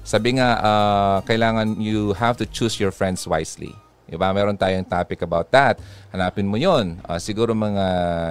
Sabi 0.00 0.40
nga, 0.40 0.56
uh, 0.64 1.18
kailangan 1.28 1.76
you 1.76 2.16
have 2.16 2.40
to 2.40 2.48
choose 2.48 2.80
your 2.80 2.88
friends 2.88 3.28
wisely. 3.28 3.76
Diba? 4.08 4.32
Meron 4.32 4.56
tayong 4.56 4.88
topic 4.88 5.20
about 5.20 5.52
that. 5.52 5.76
Hanapin 6.08 6.48
mo 6.48 6.56
yon. 6.56 6.96
Uh, 7.04 7.20
siguro 7.20 7.52
mga 7.52 7.84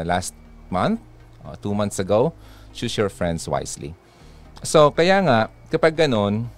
last 0.10 0.34
month, 0.74 0.98
uh, 1.46 1.54
two 1.62 1.78
months 1.78 2.02
ago, 2.02 2.34
choose 2.74 2.98
your 2.98 3.14
friends 3.14 3.46
wisely. 3.46 3.94
So, 4.66 4.90
kaya 4.90 5.22
nga, 5.22 5.40
kapag 5.70 5.94
ganun, 5.94 6.50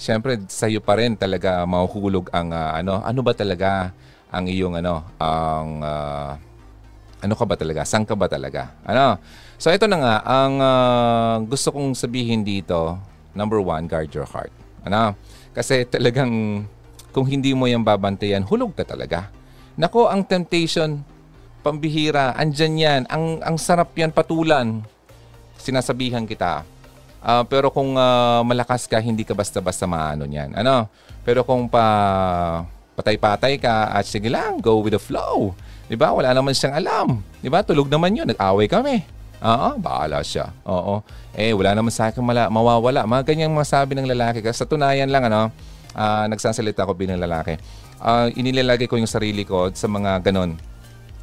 syempre 0.00 0.40
sa 0.48 0.64
iyo 0.64 0.80
pa 0.80 0.96
rin 0.96 1.12
talaga 1.12 1.60
mahuhulog 1.68 2.32
ang 2.32 2.56
uh, 2.56 2.72
ano, 2.72 3.04
ano 3.04 3.20
ba 3.20 3.36
talaga 3.36 3.92
ang 4.32 4.48
iyong 4.48 4.80
ano, 4.80 5.04
ang 5.20 5.68
uh, 5.84 6.30
ano 7.26 7.34
ka 7.34 7.42
ba 7.42 7.58
talaga? 7.58 7.82
Saan 7.82 8.06
ka 8.06 8.14
ba 8.14 8.30
talaga? 8.30 8.72
Ano? 8.86 9.18
So 9.58 9.74
ito 9.74 9.90
na 9.90 9.98
nga, 9.98 10.14
ang 10.22 10.54
uh, 10.62 11.34
gusto 11.50 11.74
kong 11.74 11.98
sabihin 11.98 12.46
dito, 12.46 12.96
number 13.34 13.58
one, 13.58 13.90
guard 13.90 14.14
your 14.14 14.24
heart. 14.30 14.54
Ano? 14.86 15.18
Kasi 15.50 15.82
talagang 15.84 16.64
kung 17.10 17.26
hindi 17.26 17.50
mo 17.50 17.66
yan 17.66 17.82
babantayan, 17.82 18.46
hulog 18.46 18.78
ka 18.78 18.86
talaga. 18.86 19.28
Nako, 19.74 20.06
ang 20.06 20.22
temptation, 20.22 21.02
pambihira, 21.66 22.32
andyan 22.38 22.74
yan. 22.78 23.02
Ang, 23.10 23.42
ang 23.42 23.56
sarap 23.58 23.90
yan 23.98 24.14
patulan 24.14 24.86
sinasabihan 25.58 26.22
kita. 26.22 26.62
Uh, 27.26 27.42
pero 27.50 27.74
kung 27.74 27.98
uh, 27.98 28.46
malakas 28.46 28.86
ka, 28.86 29.02
hindi 29.02 29.26
ka 29.26 29.34
basta-basta 29.34 29.82
maano 29.88 30.28
niyan. 30.28 30.54
Ano? 30.54 30.86
Pero 31.26 31.42
kung 31.42 31.66
pa 31.66 32.62
patay-patay 32.96 33.60
ka 33.60 33.92
at 33.92 34.08
sige 34.08 34.32
lang, 34.32 34.56
go 34.62 34.80
with 34.80 34.96
the 34.96 35.02
flow. 35.02 35.52
'Di 35.86 35.96
ba? 35.98 36.12
Wala 36.14 36.34
naman 36.34 36.52
siyang 36.52 36.74
alam. 36.78 37.22
'Di 37.42 37.48
ba? 37.50 37.62
Tulog 37.62 37.90
naman 37.90 38.14
'yun, 38.14 38.26
nag-away 38.26 38.66
kami. 38.70 39.06
Oo, 39.44 39.76
bahala 39.76 40.24
siya. 40.24 40.48
Oo. 40.64 41.04
Eh, 41.36 41.52
wala 41.52 41.76
naman 41.76 41.92
sa 41.92 42.08
akin 42.08 42.24
mala, 42.24 42.48
mawawala. 42.48 43.04
Mga 43.04 43.22
ganyang 43.28 43.52
masabi 43.52 43.92
ng 43.92 44.08
lalaki. 44.08 44.40
Kasi 44.40 44.64
sa 44.64 44.66
tunayan 44.66 45.12
lang, 45.12 45.28
ano, 45.28 45.52
uh, 45.92 46.24
nagsasalita 46.24 46.88
ko 46.88 46.96
bilang 46.96 47.20
lalaki. 47.20 47.60
Uh, 48.00 48.32
inilalagay 48.32 48.88
ko 48.88 48.96
yung 48.96 49.08
sarili 49.08 49.44
ko 49.44 49.68
sa 49.76 49.92
mga 49.92 50.24
ganon. 50.24 50.56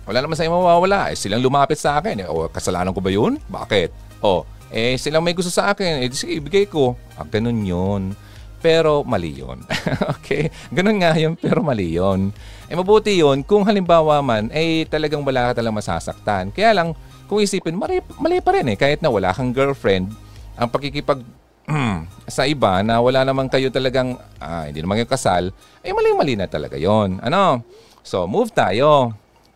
Wala 0.05 0.19
naman 0.21 0.37
sa 0.37 0.45
mawawala. 0.45 1.09
Eh, 1.09 1.17
silang 1.17 1.41
lumapit 1.41 1.81
sa 1.81 1.97
akin. 1.97 2.21
Eh, 2.21 2.27
o, 2.29 2.45
kasalanan 2.53 2.93
ko 2.93 3.01
ba 3.01 3.09
yun? 3.09 3.41
Bakit? 3.49 4.21
Oh, 4.21 4.45
eh 4.69 4.93
silang 4.97 5.25
may 5.25 5.33
gusto 5.37 5.53
sa 5.53 5.73
akin, 5.73 6.01
eh 6.01 6.09
sige, 6.13 6.37
ibigay 6.41 6.65
ko. 6.65 6.97
Ah, 7.13 7.25
ganun 7.25 7.61
yun. 7.61 8.17
Pero 8.63 9.03
mali 9.03 9.35
yun. 9.35 9.59
okay? 10.15 10.47
Ganun 10.71 11.03
nga 11.03 11.11
yun, 11.19 11.35
pero 11.35 11.59
mali 11.59 11.99
yun. 11.99 12.31
Eh 12.71 12.79
mabuti 12.79 13.19
yun 13.19 13.43
kung 13.43 13.67
halimbawa 13.67 14.23
man, 14.23 14.47
eh 14.55 14.87
talagang 14.87 15.19
wala 15.21 15.51
ka 15.51 15.59
talagang 15.59 15.83
masasaktan. 15.83 16.55
Kaya 16.55 16.71
lang, 16.71 16.95
kung 17.27 17.43
isipin, 17.43 17.75
mali, 17.75 17.99
mali 18.23 18.39
pa 18.39 18.55
rin 18.55 18.71
eh. 18.71 18.77
Kahit 18.79 19.03
na 19.03 19.11
wala 19.11 19.35
kang 19.35 19.51
girlfriend, 19.51 20.15
ang 20.55 20.71
pakikipag 20.71 21.19
sa 22.31 22.47
iba 22.47 22.79
na 22.79 23.03
wala 23.03 23.27
naman 23.27 23.51
kayo 23.51 23.67
talagang, 23.67 24.15
ah, 24.39 24.63
hindi 24.63 24.79
naman 24.79 25.03
kayo 25.03 25.09
kasal, 25.11 25.43
eh 25.83 25.91
mali-mali 25.91 26.39
na 26.39 26.47
talaga 26.47 26.79
yon 26.79 27.19
Ano? 27.19 27.67
So, 27.99 28.27
move 28.27 28.51
tayo 28.55 29.11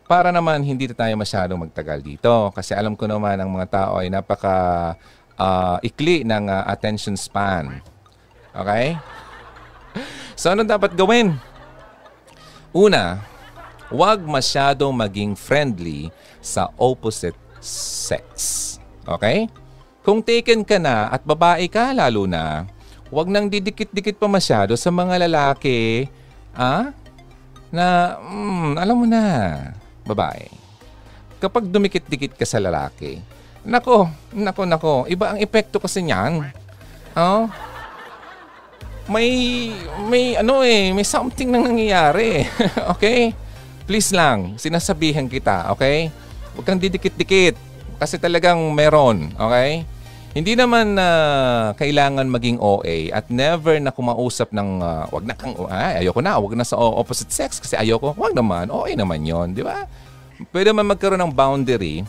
para 0.08 0.32
naman 0.32 0.64
hindi 0.64 0.88
tayo 0.88 1.12
masyadong 1.20 1.68
magtagal 1.68 2.00
dito 2.00 2.48
kasi 2.56 2.72
alam 2.72 2.96
ko 2.96 3.04
naman 3.04 3.36
ang 3.36 3.52
mga 3.52 3.68
tao 3.68 4.00
ay 4.00 4.08
napaka 4.08 4.96
uh, 5.36 5.76
ikli 5.84 6.24
ng 6.24 6.48
uh, 6.48 6.64
attention 6.64 7.12
span. 7.12 7.84
Okay? 8.58 8.98
So 10.34 10.50
ano 10.50 10.66
dapat 10.66 10.94
gawin? 10.98 11.38
Una, 12.74 13.22
huwag 13.88 14.22
masyadong 14.22 14.92
maging 14.92 15.32
friendly 15.38 16.10
sa 16.42 16.70
opposite 16.76 17.38
sex. 17.62 18.76
Okay? 19.06 19.48
Kung 20.02 20.20
taken 20.24 20.62
ka 20.66 20.76
na 20.80 21.10
at 21.10 21.22
babae 21.22 21.66
ka 21.70 21.92
lalo 21.94 22.26
na, 22.26 22.66
huwag 23.08 23.28
nang 23.28 23.48
didikit-dikit 23.48 24.16
pa 24.16 24.28
masyado 24.28 24.76
sa 24.76 24.92
mga 24.92 25.28
lalaki 25.28 26.08
ah, 26.56 26.92
na, 27.68 28.16
mm, 28.20 28.72
alam 28.80 28.96
mo 28.96 29.06
na, 29.08 29.24
babae. 30.08 30.48
Kapag 31.38 31.68
dumikit-dikit 31.68 32.34
ka 32.34 32.48
sa 32.48 32.58
lalaki, 32.58 33.20
nako, 33.62 34.08
nako, 34.32 34.62
nako, 34.64 34.94
iba 35.06 35.36
ang 35.36 35.38
epekto 35.38 35.76
kasi 35.76 36.00
niyan. 36.00 36.48
Oh, 37.18 37.50
may, 39.08 39.28
may 40.06 40.36
ano 40.36 40.60
eh, 40.62 40.92
may 40.92 41.04
something 41.04 41.48
nang 41.48 41.64
nangyayari. 41.64 42.44
okay? 42.94 43.32
Please 43.88 44.12
lang, 44.12 44.60
sinasabihan 44.60 45.24
kita, 45.26 45.72
okay? 45.72 46.12
Huwag 46.52 46.64
kang 46.68 46.80
didikit-dikit 46.80 47.56
kasi 47.96 48.20
talagang 48.20 48.60
meron, 48.76 49.32
okay? 49.40 49.88
Hindi 50.36 50.54
naman 50.54 50.94
na 50.94 51.08
uh, 51.08 51.66
kailangan 51.74 52.28
maging 52.28 52.60
OA 52.60 53.08
at 53.10 53.32
never 53.32 53.80
na 53.80 53.88
kumausap 53.88 54.52
ng 54.52 54.84
uh, 54.84 55.08
wag 55.08 55.24
na 55.24 55.34
kang 55.34 55.56
ay, 55.72 56.04
ayoko 56.04 56.20
na, 56.20 56.36
wag 56.36 56.52
na 56.52 56.68
sa 56.68 56.76
opposite 56.76 57.32
sex 57.32 57.56
kasi 57.56 57.74
ayoko. 57.74 58.12
Wag 58.12 58.36
naman, 58.36 58.68
OA 58.68 58.92
naman 58.92 59.24
'yon, 59.24 59.56
di 59.56 59.64
ba? 59.64 59.88
Pwede 60.52 60.70
man 60.70 60.86
magkaroon 60.86 61.18
ng 61.18 61.32
boundary 61.34 62.04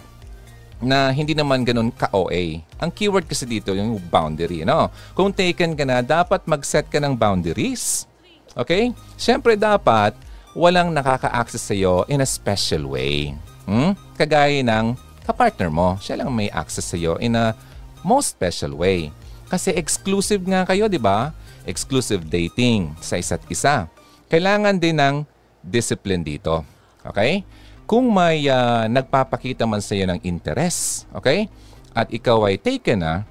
na 0.80 1.12
hindi 1.12 1.36
naman 1.36 1.68
ganun 1.68 1.92
ka-OA. 1.92 2.64
Ang 2.80 2.92
keyword 2.96 3.28
kasi 3.28 3.44
dito 3.44 3.76
yung 3.76 4.00
boundary, 4.08 4.64
no? 4.64 4.88
Kung 5.12 5.36
taken 5.36 5.76
ka 5.76 5.84
na, 5.84 6.00
dapat 6.00 6.48
mag-set 6.48 6.88
ka 6.88 7.04
ng 7.04 7.16
boundaries. 7.16 8.08
Okay? 8.56 8.96
Siyempre 9.20 9.60
dapat 9.60 10.16
walang 10.56 10.90
nakaka-access 10.96 11.72
sa 11.72 11.76
iyo 11.76 12.08
in 12.08 12.24
a 12.24 12.28
special 12.28 12.90
way. 12.96 13.36
Hmm? 13.70 13.94
Kagaya 14.18 14.64
ng 14.66 14.98
kapartner 15.28 15.70
mo, 15.70 16.00
siya 16.02 16.24
lang 16.24 16.34
may 16.34 16.50
access 16.50 16.90
sa 16.90 16.98
iyo 16.98 17.20
in 17.22 17.38
a 17.38 17.54
most 18.02 18.34
special 18.34 18.74
way. 18.80 19.14
Kasi 19.52 19.74
exclusive 19.76 20.42
nga 20.46 20.66
kayo, 20.66 20.90
di 20.90 21.02
ba? 21.02 21.34
Exclusive 21.66 22.26
dating 22.26 22.94
sa 23.04 23.18
isa't 23.18 23.44
isa. 23.50 23.90
Kailangan 24.30 24.78
din 24.78 24.98
ng 24.98 25.16
discipline 25.62 26.22
dito. 26.22 26.62
Okay? 27.04 27.44
Kung 27.90 28.14
may 28.14 28.46
uh, 28.46 28.86
nagpapakita 28.86 29.66
man 29.66 29.82
sa 29.82 29.98
iyo 29.98 30.06
ng 30.06 30.22
interest, 30.22 31.10
okay? 31.10 31.50
At 31.98 32.14
ikaw 32.14 32.46
ay 32.46 32.62
taken 32.62 33.02
na, 33.02 33.26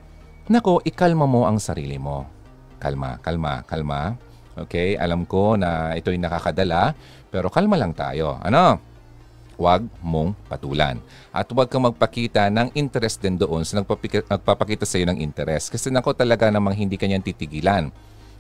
nako, 0.51 0.83
ikalma 0.83 1.31
mo 1.31 1.47
ang 1.47 1.63
sarili 1.63 1.95
mo. 1.95 2.27
Kalma, 2.83 3.23
kalma, 3.23 3.63
kalma. 3.63 4.19
Okay? 4.59 4.99
Alam 4.99 5.31
ko 5.31 5.55
na 5.55 5.95
ito'y 5.95 6.19
nakakadala, 6.19 6.91
pero 7.31 7.47
kalma 7.55 7.79
lang 7.79 7.95
tayo. 7.95 8.43
Ano? 8.43 8.83
huwag 9.59 9.91
mong 10.07 10.39
patulan. 10.47 11.03
At 11.35 11.51
huwag 11.51 11.67
kang 11.67 11.83
magpakita 11.83 12.47
ng 12.47 12.79
interest 12.79 13.19
din 13.19 13.35
doon 13.35 13.67
sa 13.67 13.83
nagpapakita 13.83 14.87
sa 14.87 14.97
iyo 15.03 15.11
ng 15.11 15.19
interest. 15.19 15.75
Kasi 15.75 15.91
nako 15.91 16.15
talaga 16.15 16.47
namang 16.47 16.79
hindi 16.79 16.95
kanyang 16.95 17.27
titigilan. 17.27 17.91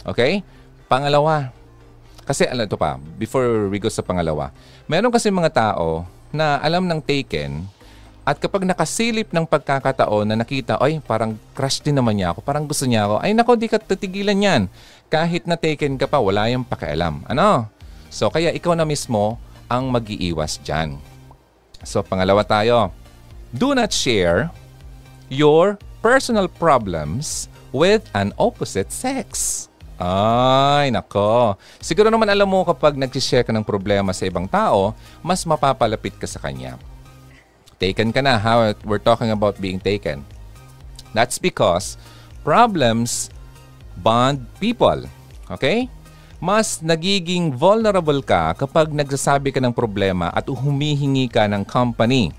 Okay? 0.06 0.46
Pangalawa, 0.86 1.50
kasi 2.28 2.44
ano 2.44 2.68
ito 2.68 2.76
pa, 2.76 3.00
before 3.16 3.72
we 3.72 3.80
go 3.80 3.88
sa 3.88 4.04
pangalawa, 4.04 4.52
meron 4.84 5.08
kasi 5.08 5.32
mga 5.32 5.48
tao 5.48 6.04
na 6.28 6.60
alam 6.60 6.84
ng 6.84 7.00
taken 7.00 7.64
at 8.28 8.36
kapag 8.36 8.68
nakasilip 8.68 9.32
ng 9.32 9.48
pagkakataon 9.48 10.28
na 10.28 10.36
nakita, 10.36 10.76
ay 10.76 11.00
parang 11.00 11.40
crush 11.56 11.80
din 11.80 11.96
naman 11.96 12.20
niya 12.20 12.36
ako, 12.36 12.44
parang 12.44 12.68
gusto 12.68 12.84
niya 12.84 13.08
ako, 13.08 13.24
ay 13.24 13.32
nako, 13.32 13.56
di 13.56 13.72
ka 13.72 13.80
titigilan 13.80 14.36
yan. 14.36 14.62
Kahit 15.08 15.48
na 15.48 15.56
taken 15.56 15.96
ka 15.96 16.04
pa, 16.04 16.20
wala 16.20 16.44
yung 16.52 16.68
pakialam. 16.68 17.24
Ano? 17.24 17.64
So 18.12 18.28
kaya 18.28 18.52
ikaw 18.52 18.76
na 18.76 18.84
mismo 18.84 19.40
ang 19.72 19.88
mag-iiwas 19.88 20.60
dyan. 20.60 21.00
So, 21.86 22.02
pangalawa 22.02 22.42
tayo. 22.42 22.90
Do 23.54 23.76
not 23.76 23.94
share 23.94 24.50
your 25.30 25.78
personal 26.02 26.48
problems 26.48 27.46
with 27.70 28.02
an 28.16 28.34
opposite 28.40 28.90
sex. 28.90 29.67
Ay, 29.98 30.94
nako. 30.94 31.58
Siguro 31.82 32.06
naman 32.06 32.30
alam 32.30 32.46
mo 32.46 32.62
kapag 32.62 32.94
nag-share 32.94 33.42
ka 33.42 33.50
ng 33.50 33.66
problema 33.66 34.14
sa 34.14 34.30
ibang 34.30 34.46
tao, 34.46 34.94
mas 35.20 35.42
mapapalapit 35.42 36.14
ka 36.14 36.26
sa 36.30 36.38
kanya. 36.38 36.78
Taken 37.82 38.14
ka 38.14 38.22
na, 38.22 38.38
ha? 38.38 38.74
We're 38.86 39.02
talking 39.02 39.34
about 39.34 39.58
being 39.58 39.82
taken. 39.82 40.22
That's 41.14 41.42
because 41.42 41.98
problems 42.46 43.34
bond 43.98 44.46
people. 44.62 45.02
Okay? 45.50 45.90
mas 46.38 46.78
nagiging 46.78 47.50
vulnerable 47.50 48.22
ka 48.22 48.54
kapag 48.54 48.94
nagsasabi 48.94 49.50
ka 49.50 49.58
ng 49.58 49.74
problema 49.74 50.30
at 50.30 50.46
humihingi 50.46 51.26
ka 51.26 51.50
ng 51.50 51.66
company. 51.66 52.30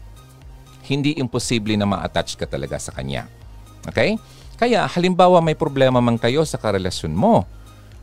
Hindi 0.87 1.19
imposible 1.19 1.75
na 1.75 1.85
ma-attach 1.85 2.39
ka 2.39 2.47
talaga 2.47 2.79
sa 2.79 2.95
kanya. 2.95 3.27
Okay? 3.85 4.15
Kaya 4.59 4.83
halimbawa 4.91 5.39
may 5.39 5.55
problema 5.55 6.03
man 6.03 6.19
kayo 6.19 6.43
sa 6.43 6.59
karelasyon 6.59 7.15
mo, 7.15 7.47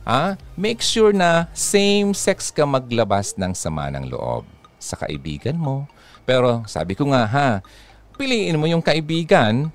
Ha? 0.07 0.39
Make 0.55 0.79
sure 0.79 1.11
na 1.11 1.51
same 1.51 2.15
sex 2.15 2.47
ka 2.47 2.63
maglabas 2.63 3.35
ng 3.35 3.51
sama 3.51 3.91
ng 3.91 4.07
loob 4.07 4.47
sa 4.79 4.95
kaibigan 4.95 5.59
mo. 5.59 5.83
Pero 6.23 6.63
sabi 6.63 6.95
ko 6.95 7.11
nga 7.11 7.27
ha, 7.27 7.49
piliin 8.15 8.55
mo 8.55 8.71
yung 8.71 8.79
kaibigan 8.79 9.67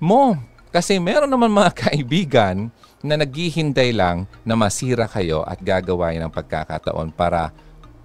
mo. 0.00 0.32
Kasi 0.72 0.96
meron 0.96 1.28
naman 1.28 1.52
mga 1.52 1.76
kaibigan 1.92 2.72
na 3.04 3.20
naghihinday 3.20 3.92
lang 3.92 4.24
na 4.48 4.56
masira 4.56 5.04
kayo 5.04 5.44
at 5.44 5.60
gagawain 5.60 6.24
ng 6.24 6.32
pagkakataon 6.32 7.12
para 7.12 7.52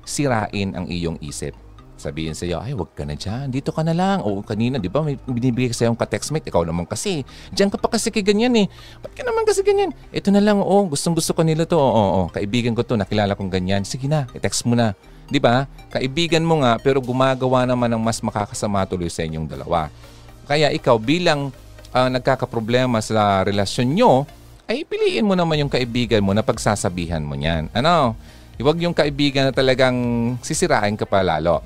sirain 0.04 0.76
ang 0.76 0.92
iyong 0.92 1.16
isip. 1.24 1.56
Sabihin 2.02 2.34
sa 2.34 2.50
iyo, 2.50 2.58
ay 2.58 2.74
wag 2.74 2.90
ka 2.98 3.06
na 3.06 3.14
dyan, 3.14 3.54
dito 3.54 3.70
ka 3.70 3.86
na 3.86 3.94
lang. 3.94 4.26
O 4.26 4.42
kanina, 4.42 4.82
di 4.82 4.90
ba, 4.90 5.06
may 5.06 5.22
binibigay 5.22 5.70
sa 5.70 5.86
yung 5.86 5.94
ka-textmate, 5.94 6.50
ikaw 6.50 6.66
naman 6.66 6.90
kasi. 6.90 7.22
Diyan 7.54 7.70
ka 7.70 7.78
pa 7.78 7.94
kasi 7.94 8.10
kay 8.10 8.26
ganyan 8.26 8.58
eh. 8.58 8.66
Ba't 9.06 9.14
ka 9.14 9.22
naman 9.22 9.46
kasi 9.46 9.62
ganyan? 9.62 9.94
Ito 10.10 10.34
na 10.34 10.42
lang, 10.42 10.58
oo, 10.58 10.90
gustong 10.90 11.14
gusto 11.14 11.38
ko 11.38 11.46
nila 11.46 11.70
to. 11.70 11.78
Oo, 11.78 11.86
oo, 11.86 12.22
kaibigan 12.34 12.74
ko 12.74 12.82
to, 12.82 12.98
nakilala 12.98 13.38
kong 13.38 13.54
ganyan. 13.54 13.86
Sige 13.86 14.10
na, 14.10 14.26
i-text 14.34 14.66
mo 14.66 14.74
na. 14.74 14.98
Di 15.30 15.38
ba? 15.38 15.70
Kaibigan 15.94 16.42
mo 16.42 16.66
nga, 16.66 16.82
pero 16.82 16.98
gumagawa 16.98 17.70
naman 17.70 17.94
ng 17.94 18.02
mas 18.02 18.18
makakasama 18.26 18.90
tuloy 18.90 19.14
sa 19.14 19.22
inyong 19.22 19.46
dalawa. 19.46 19.94
Kaya 20.50 20.74
ikaw 20.74 20.98
bilang 20.98 21.54
uh, 21.94 22.10
nagkakaproblema 22.10 23.00
sa 23.00 23.46
relasyon 23.46 23.94
nyo, 23.94 24.26
ay 24.68 24.88
piliin 24.88 25.28
mo 25.28 25.36
naman 25.36 25.62
yung 25.62 25.72
kaibigan 25.72 26.24
mo 26.24 26.32
na 26.32 26.42
pagsasabihan 26.42 27.22
mo 27.22 27.36
niyan. 27.38 27.72
Ano? 27.76 28.16
Huwag 28.62 28.78
yung 28.78 28.94
kaibigan 28.94 29.50
na 29.50 29.54
talagang 29.56 29.98
sisirain 30.46 30.94
ka 30.94 31.10
pa 31.10 31.26
lalo. 31.26 31.66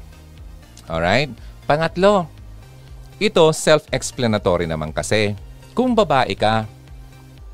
Alright? 0.85 1.33
Pangatlo, 1.65 2.29
ito 3.17 3.43
self-explanatory 3.49 4.69
naman 4.69 4.91
kasi. 4.93 5.33
Kung 5.75 5.91
babae 5.95 6.35
ka, 6.37 6.69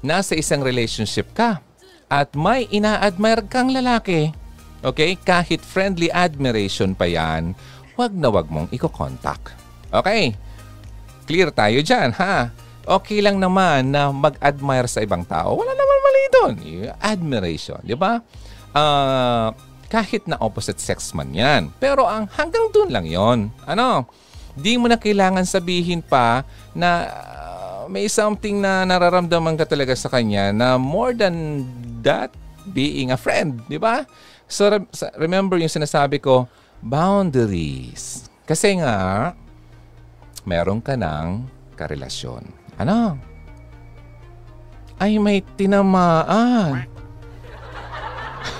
nasa 0.02 0.34
isang 0.38 0.62
relationship 0.62 1.32
ka, 1.34 1.62
at 2.12 2.36
may 2.36 2.68
ina-admire 2.68 3.48
kang 3.48 3.72
lalaki, 3.72 4.36
okay, 4.84 5.16
kahit 5.16 5.64
friendly 5.64 6.12
admiration 6.12 6.92
pa 6.92 7.08
yan, 7.08 7.56
wag 7.96 8.12
na 8.12 8.28
wag 8.28 8.52
mong 8.52 8.68
i-contact. 8.76 9.56
Okay? 9.96 10.36
Clear 11.24 11.56
tayo 11.56 11.80
dyan, 11.80 12.12
ha? 12.20 12.52
Okay 12.84 13.24
lang 13.24 13.40
naman 13.40 13.96
na 13.96 14.12
mag-admire 14.12 14.92
sa 14.92 15.00
ibang 15.00 15.24
tao. 15.24 15.56
Wala 15.56 15.72
naman 15.72 15.98
mali 16.04 16.24
doon. 16.34 16.54
Admiration, 17.00 17.80
di 17.86 17.96
ba? 17.96 18.20
Uh, 18.76 19.56
kahit 19.92 20.24
na 20.24 20.40
opposite 20.40 20.80
sex 20.80 21.12
man 21.12 21.36
yan. 21.36 21.68
Pero 21.84 22.08
ang 22.08 22.32
hanggang 22.32 22.72
doon 22.72 22.90
lang 22.96 23.04
yon. 23.04 23.40
Ano? 23.68 24.08
Di 24.56 24.80
mo 24.80 24.88
na 24.88 24.96
kailangan 24.96 25.44
sabihin 25.44 26.00
pa 26.00 26.48
na 26.72 27.12
uh, 27.12 27.84
may 27.92 28.08
something 28.08 28.64
na 28.64 28.88
nararamdaman 28.88 29.60
ka 29.60 29.68
talaga 29.68 29.92
sa 29.92 30.08
kanya 30.08 30.56
na 30.56 30.80
more 30.80 31.12
than 31.12 31.68
that 32.00 32.32
being 32.72 33.12
a 33.12 33.20
friend, 33.20 33.60
di 33.68 33.76
ba? 33.76 34.08
So 34.48 34.72
remember 35.20 35.60
yung 35.60 35.72
sinasabi 35.72 36.24
ko, 36.24 36.48
boundaries. 36.80 38.32
Kasi 38.48 38.80
nga, 38.80 39.32
meron 40.48 40.80
ka 40.80 40.96
ng 40.96 41.48
karelasyon. 41.76 42.48
Ano? 42.80 43.20
Ay, 45.02 45.18
may 45.18 45.42
tinamaan. 45.58 46.86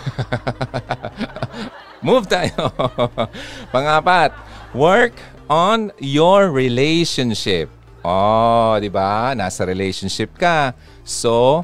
Move 2.06 2.26
tayo. 2.26 2.74
Pangapat, 3.76 4.34
work 4.74 5.14
on 5.46 5.94
your 6.02 6.50
relationship. 6.50 7.70
Oh, 8.02 8.74
di 8.82 8.90
ba? 8.90 9.38
Nasa 9.38 9.62
relationship 9.62 10.34
ka. 10.34 10.74
So, 11.06 11.62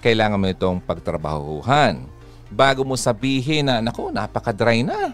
kailangan 0.00 0.40
mo 0.40 0.48
itong 0.48 0.80
pagtrabahuhan. 0.80 2.08
Bago 2.48 2.82
mo 2.82 2.96
sabihin 2.96 3.68
na, 3.68 3.84
naku, 3.84 4.08
napaka-dry 4.08 4.80
na. 4.80 5.12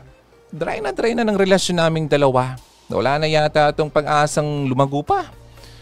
Dry 0.54 0.78
na, 0.78 0.94
dry 0.94 1.12
na 1.12 1.26
ng 1.26 1.36
relasyon 1.36 1.82
naming 1.82 2.06
dalawa. 2.06 2.54
Wala 2.86 3.18
na 3.18 3.26
yata 3.26 3.74
itong 3.74 3.90
pag-asang 3.90 4.46
lumago 4.70 5.02
pa. 5.02 5.26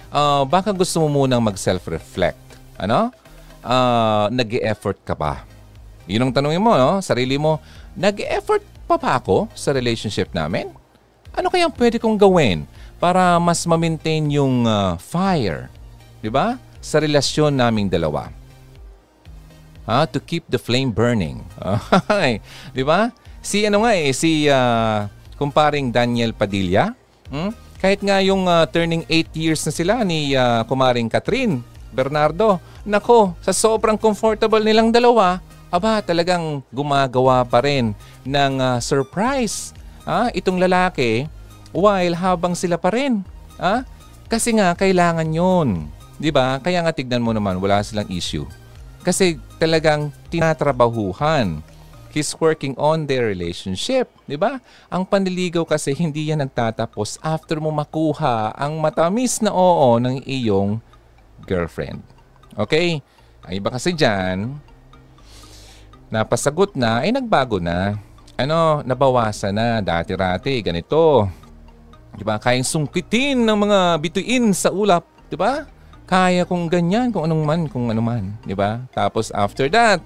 Uh, 0.09 0.49
baka 0.49 0.73
gusto 0.73 1.05
mo 1.05 1.23
munang 1.23 1.45
mag-self-reflect. 1.45 2.41
Ano? 2.81 3.13
Uh, 3.61 4.33
Nag-e-effort 4.33 4.97
ka 5.05 5.13
ba? 5.13 5.45
Yun 6.05 6.29
ang 6.29 6.33
tanongin 6.33 6.61
mo, 6.61 6.77
no? 6.77 7.01
Sarili 7.01 7.41
mo, 7.41 7.61
nag-effort 7.97 8.65
pa 8.85 9.01
ba 9.01 9.17
ako 9.17 9.49
sa 9.57 9.73
relationship 9.73 10.29
namin? 10.37 10.69
Ano 11.35 11.49
kaya 11.49 11.67
pwede 11.73 11.97
kong 11.97 12.21
gawin 12.21 12.69
para 13.01 13.41
mas 13.41 13.65
ma-maintain 13.65 14.23
yung 14.31 14.69
uh, 14.69 14.95
fire, 15.01 15.73
di 16.21 16.29
ba? 16.29 16.61
Sa 16.85 17.01
relasyon 17.01 17.57
naming 17.57 17.89
dalawa. 17.89 18.29
Ha? 19.89 20.05
To 20.09 20.21
keep 20.21 20.45
the 20.49 20.61
flame 20.61 20.93
burning. 20.93 21.45
di 22.77 22.85
ba? 22.85 23.13
Si 23.45 23.65
ano 23.65 23.85
nga 23.85 23.93
eh, 23.97 24.13
si 24.13 24.49
uh, 24.49 25.09
kumparing 25.37 25.93
Daniel 25.93 26.33
Padilla, 26.33 26.93
hmm? 27.29 27.51
kahit 27.81 28.01
nga 28.01 28.21
yung 28.25 28.49
uh, 28.49 28.65
turning 28.69 29.05
8 29.09 29.37
years 29.37 29.61
na 29.69 29.73
sila 29.73 29.95
ni 30.05 30.33
uh, 30.33 30.65
kumaring 30.65 31.09
Catherine 31.13 31.61
Bernardo, 31.93 32.57
nako, 32.89 33.37
sa 33.45 33.53
sobrang 33.53 34.01
comfortable 34.01 34.65
nilang 34.65 34.89
dalawa, 34.89 35.45
aba 35.75 35.99
talagang 35.99 36.63
gumagawa 36.71 37.43
pa 37.43 37.59
rin 37.59 37.99
ng 38.23 38.55
uh, 38.63 38.79
surprise 38.79 39.75
ah, 40.07 40.31
itong 40.31 40.63
lalaki 40.63 41.27
while 41.75 42.15
habang 42.15 42.55
sila 42.55 42.79
pa 42.79 42.95
rin. 42.95 43.27
Ah? 43.59 43.83
Kasi 44.31 44.55
nga 44.55 44.71
kailangan 44.79 45.27
yon, 45.35 45.91
'di 46.23 46.31
ba? 46.31 46.63
Kaya 46.63 46.79
nga 46.87 46.95
tignan 46.95 47.27
mo 47.27 47.35
naman 47.35 47.59
wala 47.59 47.83
silang 47.83 48.07
issue. 48.07 48.47
Kasi 49.03 49.43
talagang 49.59 50.15
tinatrabahuhan. 50.31 51.59
He's 52.15 52.31
working 52.39 52.79
on 52.79 53.11
their 53.11 53.27
relationship, 53.27 54.07
'di 54.31 54.39
ba? 54.39 54.63
Ang 54.87 55.03
panliligaw 55.03 55.67
kasi 55.67 55.91
hindi 55.91 56.31
yan 56.31 56.47
nagtatapos 56.47 57.19
after 57.19 57.59
mo 57.59 57.75
makuha 57.75 58.55
ang 58.55 58.79
matamis 58.79 59.43
na 59.43 59.51
oo 59.51 59.99
ng 59.99 60.23
iyong 60.23 60.79
girlfriend. 61.43 62.07
Okay? 62.55 63.03
Ang 63.43 63.53
iba 63.59 63.75
kasi 63.75 63.91
diyan, 63.91 64.55
napasagot 66.09 66.77
na, 66.77 67.05
ay 67.05 67.13
nagbago 67.13 67.61
na. 67.61 67.97
Ano, 68.35 68.83
nabawasan 68.83 69.55
na. 69.55 69.69
Dati-rati, 69.79 70.59
ganito. 70.65 71.29
Di 72.15 72.23
ba? 72.23 72.39
Kayang 72.39 72.67
sungkitin 72.67 73.43
ng 73.43 73.59
mga 73.59 73.79
bituin 73.99 74.55
sa 74.55 74.71
ulap. 74.71 75.07
Di 75.27 75.35
ba? 75.39 75.67
Kaya 76.05 76.45
kung 76.45 76.69
ganyan, 76.69 77.11
kung 77.11 77.25
anong 77.25 77.43
man, 77.43 77.61
kung 77.67 77.89
ano 77.89 78.03
man. 78.05 78.37
Di 78.45 78.53
ba? 78.53 78.85
Tapos 78.93 79.33
after 79.33 79.67
that, 79.73 80.05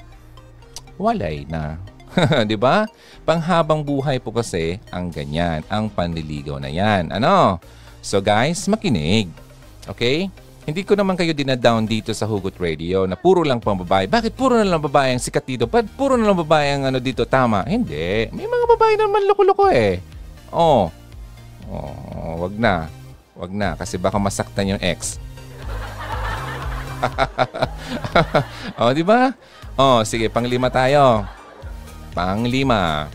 walay 0.96 1.42
na. 1.50 1.76
di 2.50 2.54
ba? 2.54 2.86
Panghabang 3.26 3.84
buhay 3.84 4.22
po 4.22 4.32
kasi 4.32 4.80
ang 4.88 5.10
ganyan, 5.12 5.60
ang 5.68 5.90
panliligaw 5.90 6.62
na 6.62 6.70
yan. 6.70 7.10
Ano? 7.12 7.58
So 8.00 8.22
guys, 8.22 8.64
makinig. 8.70 9.28
Okay? 9.90 10.32
Hindi 10.68 10.84
ko 10.84 10.92
naman 10.92 11.16
kayo 11.16 11.32
dinadown 11.32 11.88
dito 11.88 12.12
sa 12.12 12.28
Hugot 12.28 12.60
Radio 12.60 13.08
na 13.08 13.16
puro 13.16 13.40
lang 13.40 13.56
pang 13.56 13.80
babae. 13.80 14.04
Bakit 14.04 14.36
puro 14.36 14.52
na 14.52 14.68
lang 14.68 14.84
babae 14.84 15.16
ang 15.16 15.22
sikat 15.24 15.48
dito? 15.48 15.64
Ba't 15.64 15.88
puro 15.96 16.20
na 16.20 16.28
lang 16.28 16.36
babae 16.36 16.76
ang 16.76 16.92
ano 16.92 17.00
dito? 17.00 17.24
Tama. 17.24 17.64
Hindi. 17.64 18.28
May 18.36 18.44
mga 18.44 18.76
babae 18.76 19.00
naman 19.00 19.24
loko-loko 19.24 19.72
eh. 19.72 19.96
Oh. 20.52 20.92
Oh, 21.72 22.44
wag 22.44 22.52
na. 22.60 22.84
Wag 23.32 23.48
na 23.48 23.80
kasi 23.80 23.96
baka 23.96 24.20
masaktan 24.20 24.76
yung 24.76 24.82
ex. 24.84 25.16
oh, 28.76 28.92
di 28.92 29.00
ba? 29.00 29.32
Oh, 29.72 30.04
sige, 30.04 30.28
panglima 30.28 30.68
tayo. 30.68 31.24
Panglima. 32.12 33.08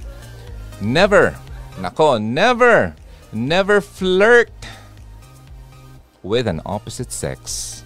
Never. 0.82 1.38
Nako, 1.78 2.18
never. 2.18 2.98
Never 3.30 3.78
flirt 3.78 4.50
with 6.26 6.48
an 6.48 6.64
opposite 6.64 7.12
sex. 7.12 7.80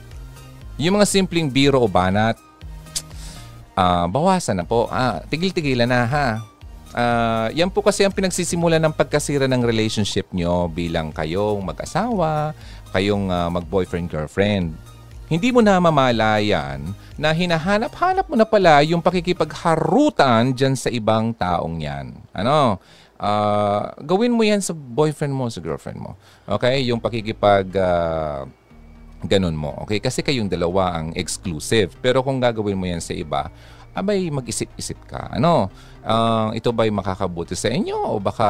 Yung 0.77 1.01
mga 1.01 1.09
simpleng 1.09 1.49
biro 1.49 1.81
o 1.81 1.89
banat, 1.89 2.37
uh, 3.73 4.05
bawasan 4.13 4.61
na 4.61 4.65
po. 4.65 4.85
Ah, 4.93 5.25
tigil-tigilan 5.25 5.89
na 5.89 6.05
ha. 6.05 6.29
Uh, 6.97 7.51
yan 7.51 7.67
po 7.67 7.83
kasi 7.83 8.07
ang 8.07 8.13
pinagsisimula 8.15 8.79
ng 8.79 8.95
pagkasira 8.95 9.45
ng 9.45 9.61
relationship 9.61 10.29
nyo 10.31 10.71
bilang 10.71 11.11
kayong 11.11 11.59
mag-asawa, 11.61 12.55
kayong 12.95 13.27
uh, 13.27 13.49
mag-boyfriend-girlfriend. 13.51 14.73
Hindi 15.27 15.51
mo 15.51 15.59
na 15.59 15.75
mamalayan 15.75 16.95
na 17.19 17.35
hinahanap-hanap 17.35 18.31
mo 18.31 18.39
na 18.39 18.47
pala 18.47 18.79
yung 18.87 19.03
pakikipagharutan 19.03 20.55
dyan 20.55 20.71
sa 20.79 20.87
ibang 20.87 21.35
taong 21.35 21.83
yan. 21.83 22.15
Ano? 22.31 22.79
Uh, 23.19 23.93
gawin 24.01 24.33
mo 24.33 24.41
yan 24.45 24.61
sa 24.63 24.73
boyfriend 24.73 25.33
mo, 25.33 25.49
sa 25.49 25.61
girlfriend 25.61 25.99
mo. 25.99 26.15
Okay? 26.47 26.85
Yung 26.87 27.01
pakikipag 27.01 27.67
uh, 27.77 28.45
ganun 29.25 29.57
mo. 29.57 29.73
Okay? 29.85 30.01
Kasi 30.01 30.21
kayong 30.21 30.49
dalawa 30.49 30.97
ang 30.97 31.13
exclusive. 31.17 31.93
Pero 32.01 32.21
kung 32.21 32.41
gagawin 32.41 32.77
mo 32.77 32.85
yan 32.85 33.01
sa 33.01 33.13
iba, 33.13 33.49
abay 33.97 34.29
mag-isip-isip 34.29 35.09
ka. 35.09 35.33
Ano? 35.33 35.73
Uh, 36.07 36.53
ito 36.53 36.69
ba'y 36.69 36.93
makakabuti 36.93 37.57
sa 37.57 37.67
inyo 37.67 37.97
o 37.97 38.21
baka 38.21 38.47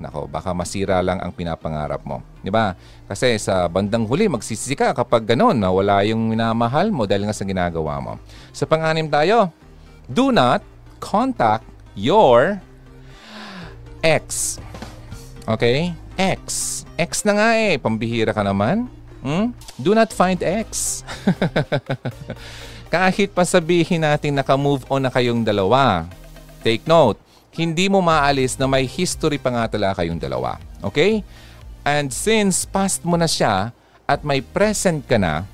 nako, 0.00 0.26
baka 0.26 0.50
masira 0.50 0.98
lang 1.04 1.22
ang 1.22 1.30
pinapangarap 1.30 2.02
mo, 2.02 2.26
'di 2.42 2.50
ba? 2.50 2.74
Kasi 3.06 3.38
sa 3.38 3.70
bandang 3.70 4.02
huli 4.02 4.26
magsisisi 4.26 4.74
ka 4.74 4.90
kapag 4.90 5.22
ganoon 5.22 5.62
na 5.62 5.70
wala 5.70 6.02
yung 6.02 6.26
minamahal 6.26 6.90
mo 6.90 7.06
dahil 7.06 7.30
nga 7.30 7.36
sa 7.36 7.46
ginagawa 7.46 8.02
mo. 8.02 8.12
Sa 8.50 8.66
panganim 8.66 9.06
tayo, 9.06 9.54
Do 10.08 10.32
not 10.32 10.64
contact 11.04 11.68
your 11.92 12.56
ex. 14.02 14.56
Okay? 15.48 15.94
Ex. 16.18 16.82
Ex 16.98 17.22
na 17.24 17.32
nga 17.38 17.48
eh. 17.56 17.78
Pambihira 17.78 18.34
ka 18.34 18.42
naman. 18.42 18.90
Hmm? 19.22 19.50
Do 19.78 19.94
not 19.94 20.14
find 20.14 20.42
ex. 20.42 21.02
Kahit 22.94 23.36
pa 23.36 23.44
sabihin 23.44 24.02
natin 24.02 24.36
naka-move 24.38 24.86
on 24.88 25.04
na 25.04 25.12
kayong 25.12 25.44
dalawa. 25.44 26.08
Take 26.64 26.88
note, 26.88 27.20
hindi 27.52 27.90
mo 27.90 28.00
maalis 28.00 28.56
na 28.56 28.64
may 28.64 28.86
history 28.88 29.36
pa 29.36 29.50
nga 29.52 29.64
talaga 29.68 30.00
kayong 30.02 30.20
dalawa. 30.20 30.56
Okay? 30.80 31.20
And 31.84 32.12
since 32.12 32.64
past 32.64 33.04
mo 33.04 33.16
na 33.18 33.28
siya 33.28 33.72
at 34.08 34.24
may 34.24 34.40
present 34.40 35.04
ka 35.04 35.20
na, 35.20 35.44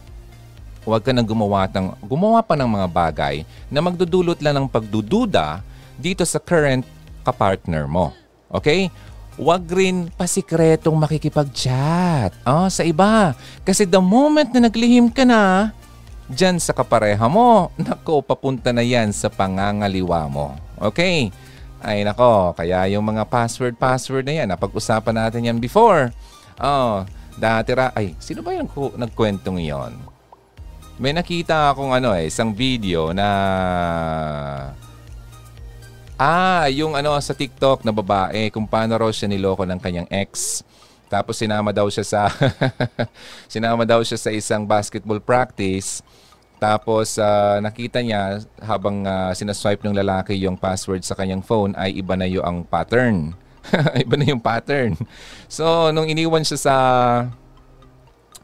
huwag 0.84 1.02
ka 1.02 1.10
nang 1.10 1.26
gumawa, 1.26 1.66
ng, 1.66 1.96
gumawa 2.04 2.44
pa 2.44 2.54
ng 2.54 2.68
mga 2.68 2.88
bagay 2.92 3.34
na 3.72 3.80
magdudulot 3.80 4.38
lang 4.44 4.54
ng 4.60 4.66
pagdududa 4.68 5.64
dito 5.96 6.22
sa 6.22 6.38
current 6.38 6.84
kapartner 7.24 7.88
mo. 7.88 8.12
Okay? 8.54 8.86
Huwag 9.34 9.66
rin 9.66 10.14
pasikretong 10.14 10.94
makikipag-chat 10.94 12.30
oh, 12.46 12.70
sa 12.70 12.86
iba. 12.86 13.34
Kasi 13.66 13.82
the 13.82 13.98
moment 13.98 14.46
na 14.54 14.70
naglihim 14.70 15.10
ka 15.10 15.26
na, 15.26 15.74
dyan 16.30 16.62
sa 16.62 16.70
kapareha 16.70 17.26
mo, 17.26 17.68
nako, 17.82 18.22
papunta 18.22 18.70
na 18.70 18.86
yan 18.86 19.10
sa 19.10 19.26
pangangaliwa 19.26 20.30
mo. 20.30 20.54
Okay? 20.78 21.34
Ay 21.82 22.06
nako, 22.06 22.54
kaya 22.54 22.86
yung 22.94 23.04
mga 23.04 23.26
password-password 23.26 24.24
na 24.24 24.34
yan, 24.38 24.48
napag-usapan 24.54 25.14
natin 25.18 25.50
yan 25.50 25.58
before. 25.58 26.14
Oh, 26.56 27.02
dati 27.34 27.74
ra, 27.74 27.90
ay, 27.92 28.14
sino 28.22 28.40
ba 28.40 28.54
yung 28.54 28.70
nagkwentong 28.94 29.58
yon? 29.58 29.92
May 30.94 31.10
nakita 31.10 31.74
akong 31.74 31.90
ano 31.90 32.14
eh, 32.14 32.30
isang 32.30 32.54
video 32.54 33.10
na 33.10 33.26
Ah, 36.14 36.70
yung 36.70 36.94
ano 36.94 37.10
sa 37.18 37.34
TikTok 37.34 37.82
na 37.82 37.90
babae, 37.90 38.46
kung 38.54 38.70
paano 38.70 38.94
raw 38.94 39.10
siya 39.10 39.26
niloko 39.26 39.66
ng 39.66 39.82
kanyang 39.82 40.06
ex. 40.14 40.62
Tapos 41.10 41.34
sinama 41.34 41.74
daw 41.74 41.90
siya 41.90 42.06
sa 42.06 42.20
sinama 43.52 43.82
daw 43.82 43.98
siya 43.98 44.18
sa 44.18 44.30
isang 44.30 44.62
basketball 44.62 45.18
practice. 45.18 46.06
Tapos 46.62 47.18
uh, 47.18 47.58
nakita 47.58 47.98
niya 47.98 48.46
habang 48.62 49.02
uh, 49.02 49.34
sinaswipe 49.34 49.82
ng 49.82 49.94
lalaki 49.94 50.38
yung 50.38 50.54
password 50.54 51.02
sa 51.02 51.18
kanyang 51.18 51.42
phone 51.42 51.74
ay 51.74 51.98
iba 51.98 52.14
na 52.14 52.30
yung 52.30 52.62
pattern. 52.62 53.34
iba 54.06 54.14
na 54.14 54.30
yung 54.30 54.40
pattern. 54.40 54.94
So, 55.50 55.90
nung 55.90 56.06
iniwan 56.06 56.46
siya 56.46 56.58
sa 56.62 56.76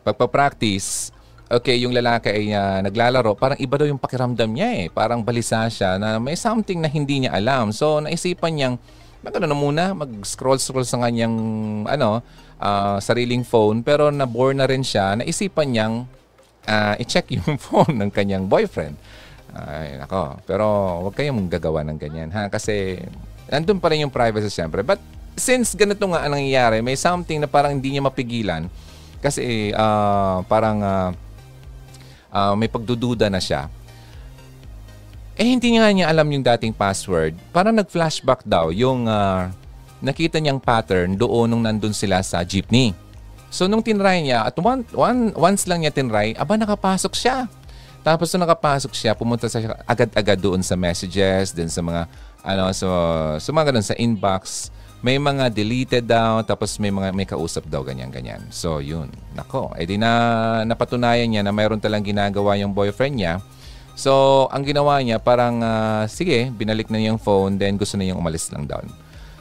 pagpa-practice, 0.02 1.14
okay, 1.50 1.82
yung 1.82 1.90
lalaki 1.90 2.30
ay 2.30 2.54
uh, 2.54 2.78
naglalaro, 2.86 3.34
parang 3.34 3.58
iba 3.58 3.74
daw 3.74 3.86
yung 3.90 3.98
pakiramdam 3.98 4.46
niya 4.54 4.86
eh. 4.86 4.86
Parang 4.86 5.20
balisa 5.20 5.66
siya 5.66 5.98
na 5.98 6.22
may 6.22 6.38
something 6.38 6.78
na 6.78 6.86
hindi 6.86 7.26
niya 7.26 7.34
alam. 7.34 7.74
So, 7.74 7.98
naisipan 7.98 8.54
niyang, 8.54 8.74
magano 9.20 9.50
na 9.50 9.58
muna, 9.58 9.84
mag-scroll-scroll 9.92 10.86
sa 10.86 11.02
kanyang, 11.02 11.34
ano, 11.90 12.22
uh, 12.62 13.02
sariling 13.02 13.42
phone. 13.42 13.82
Pero 13.82 14.14
na-bore 14.14 14.54
na 14.54 14.70
rin 14.70 14.86
siya, 14.86 15.18
naisipan 15.18 15.74
niyang 15.74 15.94
uh, 16.70 16.94
i-check 17.02 17.26
yung 17.36 17.58
phone 17.58 17.98
ng 17.98 18.10
kanyang 18.14 18.46
boyfriend. 18.46 18.94
Ay, 19.50 19.98
nako. 19.98 20.38
Pero 20.46 20.64
huwag 21.02 21.18
kayong 21.18 21.50
gagawa 21.50 21.82
ng 21.82 21.98
ganyan, 21.98 22.30
ha? 22.30 22.46
Kasi 22.46 23.02
nandun 23.50 23.82
pa 23.82 23.90
rin 23.90 24.06
yung 24.06 24.14
privacy 24.14 24.46
siyempre. 24.46 24.86
But 24.86 25.02
since 25.34 25.74
ganito 25.74 26.06
nga 26.06 26.22
ang 26.22 26.38
nangyayari, 26.38 26.78
may 26.78 26.94
something 26.94 27.42
na 27.42 27.50
parang 27.50 27.74
hindi 27.74 27.98
niya 27.98 28.06
mapigilan. 28.06 28.70
Kasi 29.18 29.74
uh, 29.74 30.46
parang 30.46 30.78
uh, 30.80 31.10
uh, 32.30 32.54
may 32.54 32.70
pagdududa 32.70 33.28
na 33.28 33.42
siya. 33.42 33.66
Eh 35.40 35.46
hindi 35.46 35.76
nga 35.76 35.88
niya 35.90 36.10
alam 36.10 36.26
yung 36.28 36.44
dating 36.44 36.74
password. 36.74 37.36
Parang 37.54 37.72
nag-flashback 37.76 38.44
daw 38.44 38.68
yung 38.74 39.08
uh, 39.08 39.48
nakita 40.00 40.40
niyang 40.40 40.60
pattern 40.60 41.16
doon 41.16 41.48
nung 41.48 41.62
nandun 41.64 41.92
sila 41.92 42.20
sa 42.24 42.40
jeepney. 42.44 42.96
So 43.50 43.66
nung 43.66 43.82
tinry 43.82 44.22
niya, 44.24 44.46
at 44.46 44.54
one, 44.60 44.86
one, 44.94 45.34
once 45.34 45.66
lang 45.66 45.82
niya 45.82 45.92
tinry, 45.92 46.36
aba 46.38 46.54
nakapasok 46.54 47.12
siya. 47.18 47.50
Tapos 48.00 48.32
nung 48.32 48.46
nakapasok 48.46 48.92
siya, 48.96 49.12
pumunta 49.12 49.50
siya 49.50 49.76
agad-agad 49.84 50.38
doon 50.40 50.64
sa 50.64 50.78
messages, 50.78 51.52
din 51.52 51.68
sa 51.68 51.84
mga, 51.84 52.08
ano, 52.46 52.72
so, 52.72 52.88
so 53.42 53.52
mga 53.52 53.74
ganun, 53.74 53.84
sa 53.84 53.96
inbox 53.98 54.72
may 55.00 55.16
mga 55.16 55.48
deleted 55.48 56.04
daw, 56.04 56.44
tapos 56.44 56.76
may 56.76 56.92
mga 56.92 57.16
may 57.16 57.24
kausap 57.24 57.64
daw 57.68 57.80
ganyan-ganyan. 57.80 58.44
So, 58.52 58.84
yun. 58.84 59.08
Nako, 59.32 59.72
edi 59.80 59.96
eh, 59.96 60.00
na 60.00 60.12
napatunayan 60.68 61.24
niya 61.24 61.40
na 61.40 61.56
mayroon 61.56 61.80
talang 61.80 62.04
ginagawa 62.04 62.60
yung 62.60 62.76
boyfriend 62.76 63.16
niya. 63.16 63.34
So, 63.96 64.44
ang 64.52 64.64
ginawa 64.64 65.00
niya 65.00 65.16
parang 65.16 65.64
uh, 65.64 66.04
sige, 66.04 66.52
binalik 66.52 66.92
na 66.92 67.00
niya 67.00 67.16
yung 67.16 67.22
phone, 67.22 67.56
then 67.56 67.80
gusto 67.80 67.96
na 67.96 68.04
niyang 68.04 68.20
umalis 68.20 68.52
lang 68.52 68.68
down. 68.68 68.88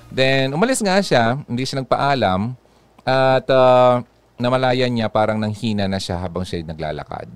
Then, 0.10 0.56
umalis 0.56 0.80
nga 0.80 1.04
siya, 1.04 1.40
hindi 1.44 1.68
siya 1.68 1.84
nagpaalam, 1.84 2.56
at 3.04 3.46
uh, 3.52 4.00
namalayan 4.40 4.92
niya 4.96 5.12
parang 5.12 5.40
nanghina 5.40 5.92
na 5.92 6.00
siya 6.00 6.24
habang 6.24 6.48
siya 6.48 6.64
naglalakad 6.64 7.28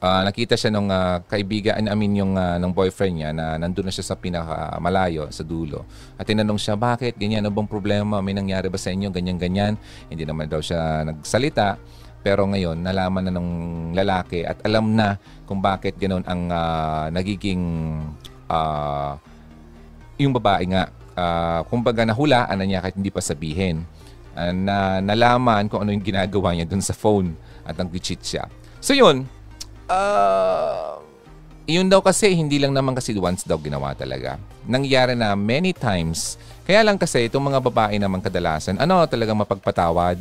uh, 0.00 0.22
nakita 0.24 0.54
siya 0.56 0.72
nung 0.72 0.88
uh, 0.92 1.20
kaibigan, 1.24 1.76
I 1.76 1.94
mean 1.96 2.16
yung 2.16 2.36
uh, 2.36 2.56
ng 2.60 2.72
boyfriend 2.72 3.14
niya 3.20 3.30
na 3.32 3.56
nandun 3.56 3.88
na 3.88 3.92
siya 3.92 4.12
sa 4.12 4.16
pinakamalayo, 4.16 5.28
sa 5.32 5.46
dulo. 5.46 5.84
At 6.16 6.28
tinanong 6.28 6.60
siya, 6.60 6.74
bakit? 6.76 7.16
Ganyan, 7.16 7.44
ano 7.46 7.52
bang 7.52 7.68
problema? 7.68 8.20
May 8.20 8.36
nangyari 8.36 8.68
ba 8.68 8.76
sa 8.80 8.92
inyo? 8.92 9.08
Ganyan-ganyan. 9.12 9.76
Hindi 10.08 10.24
naman 10.24 10.48
daw 10.50 10.60
siya 10.60 11.04
nagsalita. 11.06 11.78
Pero 12.26 12.42
ngayon, 12.50 12.82
nalaman 12.82 13.30
na 13.30 13.32
ng 13.38 13.50
lalaki 13.94 14.42
at 14.42 14.58
alam 14.66 14.98
na 14.98 15.14
kung 15.46 15.62
bakit 15.62 15.94
ganoon 15.94 16.26
ang 16.26 16.50
uh, 16.50 17.06
nagiging 17.14 17.62
uh, 18.50 19.14
yung 20.18 20.34
babae 20.34 20.66
nga. 20.66 20.90
Uh, 21.16 21.64
kumbaga 21.70 22.04
nahulaan 22.04 22.58
na 22.58 22.66
niya 22.66 22.82
kahit 22.82 22.98
hindi 22.98 23.14
pa 23.14 23.22
sabihin. 23.22 23.86
Uh, 24.34 24.52
na 24.52 24.98
nalaman 25.00 25.70
kung 25.70 25.86
ano 25.86 25.94
yung 25.94 26.02
ginagawa 26.02 26.52
niya 26.52 26.66
dun 26.66 26.82
sa 26.82 26.92
phone 26.92 27.38
at 27.62 27.78
nag-cheat 27.78 28.20
siya. 28.20 28.44
So 28.82 28.92
yun, 28.92 29.30
Uh, 29.86 30.98
yun 31.66 31.90
daw 31.90 32.02
kasi, 32.02 32.34
hindi 32.34 32.62
lang 32.62 32.74
naman 32.74 32.94
kasi 32.94 33.14
once 33.18 33.42
daw 33.46 33.58
ginawa 33.58 33.94
talaga. 33.94 34.38
Nangyari 34.66 35.14
na 35.18 35.34
many 35.34 35.74
times. 35.74 36.38
Kaya 36.66 36.82
lang 36.86 36.98
kasi, 36.98 37.26
itong 37.26 37.54
mga 37.54 37.62
babae 37.62 37.96
naman 37.98 38.22
kadalasan, 38.22 38.78
ano 38.78 39.02
talaga 39.06 39.34
mapagpatawad? 39.34 40.18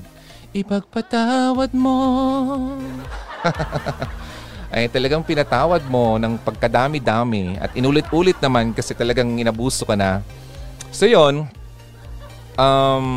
Ipagpatawad 0.54 1.74
mo. 1.74 1.98
ay 4.76 4.92
talagang 4.92 5.24
pinatawad 5.24 5.80
mo 5.88 6.20
ng 6.20 6.36
pagkadami-dami 6.42 7.56
at 7.64 7.72
inulit-ulit 7.80 8.36
naman 8.44 8.76
kasi 8.76 8.92
talagang 8.92 9.40
inabuso 9.40 9.88
ka 9.88 9.96
na. 9.96 10.20
So 10.92 11.08
yon 11.08 11.48
um, 12.60 13.08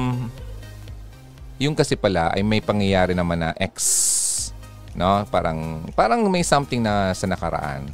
yung 1.59 1.75
kasi 1.75 1.99
pala 1.99 2.31
ay 2.31 2.47
may 2.47 2.63
pangyayari 2.63 3.11
naman 3.11 3.43
na 3.43 3.51
ex 3.59 3.75
no? 4.99 5.23
Parang 5.31 5.87
parang 5.95 6.27
may 6.27 6.43
something 6.43 6.83
na 6.83 7.15
sa 7.15 7.31
nakaraan. 7.31 7.87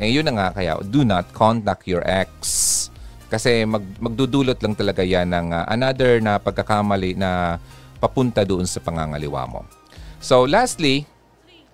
Eh 0.00 0.08
yun 0.08 0.24
na 0.24 0.32
nga 0.32 0.48
kaya 0.56 0.80
do 0.80 1.04
not 1.04 1.28
contact 1.36 1.84
your 1.84 2.00
ex. 2.08 2.88
Kasi 3.28 3.68
mag, 3.68 3.84
magdudulot 4.00 4.56
lang 4.64 4.72
talaga 4.72 5.04
yan 5.04 5.28
ng 5.28 5.52
uh, 5.52 5.68
another 5.68 6.22
na 6.24 6.40
pagkakamali 6.40 7.18
na 7.18 7.60
papunta 8.00 8.40
doon 8.46 8.64
sa 8.64 8.80
pangangaliwa 8.80 9.44
mo. 9.44 9.60
So 10.22 10.48
lastly, 10.48 11.04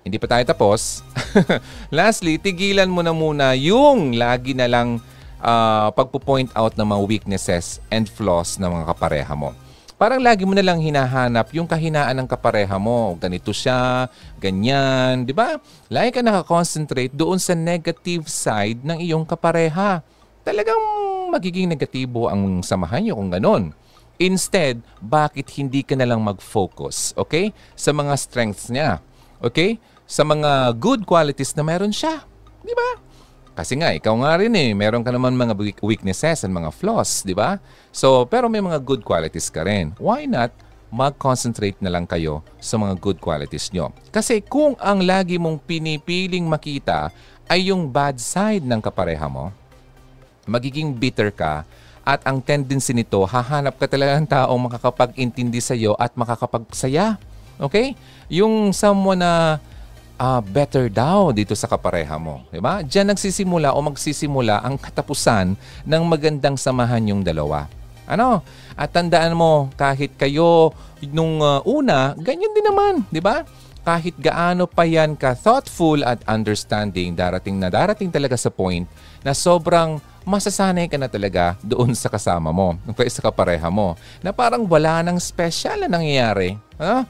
hindi 0.02 0.18
pa 0.18 0.26
tayo 0.26 0.42
tapos. 0.42 1.06
lastly, 1.94 2.42
tigilan 2.42 2.90
mo 2.90 3.06
na 3.06 3.14
muna 3.14 3.54
yung 3.54 4.18
lagi 4.18 4.58
na 4.58 4.66
lang 4.66 4.98
uh, 5.38 5.94
pagpo-point 5.94 6.50
out 6.58 6.74
ng 6.74 6.88
mga 6.88 7.02
weaknesses 7.06 7.78
and 7.94 8.10
flaws 8.10 8.58
ng 8.58 8.66
mga 8.66 8.84
kapareha 8.90 9.34
mo 9.38 9.54
parang 10.02 10.18
lagi 10.18 10.42
mo 10.42 10.50
na 10.50 10.66
lang 10.66 10.82
hinahanap 10.82 11.54
yung 11.54 11.70
kahinaan 11.70 12.18
ng 12.18 12.26
kapareha 12.26 12.74
mo. 12.74 13.14
Ganito 13.22 13.54
siya, 13.54 14.10
ganyan, 14.42 15.22
di 15.22 15.30
ba? 15.30 15.62
Lagi 15.86 16.18
ka 16.18 16.26
nakakonsentrate 16.26 17.14
doon 17.14 17.38
sa 17.38 17.54
negative 17.54 18.26
side 18.26 18.82
ng 18.82 18.98
iyong 18.98 19.22
kapareha. 19.22 20.02
Talagang 20.42 20.82
magiging 21.30 21.70
negatibo 21.70 22.26
ang 22.26 22.66
samahan 22.66 23.06
niyo 23.06 23.14
kung 23.14 23.30
ganun. 23.30 23.70
Instead, 24.18 24.82
bakit 24.98 25.46
hindi 25.54 25.86
ka 25.86 25.94
na 25.94 26.10
lang 26.10 26.18
mag-focus, 26.18 27.14
okay? 27.14 27.54
Sa 27.78 27.94
mga 27.94 28.18
strengths 28.18 28.74
niya, 28.74 28.98
okay? 29.38 29.78
Sa 30.02 30.26
mga 30.26 30.82
good 30.82 31.06
qualities 31.06 31.54
na 31.54 31.62
meron 31.62 31.94
siya. 31.94 32.26
Di 32.66 32.74
ba? 32.74 32.98
Kasi 33.52 33.76
nga, 33.76 33.92
ikaw 33.92 34.16
nga 34.24 34.32
rin 34.40 34.52
eh, 34.56 34.72
meron 34.72 35.04
ka 35.04 35.12
naman 35.12 35.36
mga 35.36 35.52
weaknesses 35.84 36.40
and 36.48 36.56
mga 36.56 36.72
flaws, 36.72 37.20
di 37.20 37.36
ba? 37.36 37.60
So, 37.92 38.24
pero 38.24 38.48
may 38.48 38.64
mga 38.64 38.80
good 38.80 39.04
qualities 39.04 39.52
ka 39.52 39.68
rin. 39.68 39.92
Why 40.00 40.24
not 40.24 40.56
mag-concentrate 40.88 41.76
na 41.84 41.92
lang 41.92 42.08
kayo 42.08 42.40
sa 42.56 42.80
mga 42.80 42.96
good 42.96 43.20
qualities 43.20 43.68
nyo? 43.68 43.92
Kasi 44.08 44.40
kung 44.40 44.72
ang 44.80 45.04
lagi 45.04 45.36
mong 45.36 45.60
pinipiling 45.68 46.48
makita 46.48 47.12
ay 47.44 47.68
yung 47.68 47.92
bad 47.92 48.16
side 48.16 48.64
ng 48.64 48.80
kapareha 48.80 49.28
mo, 49.28 49.52
magiging 50.48 50.96
bitter 50.96 51.28
ka 51.28 51.68
at 52.02 52.24
ang 52.26 52.42
tendency 52.42 52.90
nito, 52.96 53.22
hahanap 53.22 53.78
ka 53.78 53.86
talaga 53.86 54.18
ng 54.18 54.26
taong 54.26 54.60
makakapag-intindi 54.66 55.60
sa 55.62 55.76
iyo 55.76 55.94
at 56.00 56.10
makakapagsaya. 56.18 57.20
Okay? 57.62 57.94
Yung 58.26 58.74
someone 58.74 59.22
na 59.22 59.62
uh, 60.18 60.40
better 60.40 60.88
daw 60.92 61.30
dito 61.30 61.52
sa 61.56 61.68
kapareha 61.68 62.16
mo. 62.16 62.44
Di 62.50 62.60
ba? 62.60 62.80
Diyan 62.84 63.14
nagsisimula 63.14 63.72
o 63.76 63.78
magsisimula 63.80 64.60
ang 64.64 64.76
katapusan 64.76 65.54
ng 65.86 66.02
magandang 66.04 66.56
samahan 66.56 67.04
yung 67.08 67.22
dalawa. 67.24 67.68
Ano? 68.08 68.42
At 68.74 68.92
tandaan 68.92 69.38
mo, 69.38 69.70
kahit 69.78 70.18
kayo 70.18 70.74
nung 71.12 71.40
uh, 71.40 71.62
una, 71.64 72.12
ganyan 72.18 72.52
din 72.52 72.66
naman, 72.66 73.06
di 73.08 73.22
ba? 73.22 73.46
Kahit 73.82 74.14
gaano 74.14 74.70
pa 74.70 74.86
yan 74.86 75.18
ka 75.18 75.34
thoughtful 75.34 76.06
at 76.06 76.22
understanding, 76.30 77.18
darating 77.18 77.58
na 77.58 77.66
darating 77.66 78.14
talaga 78.14 78.38
sa 78.38 78.46
point 78.46 78.86
na 79.26 79.34
sobrang 79.34 79.98
masasanay 80.22 80.86
ka 80.86 80.94
na 80.94 81.10
talaga 81.10 81.58
doon 81.66 81.90
sa 81.98 82.06
kasama 82.06 82.54
mo, 82.54 82.78
sa 83.10 83.22
kapareha 83.26 83.66
mo, 83.74 83.98
na 84.22 84.30
parang 84.30 84.62
wala 84.70 85.02
nang 85.02 85.18
special 85.18 85.82
na 85.82 85.98
nangyayari. 85.98 86.54
Huh? 86.78 87.02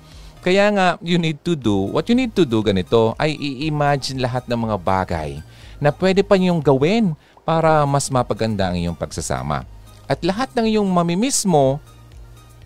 Kaya 0.43 0.75
nga, 0.75 0.87
you 0.99 1.23
need 1.23 1.39
to 1.47 1.55
do, 1.55 1.95
what 1.95 2.03
you 2.11 2.19
need 2.19 2.35
to 2.35 2.43
do 2.43 2.67
ganito 2.67 3.15
ay 3.15 3.31
i-imagine 3.39 4.19
lahat 4.19 4.43
ng 4.51 4.59
mga 4.59 4.77
bagay 4.83 5.39
na 5.79 5.95
pwede 5.95 6.27
pa 6.27 6.35
niyong 6.35 6.59
gawin 6.59 7.15
para 7.47 7.87
mas 7.87 8.11
mapaganda 8.11 8.67
ang 8.67 8.75
iyong 8.75 8.99
pagsasama. 8.99 9.63
At 10.11 10.19
lahat 10.27 10.51
ng 10.59 10.67
iyong 10.67 10.91
mamimiss 10.91 11.47
mo, 11.47 11.79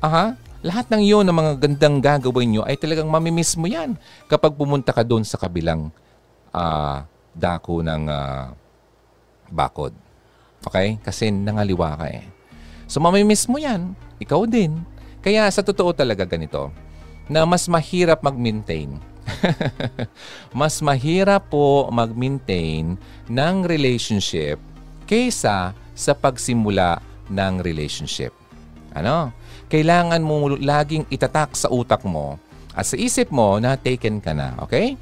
aha, 0.01 0.41
lahat 0.64 0.89
ng 0.89 1.05
iyon 1.05 1.29
ng 1.29 1.37
mga 1.37 1.53
gandang 1.61 1.97
gagawin 2.01 2.49
nyo 2.57 2.62
ay 2.64 2.81
talagang 2.81 3.12
mamimiss 3.12 3.61
mo 3.61 3.68
yan 3.68 3.93
kapag 4.24 4.57
pumunta 4.57 4.97
ka 4.97 5.05
doon 5.05 5.20
sa 5.20 5.37
kabilang 5.37 5.93
uh, 6.57 7.05
dako 7.37 7.85
ng 7.85 8.09
uh, 8.09 8.57
bakod. 9.53 9.93
Okay? 10.64 10.97
Kasi 11.05 11.29
nangaliwa 11.29 11.93
ka 12.01 12.09
eh. 12.09 12.24
So 12.89 13.05
mamimiss 13.05 13.45
mo 13.53 13.61
yan. 13.61 13.93
Ikaw 14.16 14.49
din. 14.49 14.81
Kaya 15.20 15.45
sa 15.53 15.61
totoo 15.61 15.93
talaga 15.93 16.24
ganito 16.24 16.86
na 17.27 17.43
mas 17.47 17.66
mahirap 17.66 18.22
mag-maintain. 18.22 18.99
mas 20.61 20.79
mahirap 20.79 21.51
po 21.51 21.91
mag-maintain 21.91 22.95
ng 23.27 23.57
relationship 23.66 24.62
kaysa 25.11 25.74
sa 25.97 26.12
pagsimula 26.14 27.03
ng 27.27 27.55
relationship. 27.62 28.31
Ano? 28.95 29.35
Kailangan 29.66 30.22
mo 30.22 30.55
laging 30.55 31.11
itatak 31.11 31.59
sa 31.59 31.66
utak 31.68 32.07
mo 32.07 32.39
at 32.77 32.87
sa 32.87 32.95
isip 32.95 33.33
mo 33.33 33.59
na 33.59 33.74
taken 33.74 34.22
ka 34.22 34.37
na, 34.37 34.55
okay? 34.62 34.95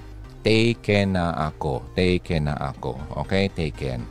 Taken 0.45 1.19
na 1.19 1.35
ako. 1.53 1.83
Taken 1.93 2.49
na 2.49 2.55
ako. 2.73 2.97
Okay? 3.27 3.51
Taken. 3.51 4.05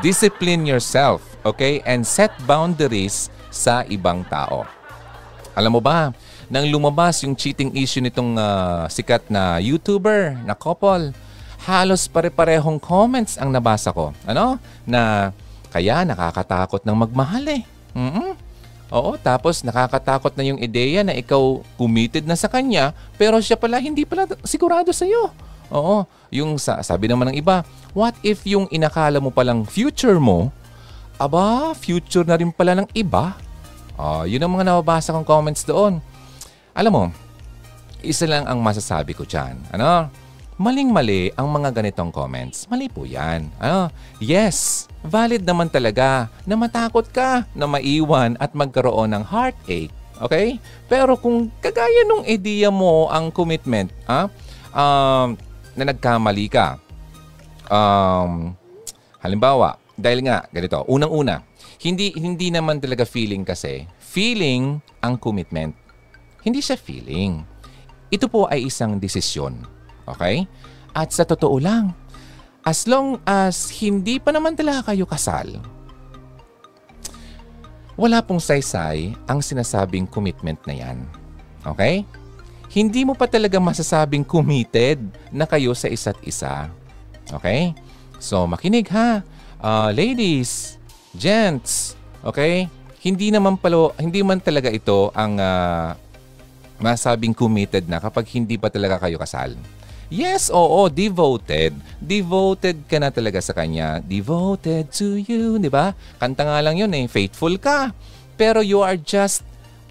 Discipline 0.00 0.64
yourself, 0.64 1.20
okay? 1.44 1.84
And 1.84 2.02
set 2.02 2.32
boundaries 2.48 3.28
sa 3.52 3.84
ibang 3.86 4.24
tao. 4.26 4.64
Alam 5.54 5.78
mo 5.78 5.80
ba, 5.84 6.10
nang 6.54 6.70
lumabas 6.70 7.26
yung 7.26 7.34
cheating 7.34 7.74
issue 7.74 7.98
nitong 7.98 8.38
uh, 8.38 8.86
sikat 8.86 9.26
na 9.26 9.58
YouTuber 9.58 10.38
na 10.46 10.54
couple, 10.54 11.10
halos 11.66 12.06
pare-parehong 12.06 12.78
comments 12.78 13.34
ang 13.34 13.50
nabasa 13.50 13.90
ko. 13.90 14.14
Ano? 14.22 14.62
Na 14.86 15.34
kaya 15.74 16.06
nakakatakot 16.06 16.86
ng 16.86 16.94
magmahal 16.94 17.42
eh. 17.50 17.66
Mm-mm. 17.98 18.38
Oo, 18.94 19.18
tapos 19.18 19.66
nakakatakot 19.66 20.30
na 20.38 20.46
yung 20.46 20.62
ideya 20.62 21.02
na 21.02 21.10
ikaw 21.18 21.58
committed 21.74 22.22
na 22.22 22.38
sa 22.38 22.46
kanya 22.46 22.94
pero 23.18 23.42
siya 23.42 23.58
pala 23.58 23.82
hindi 23.82 24.06
pala 24.06 24.30
sigurado 24.46 24.94
sa 24.94 25.02
iyo. 25.02 25.34
Oo, 25.74 26.06
yung 26.30 26.54
sa, 26.62 26.78
sabi 26.86 27.10
naman 27.10 27.34
ng 27.34 27.36
iba, 27.42 27.66
what 27.90 28.14
if 28.22 28.46
yung 28.46 28.70
inakala 28.70 29.18
mo 29.18 29.34
palang 29.34 29.66
future 29.66 30.22
mo, 30.22 30.54
aba, 31.18 31.74
future 31.74 32.22
na 32.22 32.38
rin 32.38 32.54
pala 32.54 32.78
ng 32.78 32.86
iba? 32.94 33.34
Oh, 33.98 34.22
yun 34.22 34.46
ang 34.46 34.54
mga 34.54 34.70
nababasa 34.70 35.10
kong 35.10 35.26
comments 35.26 35.66
doon. 35.66 35.98
Alam 36.74 36.90
mo, 36.90 37.04
isa 38.02 38.26
lang 38.26 38.50
ang 38.50 38.58
masasabi 38.58 39.14
ko 39.14 39.22
dyan. 39.22 39.54
Ano? 39.70 40.10
Maling-mali 40.58 41.30
ang 41.38 41.46
mga 41.46 41.70
ganitong 41.70 42.10
comments. 42.10 42.66
Mali 42.66 42.90
po 42.90 43.06
yan. 43.06 43.46
Ano? 43.62 43.94
Yes, 44.18 44.90
valid 45.06 45.46
naman 45.46 45.70
talaga 45.70 46.26
na 46.42 46.58
matakot 46.58 47.06
ka 47.14 47.46
na 47.54 47.70
maiwan 47.70 48.34
at 48.42 48.58
magkaroon 48.58 49.14
ng 49.14 49.22
heartache. 49.22 49.94
Okay? 50.18 50.58
Pero 50.90 51.14
kung 51.14 51.46
kagaya 51.62 52.02
nung 52.10 52.26
idea 52.26 52.74
mo 52.74 53.06
ang 53.06 53.30
commitment, 53.30 53.94
ah, 54.10 54.26
um, 54.74 55.38
na 55.78 55.94
nagkamali 55.94 56.50
ka, 56.50 56.82
um, 57.70 58.50
halimbawa, 59.22 59.78
dahil 59.94 60.26
nga, 60.26 60.42
ganito, 60.50 60.82
unang-una, 60.90 61.38
hindi, 61.86 62.10
hindi 62.18 62.50
naman 62.50 62.82
talaga 62.82 63.06
feeling 63.06 63.46
kasi, 63.46 63.86
feeling 64.02 64.82
ang 64.98 65.14
commitment. 65.22 65.83
Hindi 66.44 66.60
siya 66.60 66.76
feeling. 66.76 67.40
Ito 68.12 68.28
po 68.28 68.46
ay 68.46 68.68
isang 68.68 69.00
desisyon. 69.00 69.64
Okay? 70.04 70.44
At 70.92 71.10
sa 71.10 71.24
totoo 71.24 71.56
lang, 71.58 71.96
as 72.62 72.84
long 72.84 73.18
as 73.24 73.72
hindi 73.80 74.20
pa 74.20 74.30
naman 74.30 74.54
talaga 74.54 74.92
kayo 74.92 75.08
kasal, 75.08 75.58
wala 77.96 78.20
pong 78.20 78.42
saysay 78.42 79.16
ang 79.24 79.40
sinasabing 79.40 80.04
commitment 80.04 80.60
na 80.68 80.74
yan. 80.76 80.98
Okay? 81.64 82.04
Hindi 82.74 83.06
mo 83.06 83.16
pa 83.16 83.24
talaga 83.30 83.56
masasabing 83.56 84.26
committed 84.26 85.00
na 85.32 85.46
kayo 85.48 85.72
sa 85.72 85.88
isa't 85.88 86.18
isa. 86.26 86.68
Okay? 87.32 87.72
So, 88.20 88.44
makinig 88.44 88.90
ha. 88.92 89.22
Uh, 89.62 89.88
ladies, 89.94 90.76
gents, 91.16 91.94
okay? 92.20 92.68
Hindi 93.00 93.30
naman 93.30 93.56
palo, 93.56 93.94
hindi 93.96 94.20
man 94.20 94.42
talaga 94.42 94.68
ito 94.68 95.08
ang 95.14 95.38
uh, 95.40 95.94
masabing 96.84 97.32
committed 97.32 97.88
na 97.88 97.96
kapag 97.96 98.28
hindi 98.36 98.60
pa 98.60 98.68
talaga 98.68 99.00
kayo 99.00 99.16
kasal. 99.16 99.56
Yes, 100.12 100.52
oo, 100.52 100.92
devoted. 100.92 101.72
Devoted 101.96 102.84
ka 102.84 103.00
na 103.00 103.08
talaga 103.08 103.40
sa 103.40 103.56
kanya. 103.56 104.04
Devoted 104.04 104.92
to 104.92 105.16
you, 105.16 105.56
di 105.56 105.72
ba? 105.72 105.96
Kanta 106.20 106.44
nga 106.44 106.60
lang 106.60 106.76
yun 106.76 106.92
eh, 106.92 107.08
faithful 107.08 107.56
ka. 107.56 107.96
Pero 108.36 108.60
you 108.60 108.84
are 108.84 109.00
just 109.00 109.40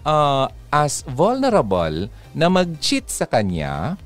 uh, 0.06 0.46
as 0.70 1.02
vulnerable 1.10 2.06
na 2.30 2.46
mag-cheat 2.46 3.10
sa 3.10 3.26
kanya 3.26 3.98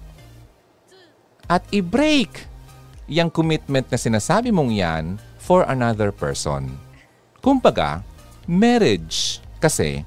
at 1.44 1.60
i-break 1.76 2.48
yung 3.08 3.28
commitment 3.28 3.88
na 3.88 4.00
sinasabi 4.00 4.48
mong 4.48 4.72
yan 4.72 5.04
for 5.36 5.68
another 5.68 6.08
person. 6.08 6.72
Kumbaga, 7.44 8.00
marriage 8.48 9.44
kasi 9.60 10.04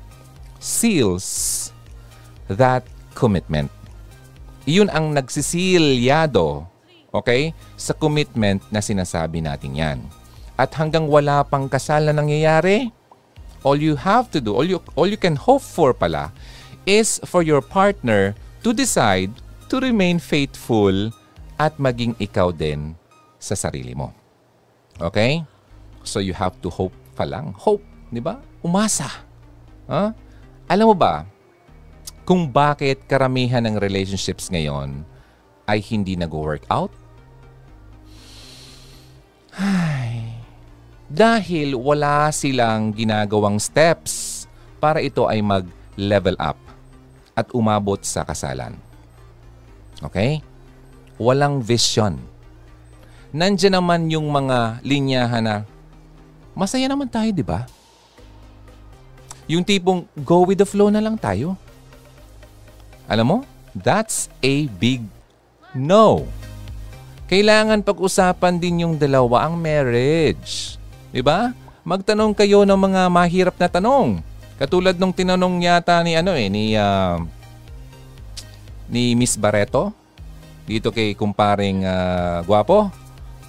seals 0.58 1.61
that 2.58 2.84
commitment. 3.14 3.70
Iyon 4.68 4.92
ang 4.94 5.12
nagsisilyado, 5.16 6.66
okay, 7.12 7.52
sa 7.76 7.92
commitment 7.98 8.62
na 8.70 8.80
sinasabi 8.80 9.42
natin 9.42 9.74
yan. 9.74 10.00
At 10.56 10.78
hanggang 10.78 11.10
wala 11.10 11.42
pang 11.42 11.66
kasal 11.66 12.06
na 12.06 12.14
nangyayari, 12.14 12.94
all 13.66 13.78
you 13.78 13.98
have 13.98 14.30
to 14.30 14.38
do, 14.38 14.54
all 14.54 14.68
you, 14.68 14.78
all 14.94 15.10
you 15.10 15.18
can 15.18 15.34
hope 15.34 15.66
for 15.66 15.94
pala, 15.94 16.30
is 16.86 17.18
for 17.26 17.42
your 17.42 17.62
partner 17.62 18.34
to 18.62 18.74
decide 18.74 19.34
to 19.70 19.82
remain 19.82 20.22
faithful 20.22 21.10
at 21.58 21.78
maging 21.78 22.14
ikaw 22.18 22.50
din 22.54 22.94
sa 23.42 23.58
sarili 23.58 23.98
mo. 23.98 24.14
Okay? 25.02 25.46
So 26.06 26.22
you 26.22 26.34
have 26.38 26.58
to 26.62 26.70
hope 26.70 26.94
pa 27.18 27.26
lang. 27.26 27.54
Hope, 27.58 27.82
di 28.10 28.22
ba? 28.22 28.42
Umasa. 28.62 29.10
Huh? 29.90 30.14
Alam 30.70 30.94
mo 30.94 30.96
ba, 30.98 31.26
kung 32.22 32.50
bakit 32.50 33.06
karamihan 33.10 33.66
ng 33.66 33.82
relationships 33.82 34.48
ngayon 34.54 35.02
ay 35.66 35.82
hindi 35.82 36.14
nag-work 36.14 36.66
out? 36.70 36.94
Ay, 39.52 40.32
dahil 41.12 41.76
wala 41.76 42.32
silang 42.32 42.96
ginagawang 42.96 43.60
steps 43.60 44.46
para 44.80 45.04
ito 45.04 45.28
ay 45.28 45.44
mag-level 45.44 46.38
up 46.40 46.58
at 47.36 47.52
umabot 47.52 48.00
sa 48.06 48.24
kasalan. 48.24 48.78
Okay? 50.02 50.40
Walang 51.22 51.62
vision. 51.62 52.18
Nandiyan 53.32 53.80
naman 53.80 54.12
yung 54.12 54.28
mga 54.28 54.84
linyahan 54.84 55.44
na 55.44 55.56
masaya 56.52 56.88
naman 56.92 57.08
tayo, 57.08 57.32
di 57.32 57.46
ba? 57.46 57.64
Yung 59.48 59.64
tipong 59.64 60.08
go 60.24 60.44
with 60.48 60.60
the 60.60 60.68
flow 60.68 60.88
na 60.92 61.04
lang 61.04 61.16
tayo. 61.16 61.56
Alam 63.12 63.28
mo, 63.28 63.38
that's 63.76 64.32
a 64.40 64.72
big 64.80 65.04
no. 65.76 66.32
Kailangan 67.28 67.84
pag-usapan 67.84 68.56
din 68.56 68.88
yung 68.88 68.96
dalawa 68.96 69.52
ang 69.52 69.60
marriage. 69.60 70.80
Di 71.12 71.20
ba? 71.20 71.52
Magtanong 71.84 72.32
kayo 72.32 72.64
ng 72.64 72.80
mga 72.80 73.12
mahirap 73.12 73.56
na 73.60 73.68
tanong. 73.68 74.24
Katulad 74.56 74.96
nung 74.96 75.12
tinanong 75.12 75.60
yata 75.60 76.00
ni 76.08 76.16
ano 76.16 76.32
eh, 76.32 76.48
ni 76.48 76.80
uh, 76.80 77.20
ni 78.88 79.12
Miss 79.20 79.36
Barreto 79.36 79.92
dito 80.64 80.96
kay 80.96 81.12
kumparing 81.12 81.84
uh, 81.84 82.48
gwapo. 82.48 82.88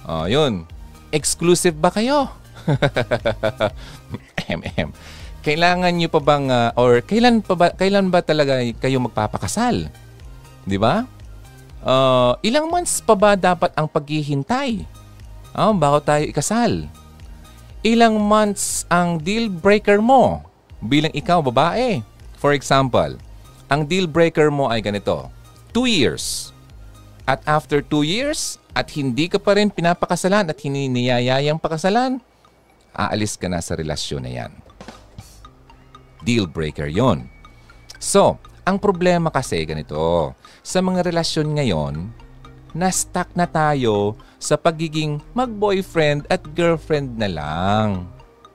Oh, 0.03 0.27
yun. 0.27 0.67
Exclusive 1.07 1.79
ba 1.79 1.87
kayo? 1.87 2.27
MM 4.51 4.91
kailangan 5.43 5.91
niyo 5.91 6.07
pa 6.07 6.23
bang 6.23 6.47
uh, 6.47 6.71
or 6.79 7.03
kailan 7.03 7.43
pa 7.43 7.53
ba 7.53 7.67
kailan 7.75 8.07
ba 8.07 8.23
talaga 8.23 8.63
kayo 8.79 9.03
magpapakasal? 9.03 9.91
'Di 10.63 10.77
ba? 10.79 11.03
Uh, 11.83 12.39
ilang 12.39 12.71
months 12.71 13.03
pa 13.03 13.11
ba 13.11 13.35
dapat 13.35 13.75
ang 13.75 13.91
paghihintay? 13.91 14.87
Oh, 15.51 15.75
bago 15.75 15.99
tayo 15.99 16.23
ikasal. 16.23 16.87
Ilang 17.83 18.15
months 18.23 18.87
ang 18.87 19.19
deal 19.19 19.51
breaker 19.51 19.99
mo 19.99 20.47
bilang 20.79 21.11
ikaw 21.11 21.43
babae? 21.43 21.99
For 22.39 22.55
example, 22.55 23.19
ang 23.67 23.83
deal 23.83 24.07
breaker 24.07 24.47
mo 24.47 24.71
ay 24.71 24.79
ganito, 24.79 25.27
2 25.75 25.91
years. 25.91 26.55
At 27.27 27.43
after 27.43 27.83
2 27.83 28.07
years, 28.07 28.63
at 28.71 28.89
hindi 28.95 29.27
ka 29.27 29.37
pa 29.37 29.59
rin 29.59 29.69
pinapakasalan 29.69 30.49
at 30.49 30.57
hininiyayayang 30.57 31.61
pakasalan, 31.61 32.23
aalis 32.95 33.35
ka 33.35 33.51
na 33.51 33.59
sa 33.59 33.75
relasyon 33.77 34.23
na 34.23 34.31
yan. 34.31 34.51
Deal 36.23 36.47
breaker 36.47 36.87
yon. 36.87 37.27
So, 37.99 38.39
ang 38.63 38.79
problema 38.79 39.27
kasi 39.27 39.63
ganito, 39.67 40.31
sa 40.63 40.79
mga 40.79 41.03
relasyon 41.03 41.55
ngayon, 41.59 41.93
na-stuck 42.73 43.29
na 43.37 43.45
tayo 43.45 44.17
sa 44.41 44.57
pagiging 44.57 45.21
mag-boyfriend 45.35 46.25
at 46.27 46.41
girlfriend 46.55 47.15
na 47.19 47.29
lang. 47.29 48.07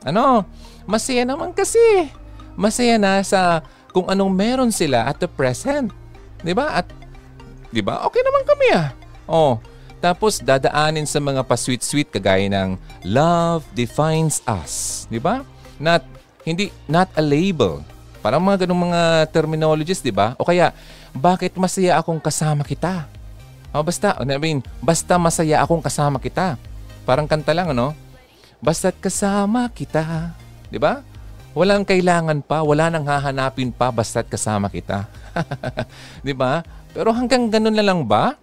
Ano? 0.03 0.45
Masaya 0.89 1.23
naman 1.29 1.55
kasi. 1.55 2.11
Masaya 2.59 2.99
na 2.99 3.23
sa 3.23 3.63
kung 3.95 4.11
anong 4.11 4.33
meron 4.35 4.73
sila 4.75 5.07
at 5.07 5.23
the 5.23 5.31
present. 5.31 5.95
'Di 6.43 6.53
ba? 6.55 6.83
At 6.83 6.87
'di 7.71 7.83
ba? 7.83 8.05
Okay 8.07 8.23
naman 8.23 8.43
kami 8.45 8.67
ah. 8.75 8.89
Oh, 9.29 9.61
tapos 9.99 10.41
dadaanin 10.41 11.07
sa 11.07 11.19
mga 11.19 11.45
pa-sweet-sweet 11.45 12.09
kagaya 12.11 12.49
ng 12.49 12.79
love 13.07 13.67
defines 13.75 14.43
us, 14.47 15.05
'di 15.11 15.21
ba? 15.23 15.43
Not 15.79 16.03
hindi 16.49 16.73
not 16.89 17.13
a 17.13 17.23
label. 17.23 17.85
Parang 18.25 18.43
mga 18.43 18.67
ganung 18.67 18.89
mga 18.89 19.29
terminologies, 19.31 20.01
'di 20.01 20.11
ba? 20.11 20.33
O 20.41 20.49
kaya 20.49 20.73
bakit 21.13 21.57
masaya 21.57 21.97
akong 22.01 22.21
kasama 22.21 22.65
kita? 22.65 23.09
Oh, 23.69 23.85
basta, 23.85 24.17
I 24.17 24.41
mean, 24.41 24.65
basta 24.81 25.21
masaya 25.21 25.61
akong 25.61 25.85
kasama 25.85 26.17
kita. 26.17 26.57
Parang 27.05 27.29
kanta 27.29 27.53
lang, 27.53 27.69
ano? 27.77 27.93
Basta't 28.65 28.97
kasama 28.97 29.69
kita. 29.69 30.33
Di 30.73 30.81
ba? 30.81 31.05
Walang 31.53 31.85
kailangan 31.85 32.41
pa, 32.41 32.65
wala 32.65 32.89
nang 32.89 33.05
hahanapin 33.05 33.69
pa, 33.69 33.93
basta't 33.93 34.25
kasama 34.29 34.73
kita. 34.73 35.05
Di 36.27 36.33
ba? 36.33 36.65
Pero 36.97 37.13
hanggang 37.13 37.53
ganun 37.53 37.77
na 37.77 37.85
lang 37.85 38.05
ba? 38.09 38.37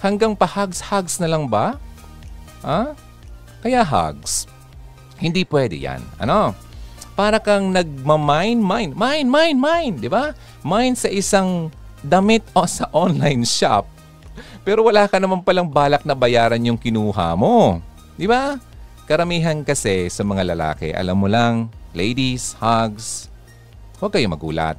Hanggang 0.00 0.36
pa-hugs-hugs 0.36 1.20
na 1.24 1.28
lang 1.28 1.48
ba? 1.48 1.80
Ha? 2.60 2.92
Kaya 3.64 3.80
hugs. 3.80 4.44
Hindi 5.16 5.48
pwede 5.48 5.78
yan. 5.80 6.04
Ano? 6.20 6.52
Para 7.16 7.40
kang 7.40 7.72
nagma-mine, 7.72 8.60
mine, 8.60 8.92
mine, 8.92 9.26
mine, 9.26 9.58
mine. 9.58 9.94
Di 9.96 10.06
ba? 10.12 10.36
Mine 10.60 10.94
sa 10.94 11.08
isang 11.08 11.72
damit 12.04 12.44
o 12.52 12.68
sa 12.68 12.86
online 12.92 13.42
shop, 13.42 13.88
pero 14.66 14.82
wala 14.82 15.06
ka 15.06 15.22
naman 15.22 15.46
palang 15.46 15.70
balak 15.70 16.02
na 16.02 16.18
bayaran 16.18 16.58
yung 16.58 16.74
kinuha 16.74 17.38
mo. 17.38 17.78
Di 18.18 18.26
ba? 18.26 18.58
Karamihan 19.06 19.62
kasi 19.62 20.10
sa 20.10 20.26
mga 20.26 20.54
lalaki, 20.54 20.90
alam 20.90 21.22
mo 21.22 21.30
lang, 21.30 21.70
ladies, 21.94 22.58
hugs, 22.58 23.30
huwag 24.02 24.18
kayo 24.18 24.26
magulat. 24.26 24.74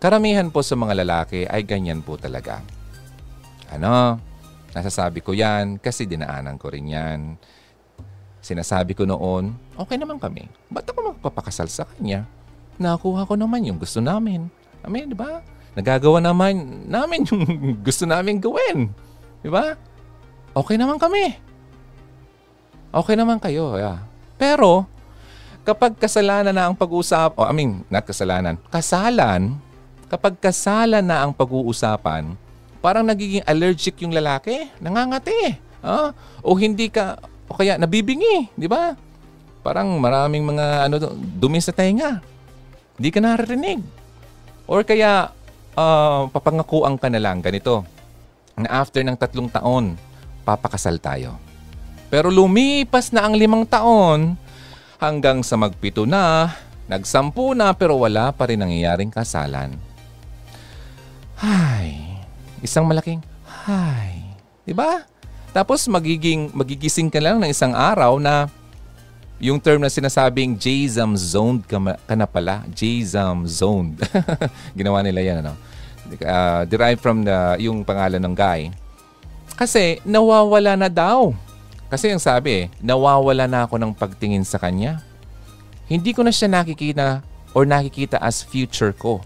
Karamihan 0.00 0.48
po 0.48 0.64
sa 0.64 0.74
mga 0.74 1.04
lalaki 1.04 1.44
ay 1.44 1.60
ganyan 1.62 2.00
po 2.00 2.16
talaga. 2.16 2.64
Ano? 3.68 4.16
Nasasabi 4.72 5.20
ko 5.20 5.36
yan 5.36 5.76
kasi 5.76 6.08
dinaanan 6.08 6.56
ko 6.56 6.72
rin 6.72 6.88
yan. 6.88 7.20
Sinasabi 8.42 8.98
ko 8.98 9.06
noon, 9.06 9.54
okay 9.78 9.94
naman 9.94 10.18
kami. 10.18 10.50
Ba't 10.66 10.90
ako 10.90 11.14
magpapakasal 11.14 11.70
sa 11.70 11.86
kanya? 11.86 12.26
Nakuha 12.76 13.22
ko 13.24 13.38
naman 13.38 13.62
yung 13.62 13.78
gusto 13.78 14.02
namin. 14.02 14.50
I 14.82 14.88
mean, 14.90 15.08
di 15.08 15.16
ba? 15.16 15.40
nagagawa 15.72 16.20
naman 16.20 16.84
namin 16.88 17.24
yung 17.28 17.44
gusto 17.86 18.04
namin 18.04 18.40
gawin. 18.40 18.92
Di 19.40 19.48
ba? 19.48 19.76
Okay 20.52 20.76
naman 20.76 21.00
kami. 21.00 21.36
Okay 22.92 23.16
naman 23.16 23.40
kayo. 23.40 23.80
Yeah. 23.80 24.04
Pero, 24.36 24.84
kapag 25.64 25.96
kasalanan 25.96 26.52
na 26.52 26.68
ang 26.68 26.76
pag-uusap, 26.76 27.40
oh, 27.40 27.48
I 27.48 27.54
mean, 27.56 27.88
not 27.88 28.04
kasalanan, 28.04 28.60
kasalan, 28.68 29.56
kapag 30.12 30.36
kasalan 30.36 31.00
na 31.00 31.24
ang 31.24 31.32
pag-uusapan, 31.32 32.36
parang 32.84 33.08
nagiging 33.08 33.40
allergic 33.48 33.96
yung 34.04 34.12
lalaki, 34.12 34.68
nangangati. 34.76 35.56
Ah? 35.80 36.12
O 36.44 36.52
hindi 36.52 36.92
ka, 36.92 37.16
o 37.52 37.56
kaya 37.56 37.76
nabibingi, 37.76 38.48
di 38.56 38.64
ba? 38.64 38.96
Parang 39.60 40.00
maraming 40.00 40.40
mga 40.40 40.88
ano, 40.88 40.96
dumi 41.36 41.60
sa 41.60 41.68
tenga. 41.68 42.24
Hindi 42.96 43.08
ka 43.12 43.20
naririnig. 43.20 43.84
Or 44.64 44.80
kaya 44.88 45.28
uh, 45.76 46.32
papangakuan 46.32 46.96
ka 46.96 47.12
na 47.12 47.20
lang 47.20 47.44
ganito 47.44 47.84
na 48.56 48.80
after 48.80 49.04
ng 49.04 49.20
tatlong 49.20 49.52
taon, 49.52 50.00
papakasal 50.48 50.96
tayo. 50.96 51.36
Pero 52.08 52.32
lumipas 52.32 53.12
na 53.12 53.28
ang 53.28 53.36
limang 53.36 53.68
taon 53.68 54.32
hanggang 54.96 55.44
sa 55.44 55.60
magpito 55.60 56.08
na, 56.08 56.56
nagsampu 56.88 57.52
na 57.52 57.76
pero 57.76 58.00
wala 58.00 58.32
pa 58.32 58.48
rin 58.48 58.64
nangyayaring 58.64 59.12
kasalan. 59.12 59.76
Hay, 61.36 62.16
isang 62.64 62.88
malaking 62.88 63.20
hay. 63.44 64.24
'Di 64.64 64.72
ba? 64.72 65.11
Tapos 65.52 65.84
magiging 65.84 66.48
magigising 66.56 67.12
ka 67.12 67.20
lang 67.20 67.36
ng 67.36 67.52
isang 67.52 67.76
araw 67.76 68.16
na 68.16 68.48
yung 69.42 69.60
term 69.60 69.82
na 69.82 69.92
sinasabing 69.92 70.56
J-Zam 70.56 71.12
zoned 71.18 71.66
ka, 71.66 71.76
ka 71.82 72.14
na 72.16 72.24
pala. 72.24 72.64
J-Zam 72.72 73.44
zoned. 73.44 74.00
Ginawa 74.78 75.02
nila 75.02 75.20
yan, 75.20 75.36
ano? 75.44 75.58
Uh, 76.22 76.62
derived 76.70 77.02
from 77.02 77.26
the, 77.26 77.58
yung 77.58 77.82
pangalan 77.82 78.22
ng 78.22 78.34
guy. 78.38 78.70
Kasi 79.58 79.98
nawawala 80.06 80.78
na 80.78 80.86
daw. 80.86 81.34
Kasi 81.90 82.14
yung 82.14 82.22
sabi, 82.22 82.70
nawawala 82.78 83.50
na 83.50 83.66
ako 83.66 83.82
ng 83.82 83.92
pagtingin 83.92 84.46
sa 84.46 84.62
kanya. 84.62 85.02
Hindi 85.90 86.14
ko 86.14 86.22
na 86.22 86.32
siya 86.32 86.48
nakikita 86.48 87.20
or 87.52 87.66
nakikita 87.66 88.22
as 88.22 88.40
future 88.46 88.94
ko. 88.94 89.20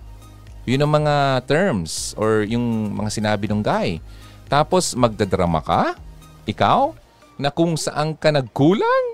Yun 0.66 0.82
ang 0.82 0.92
mga 0.98 1.46
terms 1.46 2.16
or 2.18 2.42
yung 2.42 2.90
mga 2.96 3.10
sinabi 3.12 3.46
ng 3.46 3.62
guy. 3.62 4.02
Tapos 4.50 4.96
magdadrama 4.98 5.62
ka? 5.62 5.94
Ikaw? 6.46 6.80
Na 7.36 7.50
kung 7.52 7.76
saan 7.76 8.16
ka 8.16 8.32
nagkulang? 8.32 9.04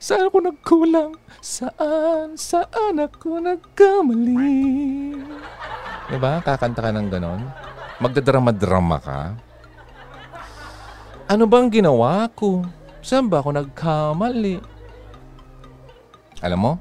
Saan 0.00 0.32
ako 0.32 0.50
nagkulang? 0.50 1.12
Saan, 1.38 2.34
saan 2.34 2.96
ako 2.98 3.38
nagkamali? 3.44 4.58
Diba? 6.08 6.40
Kakanta 6.40 6.80
ka 6.82 6.90
ng 6.90 7.08
ganon. 7.12 7.44
Magdadrama-drama 8.00 8.96
ka. 8.98 9.20
Ano 11.28 11.44
bang 11.44 11.68
ginawa 11.68 12.24
ko? 12.32 12.64
Saan 13.04 13.28
ba 13.28 13.44
ako 13.44 13.52
nagkamali? 13.52 14.58
Alam 16.40 16.58
mo, 16.58 16.72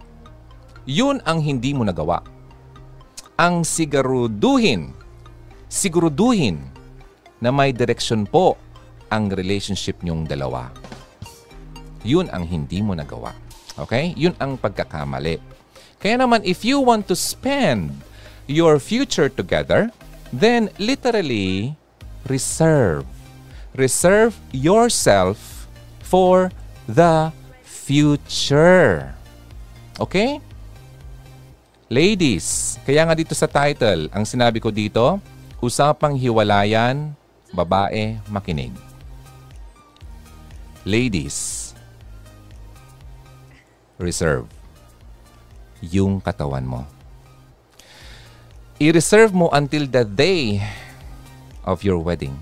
yun 0.88 1.20
ang 1.28 1.44
hindi 1.44 1.76
mo 1.76 1.84
nagawa. 1.84 2.24
Ang 3.36 3.68
siguruduhin, 3.68 4.96
siguruduhin 5.68 6.64
na 7.44 7.52
may 7.52 7.76
direksyon 7.76 8.26
po 8.26 8.58
ang 9.12 9.32
relationship 9.32 10.00
niyong 10.04 10.28
dalawa. 10.28 10.72
Yun 12.08 12.32
ang 12.32 12.48
hindi 12.48 12.80
mo 12.80 12.96
nagawa. 12.96 13.36
Okay? 13.78 14.16
Yun 14.18 14.34
ang 14.40 14.56
pagkakamali. 14.56 15.40
Kaya 15.98 16.16
naman, 16.18 16.46
if 16.46 16.62
you 16.62 16.80
want 16.80 17.10
to 17.10 17.18
spend 17.18 17.92
your 18.48 18.78
future 18.78 19.28
together, 19.28 19.90
then 20.32 20.70
literally 20.78 21.76
reserve. 22.30 23.06
Reserve 23.76 24.38
yourself 24.54 25.68
for 26.02 26.50
the 26.88 27.30
future. 27.66 29.14
Okay? 30.00 30.40
Ladies, 31.88 32.76
kaya 32.84 33.08
nga 33.08 33.16
dito 33.16 33.32
sa 33.32 33.48
title, 33.48 34.12
ang 34.12 34.28
sinabi 34.28 34.60
ko 34.60 34.72
dito, 34.72 35.24
usapang 35.64 36.20
hiwalayan, 36.20 37.16
babae, 37.56 38.20
makinig. 38.28 38.87
Ladies, 40.88 41.76
reserve 44.00 44.48
yung 45.84 46.24
katawan 46.24 46.64
mo. 46.64 46.88
I-reserve 48.80 49.36
mo 49.36 49.52
until 49.52 49.84
the 49.84 50.08
day 50.08 50.64
of 51.68 51.84
your 51.84 52.00
wedding. 52.00 52.40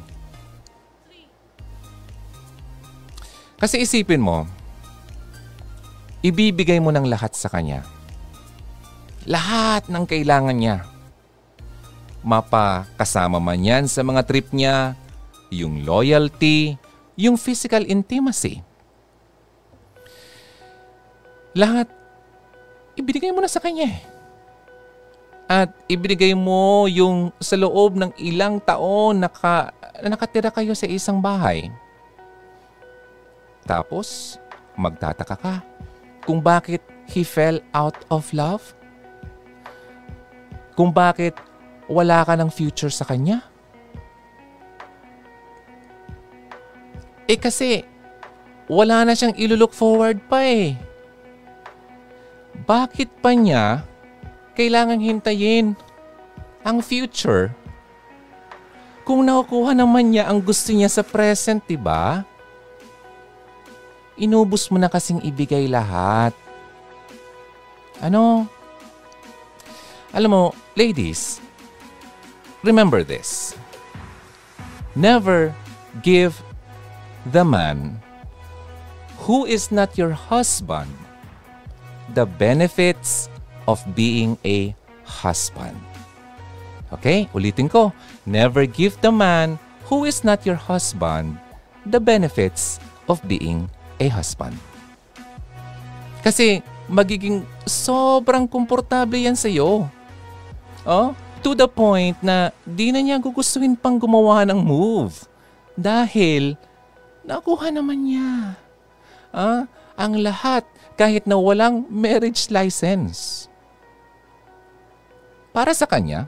Kasi 3.57 3.81
isipin 3.81 4.21
mo, 4.21 4.45
ibibigay 6.21 6.77
mo 6.77 6.93
ng 6.93 7.09
lahat 7.09 7.33
sa 7.33 7.49
kanya. 7.49 7.81
Lahat 9.25 9.89
ng 9.89 10.05
kailangan 10.05 10.53
niya. 10.53 10.85
Mapakasama 12.21 13.41
man 13.41 13.57
yan 13.57 13.89
sa 13.89 14.05
mga 14.05 14.21
trip 14.21 14.53
niya, 14.53 14.93
yung 15.49 15.81
loyalty, 15.81 16.77
yung 17.15 17.39
physical 17.39 17.83
intimacy. 17.87 18.59
Lahat, 21.55 21.87
ibinigay 22.99 23.31
mo 23.31 23.39
na 23.39 23.51
sa 23.51 23.63
kanya 23.63 23.87
eh. 23.87 23.99
at 25.45 25.69
ibinigay 25.85 26.33
mo 26.33 26.89
yung 26.89 27.29
sa 27.37 27.53
loob 27.53 27.93
ng 27.93 28.11
ilang 28.17 28.57
taon 28.57 29.21
naka, 29.21 29.69
nakatira 30.01 30.49
kayo 30.49 30.73
sa 30.73 30.89
isang 30.89 31.21
bahay. 31.21 31.69
Tapos, 33.61 34.41
magtataka 34.73 35.37
ka 35.37 35.55
kung 36.25 36.41
bakit 36.41 36.81
he 37.05 37.21
fell 37.21 37.61
out 37.77 37.97
of 38.09 38.25
love? 38.33 38.73
Kung 40.73 40.89
bakit 40.89 41.37
wala 41.85 42.25
ka 42.25 42.33
ng 42.33 42.49
future 42.49 42.89
sa 42.89 43.05
kanya? 43.05 43.45
Eh 47.25 47.41
kasi, 47.41 47.81
wala 48.69 49.01
na 49.05 49.17
siyang 49.17 49.33
ilulook 49.37 49.73
forward 49.73 50.21
pa 50.29 50.45
eh. 50.45 50.77
Bakit 52.65 53.09
pa 53.21 53.33
niya 53.33 53.85
kailangan 54.53 55.01
hintayin 55.01 55.73
ang 56.61 56.85
future? 56.85 57.53
Kung 59.05 59.25
nakukuha 59.25 59.77
naman 59.77 60.13
niya 60.13 60.25
ang 60.25 60.41
gusto 60.41 60.73
niya 60.73 60.89
sa 60.89 61.05
present, 61.05 61.61
di 61.65 61.77
ba? 61.77 62.25
Inubos 64.17 64.69
mo 64.73 64.81
na 64.81 64.89
kasing 64.89 65.21
ibigay 65.21 65.69
lahat. 65.69 66.33
Ano? 68.01 68.49
Alam 70.09 70.31
mo, 70.31 70.43
ladies, 70.73 71.37
remember 72.65 73.05
this. 73.05 73.53
Never 74.95 75.53
give 76.01 76.44
the 77.33 77.45
man 77.45 77.97
who 79.25 79.45
is 79.45 79.73
not 79.73 79.97
your 79.97 80.13
husband 80.13 80.91
the 82.13 82.25
benefits 82.25 83.29
of 83.65 83.81
being 83.97 84.37
a 84.45 84.75
husband. 85.05 85.77
Okay? 86.93 87.25
Ulitin 87.33 87.65
ko. 87.65 87.89
Never 88.29 88.69
give 88.69 88.97
the 89.01 89.09
man 89.09 89.57
who 89.89 90.05
is 90.05 90.21
not 90.21 90.45
your 90.45 90.57
husband 90.57 91.37
the 91.85 92.01
benefits 92.01 92.77
of 93.09 93.21
being 93.25 93.69
a 93.97 94.07
husband. 94.09 94.57
Kasi 96.21 96.61
magiging 96.89 97.45
sobrang 97.65 98.49
komportable 98.49 99.17
yan 99.17 99.37
sa'yo. 99.37 99.89
Oh, 100.85 101.17
to 101.41 101.57
the 101.57 101.69
point 101.69 102.17
na 102.21 102.53
di 102.65 102.93
na 102.93 103.01
niya 103.01 103.17
gugustuhin 103.21 103.77
pang 103.77 103.97
gumawa 103.97 104.45
ng 104.45 104.57
move. 104.57 105.25
Dahil 105.77 106.57
nakuha 107.25 107.73
naman 107.73 108.05
niya. 108.05 108.55
Ah, 109.35 109.67
ang 109.99 110.15
lahat 110.21 110.63
kahit 110.95 111.27
na 111.27 111.35
walang 111.35 111.83
marriage 111.91 112.47
license. 112.53 113.51
Para 115.51 115.75
sa 115.75 115.89
kanya, 115.89 116.27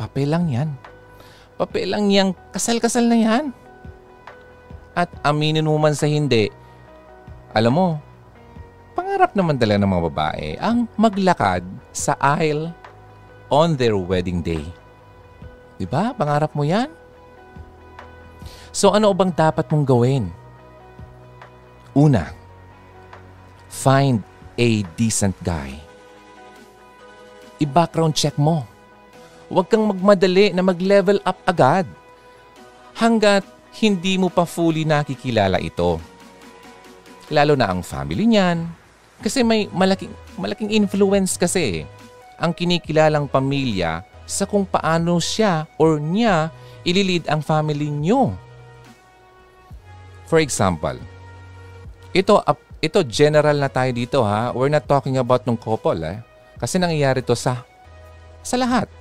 papel 0.00 0.32
lang 0.32 0.48
yan. 0.48 0.70
Papel 1.58 1.90
lang 1.90 2.08
yang 2.08 2.32
kasal-kasal 2.54 3.04
na 3.04 3.18
yan. 3.18 3.44
At 4.94 5.10
aminin 5.26 5.66
mo 5.66 5.76
man 5.76 5.94
sa 5.94 6.06
hindi, 6.06 6.50
alam 7.52 7.74
mo, 7.74 7.88
pangarap 8.92 9.34
naman 9.34 9.56
talaga 9.56 9.82
ng 9.82 9.90
mga 9.90 10.04
babae 10.10 10.48
ang 10.60 10.86
maglakad 11.00 11.64
sa 11.90 12.14
aisle 12.18 12.70
on 13.48 13.74
their 13.74 13.96
wedding 13.96 14.44
day. 14.44 14.62
Di 15.80 15.86
ba? 15.88 16.12
Pangarap 16.12 16.52
mo 16.52 16.66
yan? 16.66 16.90
So 18.72 18.92
ano 18.92 19.10
bang 19.16 19.32
dapat 19.32 19.68
mong 19.72 19.86
gawin? 19.88 20.24
Una, 21.96 22.30
find 23.72 24.22
a 24.58 24.82
decent 24.94 25.34
guy. 25.42 25.74
I-background 27.58 28.14
check 28.14 28.38
mo. 28.38 28.62
Huwag 29.48 29.66
kang 29.72 29.88
magmadali 29.88 30.52
na 30.52 30.62
mag-level 30.62 31.18
up 31.24 31.40
agad 31.48 31.88
hanggat 32.94 33.42
hindi 33.80 34.20
mo 34.20 34.28
pa 34.28 34.44
fully 34.44 34.84
nakikilala 34.84 35.58
ito. 35.58 35.98
Lalo 37.32 37.54
na 37.56 37.70
ang 37.70 37.80
family 37.80 38.28
niyan. 38.28 38.68
Kasi 39.18 39.42
may 39.42 39.66
malaking, 39.74 40.14
malaking 40.38 40.70
influence 40.70 41.34
kasi 41.34 41.82
ang 42.38 42.54
kinikilalang 42.54 43.26
pamilya 43.26 44.06
sa 44.28 44.46
kung 44.46 44.62
paano 44.62 45.18
siya 45.18 45.66
or 45.80 45.98
niya 45.98 46.54
ililid 46.86 47.26
ang 47.26 47.42
family 47.42 47.90
niyo. 47.90 48.36
For 50.28 50.44
example, 50.44 51.00
ito 52.12 52.36
ito 52.78 53.00
general 53.08 53.56
na 53.56 53.72
tayo 53.72 53.90
dito 53.96 54.20
ha. 54.22 54.52
We're 54.52 54.70
not 54.70 54.84
talking 54.84 55.16
about 55.16 55.48
nung 55.48 55.56
couple 55.56 56.04
eh. 56.04 56.20
Kasi 56.60 56.76
nangyayari 56.76 57.24
to 57.24 57.32
sa 57.32 57.64
sa 58.44 58.60
lahat. 58.60 58.92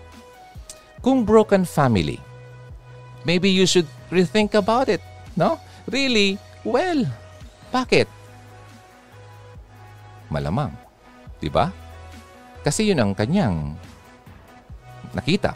Kung 1.04 1.28
broken 1.28 1.68
family, 1.68 2.18
maybe 3.28 3.52
you 3.52 3.68
should 3.68 3.86
rethink 4.08 4.56
about 4.56 4.88
it, 4.88 5.04
no? 5.36 5.60
Really? 5.92 6.40
Well, 6.64 7.06
bakit? 7.70 8.08
Malamang, 10.32 10.72
'di 11.44 11.52
ba? 11.52 11.72
Kasi 12.64 12.88
'yun 12.88 13.04
ang 13.04 13.12
kanyang 13.12 13.76
nakita. 15.12 15.56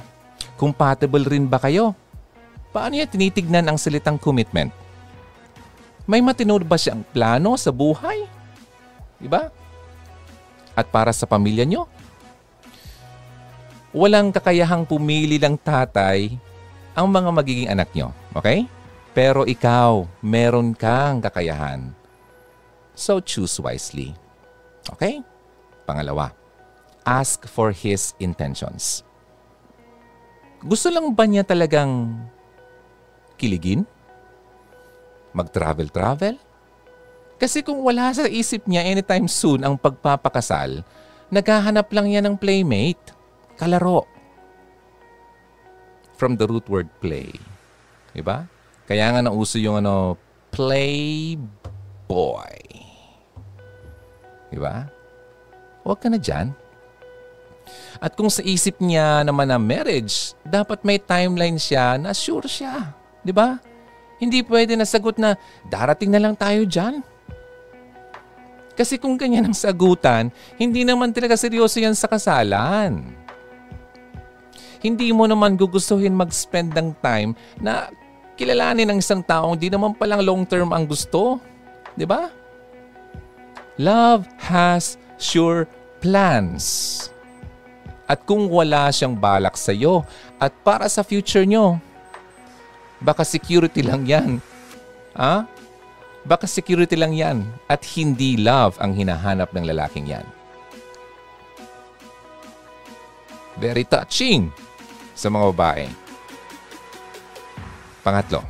Compatible 0.60 1.26
rin 1.26 1.48
ba 1.48 1.58
kayo? 1.58 1.96
Paano 2.72 2.96
niya 2.96 3.10
tinitignan 3.10 3.68
ang 3.68 3.76
salitang 3.80 4.16
commitment? 4.20 4.81
May 6.10 6.20
matino 6.20 6.58
ba 6.62 6.78
siyang 6.78 7.06
plano 7.06 7.54
sa 7.56 7.70
buhay? 7.70 8.26
Di 9.22 9.30
ba? 9.30 9.48
At 10.74 10.90
para 10.90 11.14
sa 11.14 11.30
pamilya 11.30 11.68
nyo? 11.68 11.86
Walang 13.92 14.32
kakayahang 14.32 14.88
pumili 14.88 15.36
ng 15.36 15.60
tatay 15.60 16.32
ang 16.96 17.08
mga 17.12 17.30
magiging 17.30 17.70
anak 17.70 17.92
nyo. 17.92 18.16
Okay? 18.34 18.66
Pero 19.12 19.44
ikaw, 19.44 20.08
meron 20.24 20.72
kang 20.72 21.20
kakayahan. 21.20 21.92
So 22.96 23.20
choose 23.20 23.60
wisely. 23.60 24.16
Okay? 24.96 25.20
Pangalawa, 25.84 26.32
ask 27.04 27.44
for 27.46 27.76
his 27.76 28.16
intentions. 28.24 29.04
Gusto 30.64 30.88
lang 30.94 31.12
ba 31.12 31.26
niya 31.28 31.44
talagang 31.44 32.22
kiligin? 33.36 33.84
Mag-travel-travel? 35.32 36.36
Kasi 37.42 37.66
kung 37.66 37.82
wala 37.82 38.14
sa 38.14 38.30
isip 38.30 38.70
niya 38.70 38.86
anytime 38.86 39.26
soon 39.26 39.66
ang 39.66 39.74
pagpapakasal, 39.74 40.86
naghahanap 41.34 41.90
lang 41.90 42.14
yan 42.14 42.30
ng 42.30 42.38
playmate, 42.38 43.02
kalaro. 43.58 44.06
From 46.22 46.38
the 46.38 46.46
root 46.46 46.70
word 46.70 46.86
play. 47.02 47.34
Diba? 48.14 48.46
Kaya 48.86 49.10
nga 49.10 49.26
nauso 49.26 49.58
yung 49.58 49.82
ano, 49.82 50.22
playboy. 50.54 51.42
Diba? 54.54 54.86
Huwag 55.82 55.98
ka 55.98 56.14
na 56.14 56.22
dyan. 56.22 56.54
At 57.98 58.14
kung 58.14 58.30
sa 58.30 58.46
isip 58.46 58.78
niya 58.78 59.26
naman 59.26 59.50
na 59.50 59.58
marriage, 59.58 60.38
dapat 60.46 60.86
may 60.86 61.02
timeline 61.02 61.58
siya 61.58 61.98
na 61.98 62.14
sure 62.14 62.46
siya. 62.46 62.94
Di 63.26 63.34
ba? 63.34 63.58
Hindi 64.22 64.46
pwede 64.46 64.78
na 64.78 64.86
sagot 64.86 65.18
na 65.18 65.34
darating 65.66 66.14
na 66.14 66.22
lang 66.22 66.38
tayo 66.38 66.62
dyan. 66.62 67.02
Kasi 68.78 69.02
kung 69.02 69.18
ganyan 69.18 69.50
ang 69.50 69.58
sagutan, 69.58 70.30
hindi 70.62 70.86
naman 70.86 71.10
talaga 71.10 71.34
seryoso 71.34 71.82
yan 71.82 71.98
sa 71.98 72.06
kasalan. 72.06 73.02
Hindi 74.82 75.10
mo 75.14 75.26
naman 75.26 75.58
gugustuhin 75.58 76.14
mag-spend 76.14 76.74
ng 76.74 76.90
time 77.02 77.34
na 77.58 77.90
kilalanin 78.38 78.90
ng 78.90 78.98
isang 78.98 79.22
taong 79.22 79.54
di 79.54 79.70
naman 79.70 79.94
palang 79.94 80.22
long 80.22 80.42
term 80.46 80.74
ang 80.74 80.86
gusto. 80.86 81.38
Di 81.94 82.06
ba? 82.06 82.30
Love 83.78 84.26
has 84.42 84.98
sure 85.22 85.70
plans. 86.02 86.98
At 88.10 88.26
kung 88.26 88.50
wala 88.50 88.90
siyang 88.90 89.14
balak 89.14 89.56
sa 89.56 89.72
iyo 89.72 90.04
at 90.42 90.52
para 90.66 90.90
sa 90.90 91.06
future 91.06 91.46
nyo, 91.46 91.78
Baka 93.02 93.26
security 93.26 93.82
lang 93.82 94.06
yan. 94.06 94.38
Ha? 95.18 95.50
Baka 96.22 96.46
security 96.46 96.94
lang 96.94 97.18
yan 97.18 97.42
at 97.66 97.82
hindi 97.98 98.38
love 98.38 98.78
ang 98.78 98.94
hinahanap 98.94 99.50
ng 99.52 99.66
lalaking 99.66 100.06
yan. 100.06 100.26
Very 103.58 103.82
touching 103.86 104.54
sa 105.18 105.34
mga 105.34 105.46
babae. 105.50 105.86
Pangatlo, 108.06 108.42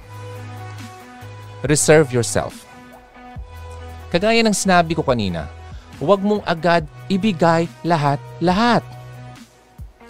reserve 1.63 2.11
yourself. 2.15 2.67
Kagaya 4.11 4.43
ng 4.43 4.55
sinabi 4.55 4.95
ko 4.95 5.03
kanina, 5.03 5.47
huwag 5.99 6.19
mong 6.19 6.43
agad 6.43 6.83
ibigay 7.07 7.67
lahat-lahat. 7.83 8.83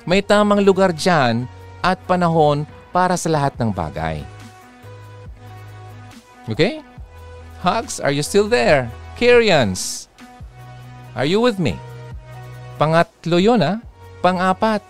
May 0.06 0.26
tamang 0.26 0.66
lugar 0.66 0.94
dyan 0.94 1.46
at 1.86 2.02
panahon 2.10 2.66
para 2.92 3.16
sa 3.16 3.32
lahat 3.32 3.56
ng 3.58 3.72
bagay. 3.72 4.24
Okay? 6.52 6.84
Hugs, 7.64 8.00
are 8.00 8.12
you 8.12 8.24
still 8.24 8.52
there? 8.52 8.92
Kyrians, 9.16 10.12
are 11.16 11.28
you 11.28 11.40
with 11.40 11.60
me? 11.60 11.80
Pangatlo 12.82 13.38
yun 13.38 13.62
ha. 13.62 13.80
Pang-apat, 14.22 14.82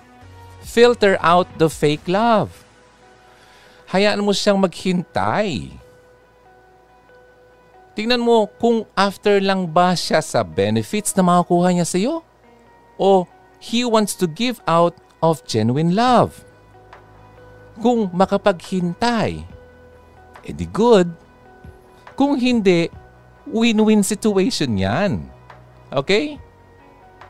filter 0.64 1.16
out 1.24 1.47
the 1.60 1.68
fake 1.68 2.04
love. 2.08 2.52
Hayaan 3.91 4.24
mo 4.24 4.32
siyang 4.32 4.60
maghintay. 4.60 5.72
Tingnan 7.91 8.24
mo 8.24 8.47
kung 8.56 8.88
after 8.95 9.43
lang 9.43 9.68
ba 9.68 9.91
siya 9.91 10.24
sa 10.24 10.47
benefits 10.47 11.12
na 11.12 11.28
makukuha 11.28 11.76
niya 11.76 11.84
sa 11.84 11.99
iyo 11.99 12.24
o 12.95 13.28
he 13.60 13.84
wants 13.84 14.16
to 14.16 14.32
give 14.32 14.64
out 14.64 14.95
of 15.20 15.43
genuine 15.43 15.91
love. 15.91 16.47
Kung 17.82 18.14
makapaghintay, 18.14 19.42
edi 20.46 20.66
good. 20.70 21.10
Kung 22.14 22.38
hindi, 22.38 22.86
win-win 23.50 24.06
situation 24.06 24.78
yan. 24.78 25.26
Okay? 25.90 26.38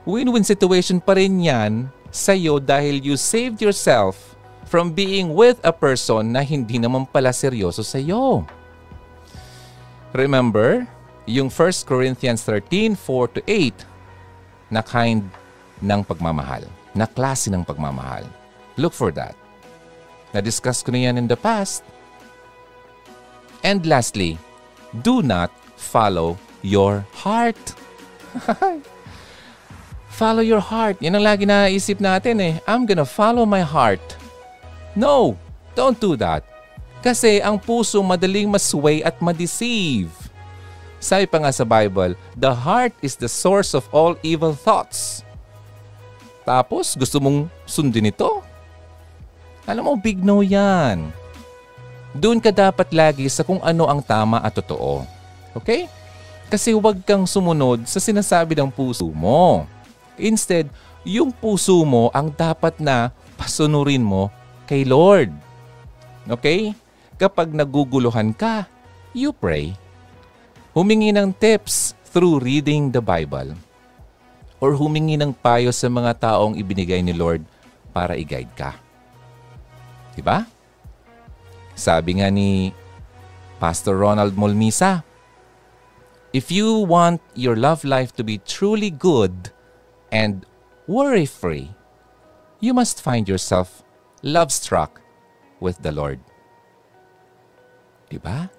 Win-win 0.04 0.44
situation 0.44 1.00
pa 1.00 1.16
rin 1.16 1.40
yan 1.40 1.88
sa'yo 2.12 2.60
dahil 2.60 3.00
you 3.00 3.16
saved 3.16 3.64
yourself 3.64 4.36
from 4.68 4.92
being 4.92 5.32
with 5.32 5.60
a 5.64 5.72
person 5.72 6.36
na 6.36 6.44
hindi 6.44 6.76
naman 6.76 7.08
pala 7.08 7.32
seryoso 7.32 7.82
sa'yo. 7.84 8.44
Remember, 10.12 10.84
yung 11.24 11.48
1 11.48 11.88
Corinthians 11.88 12.44
13, 12.44 13.00
4 13.00 13.36
to 13.36 13.42
8 13.48 13.88
na 14.68 14.84
kind 14.84 15.24
ng 15.80 16.02
pagmamahal, 16.04 16.68
na 16.92 17.08
klase 17.08 17.48
ng 17.48 17.64
pagmamahal. 17.64 18.28
Look 18.76 18.92
for 18.92 19.16
that. 19.16 19.41
Na-discuss 20.32 20.84
ko 20.84 20.96
na 20.96 21.12
yan 21.12 21.20
in 21.20 21.28
the 21.28 21.36
past. 21.36 21.84
And 23.62 23.84
lastly, 23.86 24.40
do 25.06 25.22
not 25.22 25.52
follow 25.78 26.40
your 26.64 27.06
heart. 27.14 27.60
follow 30.22 30.42
your 30.42 30.64
heart. 30.64 30.98
Yan 31.04 31.20
ang 31.20 31.26
lagi 31.26 31.46
naisip 31.46 32.00
natin 32.00 32.40
eh. 32.42 32.54
I'm 32.66 32.88
gonna 32.88 33.08
follow 33.08 33.46
my 33.46 33.62
heart. 33.62 34.02
No, 34.98 35.38
don't 35.76 36.00
do 36.00 36.16
that. 36.20 36.44
Kasi 37.02 37.42
ang 37.42 37.58
puso 37.58 37.98
madaling 38.06 38.50
masway 38.50 39.02
at 39.02 39.18
madeceive. 39.18 40.14
Sabi 41.02 41.26
pa 41.26 41.42
nga 41.42 41.50
sa 41.50 41.66
Bible, 41.66 42.14
the 42.38 42.54
heart 42.54 42.94
is 43.02 43.18
the 43.18 43.26
source 43.26 43.74
of 43.74 43.90
all 43.90 44.14
evil 44.22 44.54
thoughts. 44.54 45.26
Tapos, 46.46 46.94
gusto 46.94 47.18
mong 47.18 47.50
sundin 47.66 48.14
ito? 48.14 48.46
Alam 49.72 49.88
mo, 49.88 49.94
big 49.96 50.20
no 50.20 50.44
yan. 50.44 51.16
Doon 52.12 52.44
ka 52.44 52.52
dapat 52.52 52.92
lagi 52.92 53.32
sa 53.32 53.48
kung 53.48 53.64
ano 53.64 53.88
ang 53.88 54.04
tama 54.04 54.44
at 54.44 54.52
totoo. 54.52 55.08
Okay? 55.56 55.88
Kasi 56.52 56.76
huwag 56.76 57.00
kang 57.08 57.24
sumunod 57.24 57.88
sa 57.88 58.04
sinasabi 58.04 58.60
ng 58.60 58.68
puso 58.68 59.08
mo. 59.16 59.64
Instead, 60.20 60.68
yung 61.08 61.32
puso 61.32 61.88
mo 61.88 62.12
ang 62.12 62.28
dapat 62.28 62.76
na 62.84 63.16
pasunurin 63.40 64.04
mo 64.04 64.28
kay 64.68 64.84
Lord. 64.84 65.32
Okay? 66.28 66.76
kapag 67.22 67.54
naguguluhan 67.54 68.34
ka, 68.34 68.66
you 69.14 69.30
pray. 69.30 69.78
Humingi 70.74 71.14
ng 71.14 71.30
tips 71.38 71.94
through 72.10 72.42
reading 72.42 72.90
the 72.90 72.98
Bible. 72.98 73.54
Or 74.58 74.74
humingi 74.74 75.22
ng 75.22 75.38
payo 75.38 75.70
sa 75.70 75.86
mga 75.86 76.18
taong 76.18 76.58
ibinigay 76.58 77.06
ni 77.06 77.14
Lord 77.14 77.46
para 77.94 78.18
i-guide 78.18 78.50
ka. 78.58 78.74
Diba? 80.22 80.46
Sabi 81.74 82.22
nga 82.22 82.30
ni 82.30 82.70
Pastor 83.58 83.98
Ronald 83.98 84.38
Molmisa, 84.38 85.02
If 86.30 86.54
you 86.54 86.86
want 86.86 87.26
your 87.34 87.58
love 87.58 87.82
life 87.82 88.14
to 88.16 88.24
be 88.24 88.38
truly 88.38 88.94
good 88.94 89.50
and 90.14 90.46
worry-free, 90.86 91.74
you 92.62 92.72
must 92.78 93.02
find 93.02 93.26
yourself 93.26 93.82
love-struck 94.22 95.02
with 95.58 95.82
the 95.82 95.92
Lord. 95.92 96.22
Diba? 98.14 98.54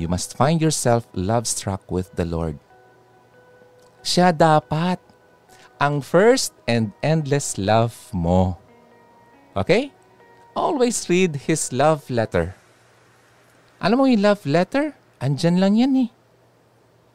You 0.00 0.08
must 0.08 0.40
find 0.40 0.64
yourself 0.64 1.04
love-struck 1.12 1.92
with 1.92 2.16
the 2.16 2.24
Lord. 2.24 2.56
Siya 4.00 4.32
dapat 4.32 5.04
ang 5.76 6.00
first 6.00 6.56
and 6.64 6.96
endless 7.04 7.60
love 7.60 7.92
mo. 8.16 8.56
Okay? 9.52 9.92
Always 10.60 11.08
read 11.08 11.48
His 11.48 11.72
love 11.72 12.04
letter. 12.12 12.52
Alam 13.80 13.96
mo 13.96 14.04
yung 14.04 14.20
love 14.20 14.44
letter? 14.44 14.92
Andyan 15.16 15.56
lang 15.56 15.72
yan 15.72 16.04
eh. 16.04 16.10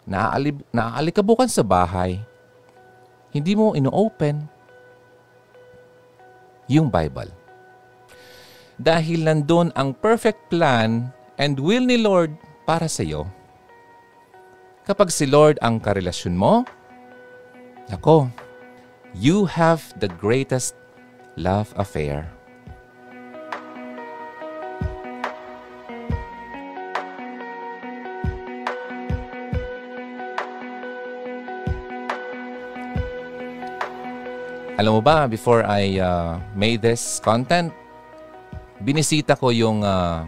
Naaalib, 0.09 0.65
naaalikabukan 0.73 1.45
sa 1.45 1.61
bahay. 1.61 2.25
Hindi 3.29 3.53
mo 3.53 3.77
ino-open 3.77 4.49
yung 6.65 6.89
Bible 6.89 7.29
dahil 8.81 9.29
nandun 9.29 9.69
ang 9.77 9.93
perfect 9.93 10.41
plan 10.49 11.13
and 11.37 11.61
will 11.61 11.85
ni 11.85 12.01
Lord 12.01 12.33
para 12.65 12.89
sa 12.89 13.05
iyo. 13.05 13.29
Kapag 14.89 15.13
si 15.13 15.29
Lord 15.29 15.61
ang 15.61 15.77
karelasyon 15.77 16.33
mo, 16.33 16.65
ako, 17.93 18.25
you 19.13 19.45
have 19.45 19.85
the 20.01 20.09
greatest 20.17 20.73
love 21.37 21.69
affair. 21.77 22.34
Alam 34.75 34.99
mo 34.99 35.01
ba, 35.01 35.23
before 35.23 35.63
I 35.63 36.03
uh, 36.03 36.35
made 36.51 36.83
this 36.83 37.23
content, 37.23 37.71
binisita 38.83 39.39
ko 39.39 39.47
yung 39.47 39.87
uh, 39.87 40.27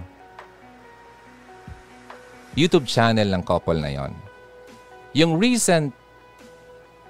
YouTube 2.55 2.87
channel 2.87 3.27
ng 3.27 3.43
couple 3.43 3.75
na 3.75 3.91
yon. 3.91 4.15
Yung 5.11 5.35
recent 5.35 5.91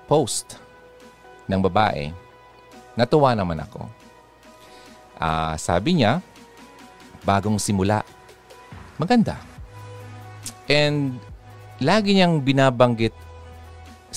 post 0.09 0.57
ng 1.45 1.61
babae, 1.61 2.09
natuwa 2.97 3.37
naman 3.37 3.61
ako. 3.61 3.85
Uh, 5.21 5.53
sabi 5.61 6.01
niya, 6.01 6.17
bagong 7.21 7.61
simula. 7.61 8.01
Maganda. 8.97 9.37
And 10.65 11.21
lagi 11.77 12.17
niyang 12.17 12.41
binabanggit 12.41 13.13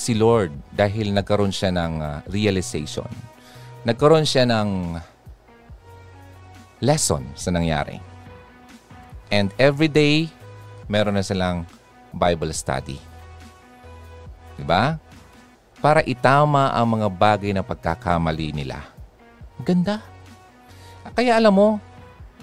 si 0.01 0.17
Lord 0.17 0.57
dahil 0.73 1.13
nagkaroon 1.13 1.53
siya 1.53 1.69
ng 1.77 1.93
uh, 2.01 2.25
realization. 2.33 3.09
Nagkaroon 3.85 4.25
siya 4.25 4.49
ng 4.49 4.97
lesson 6.81 7.29
sa 7.37 7.53
nangyari. 7.53 8.01
And 9.29 9.53
every 9.61 9.93
day, 9.93 10.33
meron 10.89 11.21
na 11.21 11.25
silang 11.25 11.69
Bible 12.17 12.57
study. 12.57 12.97
Diba? 14.57 14.97
Para 15.85 16.01
itama 16.09 16.73
ang 16.73 16.97
mga 16.97 17.09
bagay 17.13 17.53
na 17.53 17.61
pagkakamali 17.61 18.57
nila. 18.57 18.81
Ganda. 19.61 20.01
Kaya 21.13 21.37
alam 21.37 21.53
mo, 21.53 21.69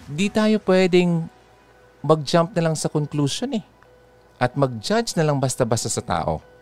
di 0.06 0.30
tayo 0.30 0.62
pwedeng 0.66 1.26
mag-jump 2.06 2.54
na 2.54 2.70
lang 2.70 2.76
sa 2.78 2.90
conclusion 2.90 3.58
eh. 3.58 3.66
At 4.38 4.54
mag-judge 4.54 5.18
na 5.18 5.26
lang 5.26 5.42
basta-basta 5.42 5.90
sa 5.90 6.02
tao. 6.02 6.57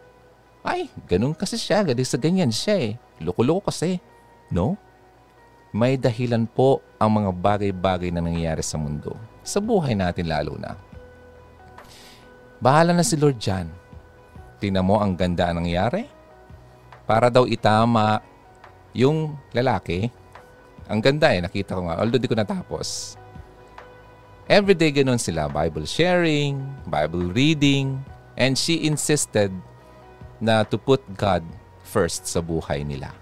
Ay, 0.65 0.89
ganun 1.05 1.37
kasi 1.37 1.61
siya, 1.61 1.85
ganun 1.85 2.01
sa 2.01 2.17
ganyan 2.17 2.49
siya 2.49 2.75
eh. 2.81 2.93
Loko-loko 3.21 3.69
kasi. 3.69 4.01
No? 4.49 4.75
may 5.75 5.99
dahilan 5.99 6.47
po 6.47 6.79
ang 6.95 7.19
mga 7.19 7.31
bagay-bagay 7.35 8.07
na 8.07 8.23
nangyayari 8.23 8.63
sa 8.63 8.79
mundo. 8.79 9.11
Sa 9.43 9.59
buhay 9.59 9.91
natin 9.91 10.31
lalo 10.31 10.55
na. 10.55 10.79
Bahala 12.63 12.95
na 12.95 13.03
si 13.03 13.19
Lord 13.19 13.35
dyan. 13.35 13.67
Tingnan 14.63 14.87
mo 14.87 15.03
ang 15.03 15.19
ganda 15.19 15.51
ang 15.51 15.59
nangyari. 15.59 16.07
Para 17.03 17.27
daw 17.27 17.43
itama 17.43 18.23
yung 18.95 19.35
lalaki. 19.51 20.07
Ang 20.87 21.03
ganda 21.03 21.35
eh, 21.35 21.43
nakita 21.43 21.75
ko 21.75 21.91
nga. 21.91 21.99
Although 21.99 22.23
di 22.23 22.31
ko 22.31 22.39
natapos. 22.39 23.19
Everyday 24.47 24.95
ganun 24.95 25.19
sila. 25.19 25.51
Bible 25.51 25.83
sharing, 25.83 26.55
Bible 26.87 27.35
reading. 27.35 27.99
And 28.39 28.55
she 28.55 28.87
insisted 28.87 29.51
na 30.39 30.65
to 30.67 30.75
put 30.79 31.01
God 31.15 31.43
first 31.85 32.27
sa 32.27 32.43
buhay 32.43 32.83
nila. 32.83 33.13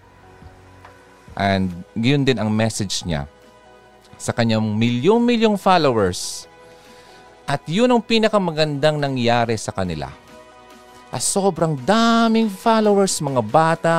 And 1.34 1.86
yun 1.98 2.26
din 2.26 2.38
ang 2.38 2.54
message 2.54 3.02
niya 3.06 3.26
sa 4.18 4.32
kanyang 4.32 4.78
milyong-milyong 4.78 5.58
followers. 5.58 6.46
At 7.44 7.60
yun 7.68 7.92
ang 7.92 8.00
pinakamagandang 8.00 9.02
nangyari 9.02 9.60
sa 9.60 9.76
kanila. 9.76 10.08
As 11.12 11.28
sobrang 11.28 11.76
daming 11.84 12.48
followers, 12.48 13.20
mga 13.20 13.42
bata, 13.44 13.96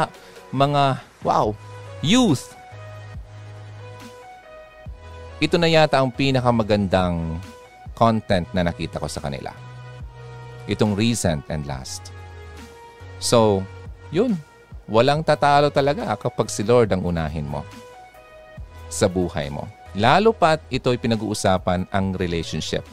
mga, 0.48 0.98
wow, 1.20 1.52
youth. 2.00 2.56
Ito 5.42 5.60
na 5.60 5.68
yata 5.68 6.00
ang 6.00 6.08
pinakamagandang 6.08 7.36
content 7.92 8.48
na 8.56 8.64
nakita 8.64 8.96
ko 8.96 9.06
sa 9.06 9.20
kanila. 9.20 9.52
Itong 10.64 10.96
recent 10.96 11.44
and 11.52 11.68
last. 11.68 12.13
So, 13.24 13.64
yun. 14.12 14.36
walang 14.84 15.24
tatalo 15.24 15.72
talaga 15.72 16.12
kapag 16.20 16.52
si 16.52 16.60
Lord 16.60 16.92
ang 16.92 17.00
unahin 17.08 17.48
mo 17.48 17.64
sa 18.92 19.08
buhay 19.08 19.48
mo. 19.48 19.64
Lalo 19.96 20.36
pat 20.36 20.60
ito'y 20.68 21.00
pinag-uusapan 21.00 21.88
ang 21.88 22.12
relationship. 22.20 22.84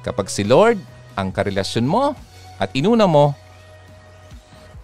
Kapag 0.00 0.32
si 0.32 0.48
Lord 0.48 0.80
ang 1.12 1.28
karelasyon 1.28 1.84
mo 1.84 2.16
at 2.56 2.72
inuna 2.72 3.04
mo, 3.04 3.36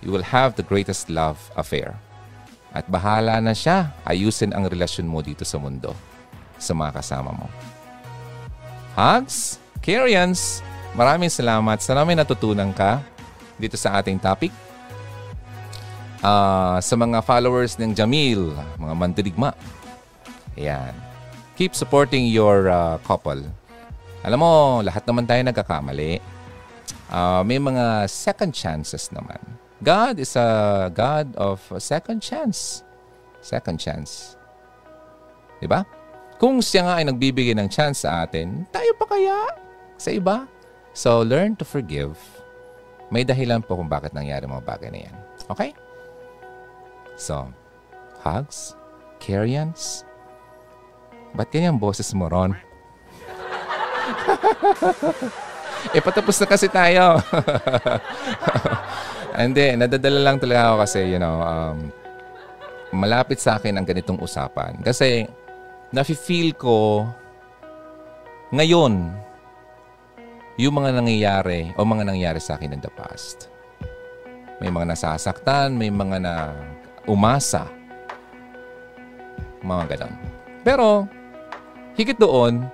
you 0.04 0.12
will 0.12 0.26
have 0.26 0.54
the 0.60 0.66
greatest 0.66 1.08
love 1.08 1.40
affair. 1.56 1.96
At 2.76 2.84
bahala 2.86 3.40
na 3.40 3.56
siya 3.56 3.96
ayusin 4.04 4.52
ang 4.52 4.68
relasyon 4.68 5.08
mo 5.08 5.24
dito 5.24 5.42
sa 5.48 5.56
mundo 5.56 5.96
sa 6.60 6.76
mga 6.76 7.00
kasama 7.00 7.32
mo. 7.32 7.48
Hugs, 8.92 9.56
Kyrians, 9.80 10.60
maraming 10.92 11.32
salamat. 11.32 11.80
Sana 11.80 12.04
may 12.04 12.18
natutunan 12.18 12.76
ka 12.76 13.00
dito 13.58 13.76
sa 13.76 13.98
ating 13.98 14.16
topic. 14.22 14.54
Ah, 16.18 16.82
sa 16.82 16.94
mga 16.98 17.22
followers 17.22 17.78
ng 17.78 17.94
Jamil, 17.94 18.50
mga 18.78 18.94
mandirigma. 18.94 19.54
Ayan. 20.58 20.94
Keep 21.54 21.74
supporting 21.74 22.26
your 22.30 22.70
uh, 22.70 22.98
couple. 23.02 23.42
Alam 24.26 24.38
mo, 24.42 24.82
lahat 24.82 25.06
naman 25.06 25.26
tayo 25.26 25.42
nagkakamali. 25.46 26.18
Ah, 27.10 27.42
may 27.46 27.58
mga 27.62 28.06
second 28.10 28.50
chances 28.50 29.10
naman. 29.14 29.38
God 29.78 30.18
is 30.18 30.34
a 30.34 30.90
God 30.90 31.38
of 31.38 31.62
second 31.78 32.18
chance. 32.18 32.82
Second 33.38 33.78
chance. 33.78 34.34
'Di 35.62 35.70
ba? 35.70 35.86
Kung 36.38 36.58
siya 36.62 36.86
nga 36.86 36.94
ay 36.98 37.06
nagbibigay 37.06 37.54
ng 37.54 37.70
chance 37.70 38.02
sa 38.02 38.26
atin, 38.26 38.66
tayo 38.70 38.90
pa 38.98 39.06
kaya 39.06 39.38
sa 39.98 40.10
iba? 40.14 40.46
So, 40.94 41.22
learn 41.22 41.58
to 41.58 41.66
forgive. 41.66 42.14
May 43.08 43.24
dahilan 43.24 43.64
po 43.64 43.80
kung 43.80 43.88
bakit 43.88 44.12
nangyari 44.12 44.44
mga 44.44 44.68
bagay 44.68 44.92
na 44.92 45.08
yan. 45.08 45.16
Okay? 45.48 45.72
So, 47.16 47.48
hugs, 48.20 48.76
carrions. 49.16 50.04
Ba't 51.32 51.48
ganyan 51.48 51.80
boses 51.80 52.12
mo, 52.12 52.28
Ron? 52.28 52.52
eh, 55.96 56.02
patapos 56.04 56.36
na 56.40 56.46
kasi 56.46 56.68
tayo. 56.68 57.20
Hindi, 59.38 59.76
nadadala 59.78 60.20
lang 60.20 60.38
talaga 60.42 60.72
ako 60.72 60.76
kasi, 60.84 61.00
you 61.08 61.18
know, 61.20 61.40
um, 61.40 61.92
malapit 62.92 63.40
sa 63.40 63.56
akin 63.56 63.78
ang 63.78 63.86
ganitong 63.86 64.20
usapan. 64.20 64.76
Kasi, 64.84 65.24
nafe-feel 65.92 66.52
ko 66.56 67.08
ngayon 68.52 69.12
yung 70.58 70.74
mga 70.74 70.90
nangyayari 70.98 71.70
o 71.78 71.86
mga 71.86 72.02
nangyayari 72.02 72.42
sa 72.42 72.58
akin 72.58 72.74
in 72.74 72.82
the 72.82 72.90
past. 72.98 73.46
May 74.58 74.74
mga 74.74 74.90
nasasaktan, 74.90 75.78
may 75.78 75.86
mga 75.86 76.18
na 76.18 76.34
umasa. 77.06 77.70
Mga 79.62 79.94
ganon. 79.94 80.14
Pero, 80.66 81.06
higit 81.94 82.18
doon, 82.18 82.66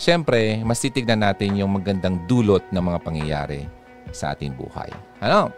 syempre, 0.00 0.64
mas 0.64 0.80
titignan 0.80 1.20
natin 1.20 1.60
yung 1.60 1.76
magandang 1.76 2.16
dulot 2.24 2.64
ng 2.72 2.80
mga 2.80 2.98
pangyayari 3.04 3.68
sa 4.08 4.32
ating 4.32 4.56
buhay. 4.56 4.88
Ano? 5.20 5.52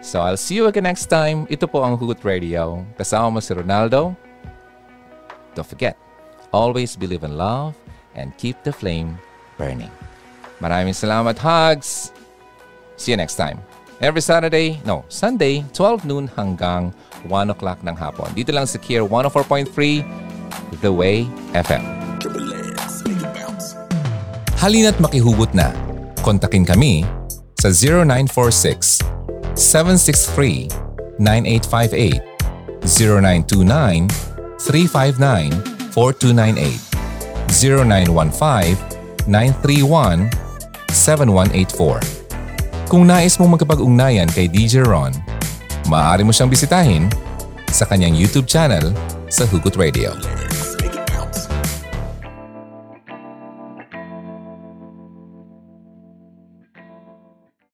So, 0.00 0.24
I'll 0.24 0.40
see 0.40 0.56
you 0.56 0.68
again 0.68 0.88
next 0.88 1.12
time. 1.12 1.44
Ito 1.52 1.68
po 1.68 1.84
ang 1.84 2.00
Hugot 2.00 2.24
Radio. 2.24 2.88
Kasama 2.96 3.36
mo 3.36 3.38
si 3.44 3.52
Ronaldo. 3.52 4.16
Don't 5.52 5.68
forget, 5.68 5.96
always 6.56 6.96
believe 6.96 7.22
in 7.22 7.36
love 7.36 7.76
and 8.16 8.32
keep 8.40 8.56
the 8.64 8.72
flame 8.72 9.20
burning. 9.60 10.03
Maraming 10.62 10.94
salamat, 10.94 11.38
Hugs! 11.38 12.14
See 12.94 13.10
you 13.10 13.18
next 13.18 13.34
time. 13.34 13.58
Every 14.02 14.22
Saturday, 14.22 14.82
no, 14.82 15.06
Sunday, 15.08 15.64
12 15.72 16.04
noon 16.06 16.26
hanggang 16.34 16.92
1 17.26 17.54
o'clock 17.54 17.80
ng 17.86 17.96
hapon. 17.96 18.30
Dito 18.34 18.50
lang 18.52 18.66
sa 18.66 18.78
Kier 18.78 19.06
104.3, 19.06 19.70
The 20.82 20.90
Way 20.90 21.26
FM. 21.54 21.82
Halina't 24.58 24.96
makihugot 24.96 25.52
na. 25.52 25.70
Kontakin 26.24 26.64
kami 26.64 27.04
sa 27.60 27.68
0946 27.68 29.04
763 29.54 30.68
9858 31.20 32.34
0929 32.84 34.08
359 34.60 35.52
4298 35.92 36.80
0915 37.52 39.28
931 39.28 40.43
7184 40.94 42.86
Kung 42.86 43.10
nais 43.10 43.34
mong 43.42 43.58
magkapag-ugnayan 43.58 44.30
kay 44.30 44.46
DJ 44.46 44.86
Ron, 44.86 45.10
maaari 45.90 46.22
mo 46.22 46.30
siyang 46.30 46.52
bisitahin 46.52 47.10
sa 47.74 47.82
kanyang 47.90 48.14
YouTube 48.14 48.46
channel 48.46 48.94
sa 49.26 49.42
Hugot 49.50 49.74
Radio. 49.74 50.14